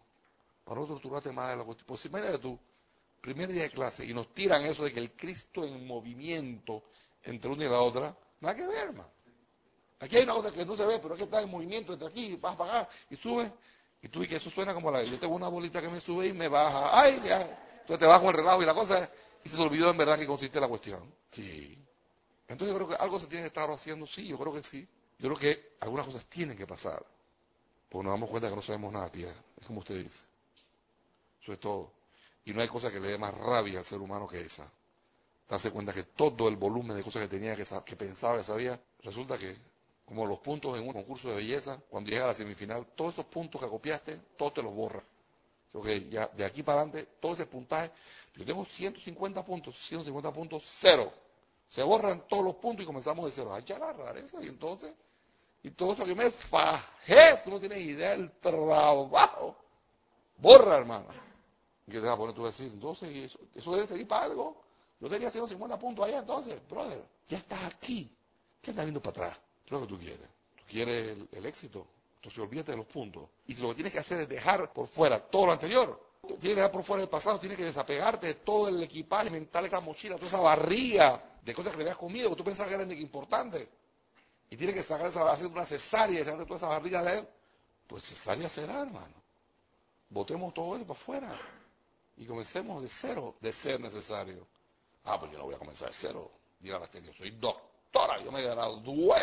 [0.65, 1.87] Para no torturarte más de la cuestión.
[1.87, 2.59] Pues imagínate tú,
[3.21, 6.83] primer día de clase, y nos tiran eso de que el Cristo en movimiento
[7.23, 9.09] entre una y la otra, nada que ver, hermano.
[9.99, 12.07] Aquí hay una cosa que no se ve, pero es que está en movimiento entre
[12.09, 13.51] aquí, vas para acá y sube.
[14.01, 15.01] Y tú y que eso suena como la...
[15.03, 17.01] Yo tengo una bolita que me sube y me baja.
[17.01, 17.19] ¡Ay!
[17.25, 17.41] Ya.
[17.79, 19.09] Entonces te bajo el relajo y la cosa...
[19.43, 21.11] Y se te olvidó en verdad que consiste la cuestión.
[21.31, 21.77] Sí.
[22.47, 24.05] Entonces yo creo que algo se tiene que estar haciendo.
[24.05, 24.87] Sí, yo creo que sí.
[25.19, 27.03] Yo creo que algunas cosas tienen que pasar.
[27.89, 29.33] Porque nos damos cuenta que no sabemos nada, tía.
[29.59, 30.25] Es como usted dice.
[31.41, 31.91] Eso es todo.
[32.45, 34.71] Y no hay cosa que le dé más rabia al ser humano que esa.
[35.47, 38.79] Darse cuenta que todo el volumen de cosas que tenía, que, que pensaba, que sabía,
[39.01, 39.57] resulta que
[40.07, 43.25] como los puntos en un concurso de belleza, cuando llega a la semifinal, todos esos
[43.25, 45.03] puntos que copiaste, todos te los borra.
[45.73, 47.91] Okay, ya de aquí para adelante, todo ese puntaje,
[48.33, 51.11] yo tengo 150 puntos, 150 puntos, cero.
[51.67, 53.53] Se borran todos los puntos y comenzamos de cero.
[53.53, 54.93] Ay, ya la rareza, y entonces,
[55.63, 59.55] y todo eso que me fajé, tú no tienes idea del trabajo.
[60.37, 61.07] Borra, hermano.
[61.87, 62.71] ¿Y te vas a poner tú a decir?
[62.71, 64.63] Entonces, eso, eso debe servir para algo.
[64.99, 68.11] Yo tenía 150 puntos allá, entonces, brother, ya estás aquí.
[68.61, 69.41] ¿Qué estás viendo para atrás?
[69.65, 70.27] ¿Qué es lo que tú quieres?
[70.55, 71.87] ¿Tú quieres el, éxito?
[72.15, 73.29] Entonces olvídate de los puntos.
[73.45, 76.41] Y si lo que tienes que hacer es dejar por fuera todo lo anterior, tienes
[76.41, 79.79] que dejar por fuera el pasado, tienes que desapegarte de todo el equipaje mental, esa
[79.79, 82.91] mochila, toda esa barriga de cosas que te habías comido, que tú pensabas que eran
[82.91, 83.67] importantes.
[84.49, 87.27] Y tienes que sacar esa, hacer una cesárea y sacar toda esa barriga de él.
[87.87, 89.15] Pues cesárea será, hermano.
[90.09, 91.33] Botemos todo eso para afuera.
[92.17, 94.45] Y comencemos de cero, de ser necesario.
[95.05, 96.29] Ah, pues yo no voy a comenzar de cero.
[96.59, 99.21] Diga las yo soy doctora, yo me gradué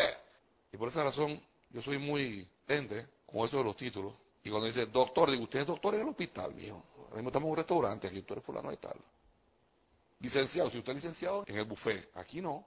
[0.71, 1.39] y por esa razón
[1.69, 4.13] yo soy muy tente con eso de los títulos.
[4.43, 6.81] Y cuando dice doctor, digo, usted es doctor en el hospital, mijo.
[6.97, 8.97] Ahora mismo estamos en un restaurante, aquí tú eres fulano de tal.
[10.19, 12.65] Licenciado, si usted es licenciado en el buffet, aquí no.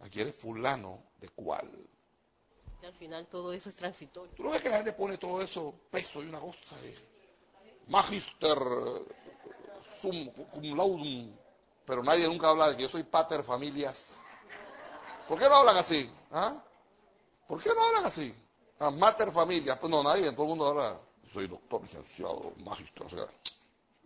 [0.00, 1.70] Aquí eres fulano de cuál.
[2.82, 4.34] Y al final todo eso es transitorio.
[4.34, 6.76] ¿Tú no ves que la gente pone todo eso peso y una cosa?
[6.82, 6.94] Eh?
[7.86, 8.58] Magister
[10.00, 11.34] sum cum laudum.
[11.86, 14.16] Pero nadie nunca habla de que yo soy pater familias.
[15.28, 16.10] ¿Por qué no hablan así?
[16.30, 16.62] ¿Ah?
[17.46, 18.34] ¿Por qué no hablan así?
[18.78, 21.00] A mater familia, pues no, nadie, todo el mundo habla,
[21.32, 23.26] soy doctor, licenciado, magistro, o sea,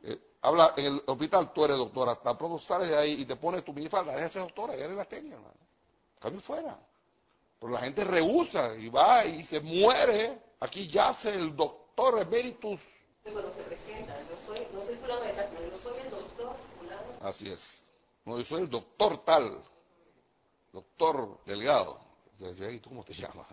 [0.03, 3.36] eh, habla en el hospital, tú eres doctora, tan pronto sales de ahí y te
[3.36, 5.55] pones tu minifalda, eres doctora, ya eres la técnica, hermano.
[6.20, 6.78] Cambio fuera.
[7.60, 10.40] Pero la gente rehúsa y va y se muere.
[10.60, 12.81] Aquí yace el doctor emeritus.
[13.23, 17.28] Cuando se presenta, yo soy, no soy fulano de tal, yo soy el doctor fulano.
[17.28, 17.85] Así es.
[18.24, 19.62] No, yo soy el doctor tal,
[20.73, 22.01] doctor Delgado.
[22.32, 23.47] Entonces, ¿y tú cómo te llamas?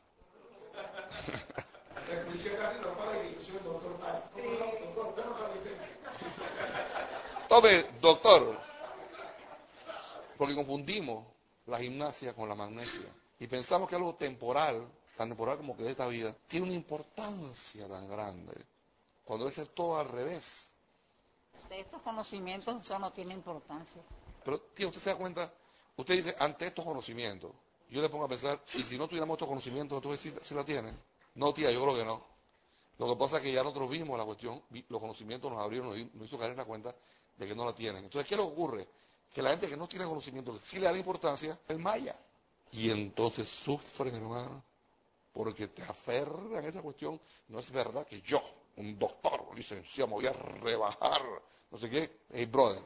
[7.55, 8.59] Tome, doctor.
[10.37, 11.25] Porque confundimos
[11.67, 13.05] la gimnasia con la magnesia.
[13.39, 17.87] Y pensamos que algo temporal, tan temporal como que de esta vida, tiene una importancia
[17.87, 18.53] tan grande.
[19.23, 20.73] Cuando debe ser todo al revés.
[21.69, 24.01] De estos conocimientos eso no tiene importancia.
[24.43, 25.49] Pero, tío, usted se da cuenta,
[25.95, 27.53] usted dice, ante estos conocimientos,
[27.89, 30.65] yo le pongo a pensar, y si no tuviéramos estos conocimientos, entonces si, si la
[30.65, 30.99] tienen.
[31.35, 32.21] No, tía, yo creo que no.
[32.97, 36.27] Lo que pasa es que ya nosotros vimos la cuestión, los conocimientos nos abrieron, nos,
[36.27, 36.93] hizo caer en la cuenta
[37.37, 38.03] de que no la tienen.
[38.03, 38.87] Entonces, ¿qué le ocurre?
[39.33, 42.15] Que la gente que no tiene conocimiento, que sí le da importancia, es maya.
[42.71, 44.63] Y entonces sufren, hermano.
[45.31, 47.19] porque te aferran a esa cuestión.
[47.49, 48.41] No es verdad que yo,
[48.77, 51.21] un doctor, licenciado, me voy a rebajar,
[51.71, 52.21] no sé qué.
[52.31, 52.81] Hey, brother,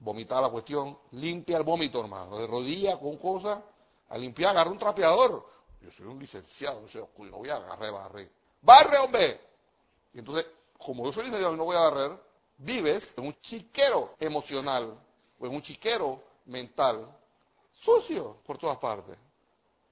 [0.00, 3.62] vomitar la cuestión, limpia el vómito, hermano, de rodilla con cosas,
[4.08, 5.48] a limpiar, agarra un trapeador.
[5.80, 8.30] Yo soy un licenciado, no, sé, no voy a agarrar, barrer.
[8.60, 9.40] ¡Barre, hombre!
[10.14, 10.46] Y entonces,
[10.78, 12.31] como yo soy licenciado y no voy a barrer,
[12.62, 14.98] vives en un chiquero emocional
[15.38, 17.06] o en un chiquero mental
[17.72, 19.16] sucio por todas partes.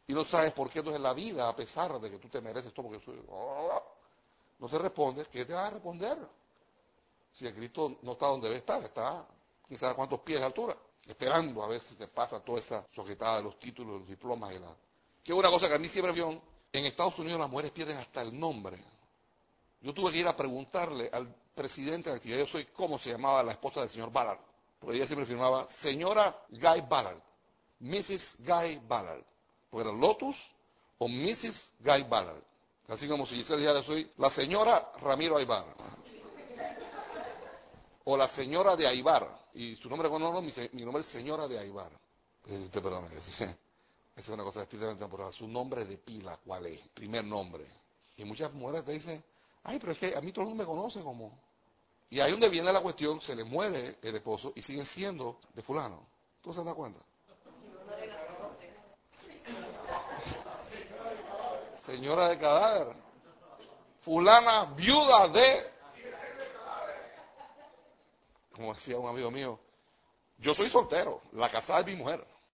[0.07, 2.73] Y no sabes por qué entonces la vida, a pesar de que tú te mereces
[2.73, 3.21] todo, porque soy,
[4.59, 6.19] no te responde, ¿qué te va a responder?
[7.33, 9.27] Si el Cristo no está donde debe estar, está
[9.69, 10.77] quizás a cuántos pies de altura,
[11.07, 14.59] esperando a ver si te pasa toda esa sujetada de los títulos, los diplomas y
[14.59, 14.75] la...
[15.23, 16.29] Que una cosa que a mí siempre vio,
[16.73, 18.83] en Estados Unidos las mujeres pierden hasta el nombre.
[19.81, 23.11] Yo tuve que ir a preguntarle al presidente de la actividad, yo soy, ¿cómo se
[23.11, 24.39] llamaba la esposa del señor Ballard?
[24.79, 27.21] Porque ella siempre firmaba, señora Guy Ballard,
[27.81, 28.37] Mrs.
[28.39, 29.23] Guy Ballard.
[29.69, 30.53] Porque era Lotus
[30.97, 31.75] o Mrs.
[31.81, 32.43] Guy Ballard.
[32.89, 35.67] Así como si yo dijera, soy la señora Ramiro Aybar.
[38.05, 39.29] O la señora de Aybar.
[39.53, 41.91] Y su nombre, bueno, no, mi, mi nombre es señora de Aybar.
[42.49, 43.55] Usted perdone, esa
[44.17, 45.31] es una cosa estrictamente temporal.
[45.33, 46.81] Su nombre de pila, ¿cuál es?
[46.89, 47.67] Primer nombre.
[48.17, 49.23] Y muchas mujeres te dicen,
[49.65, 51.50] ay, pero es que a mí todo el mundo me conoce como.
[52.11, 55.63] Y ahí donde viene la cuestión, se le muere el esposo y siguen siendo de
[55.63, 56.05] fulano.
[56.43, 56.99] ¿Tú se das cuenta?
[61.87, 62.97] Señora de cadáver.
[64.01, 65.71] Fulana viuda de...
[68.53, 69.59] Como decía un amigo mío,
[70.39, 72.27] yo soy soltero, la casada es mi mujer.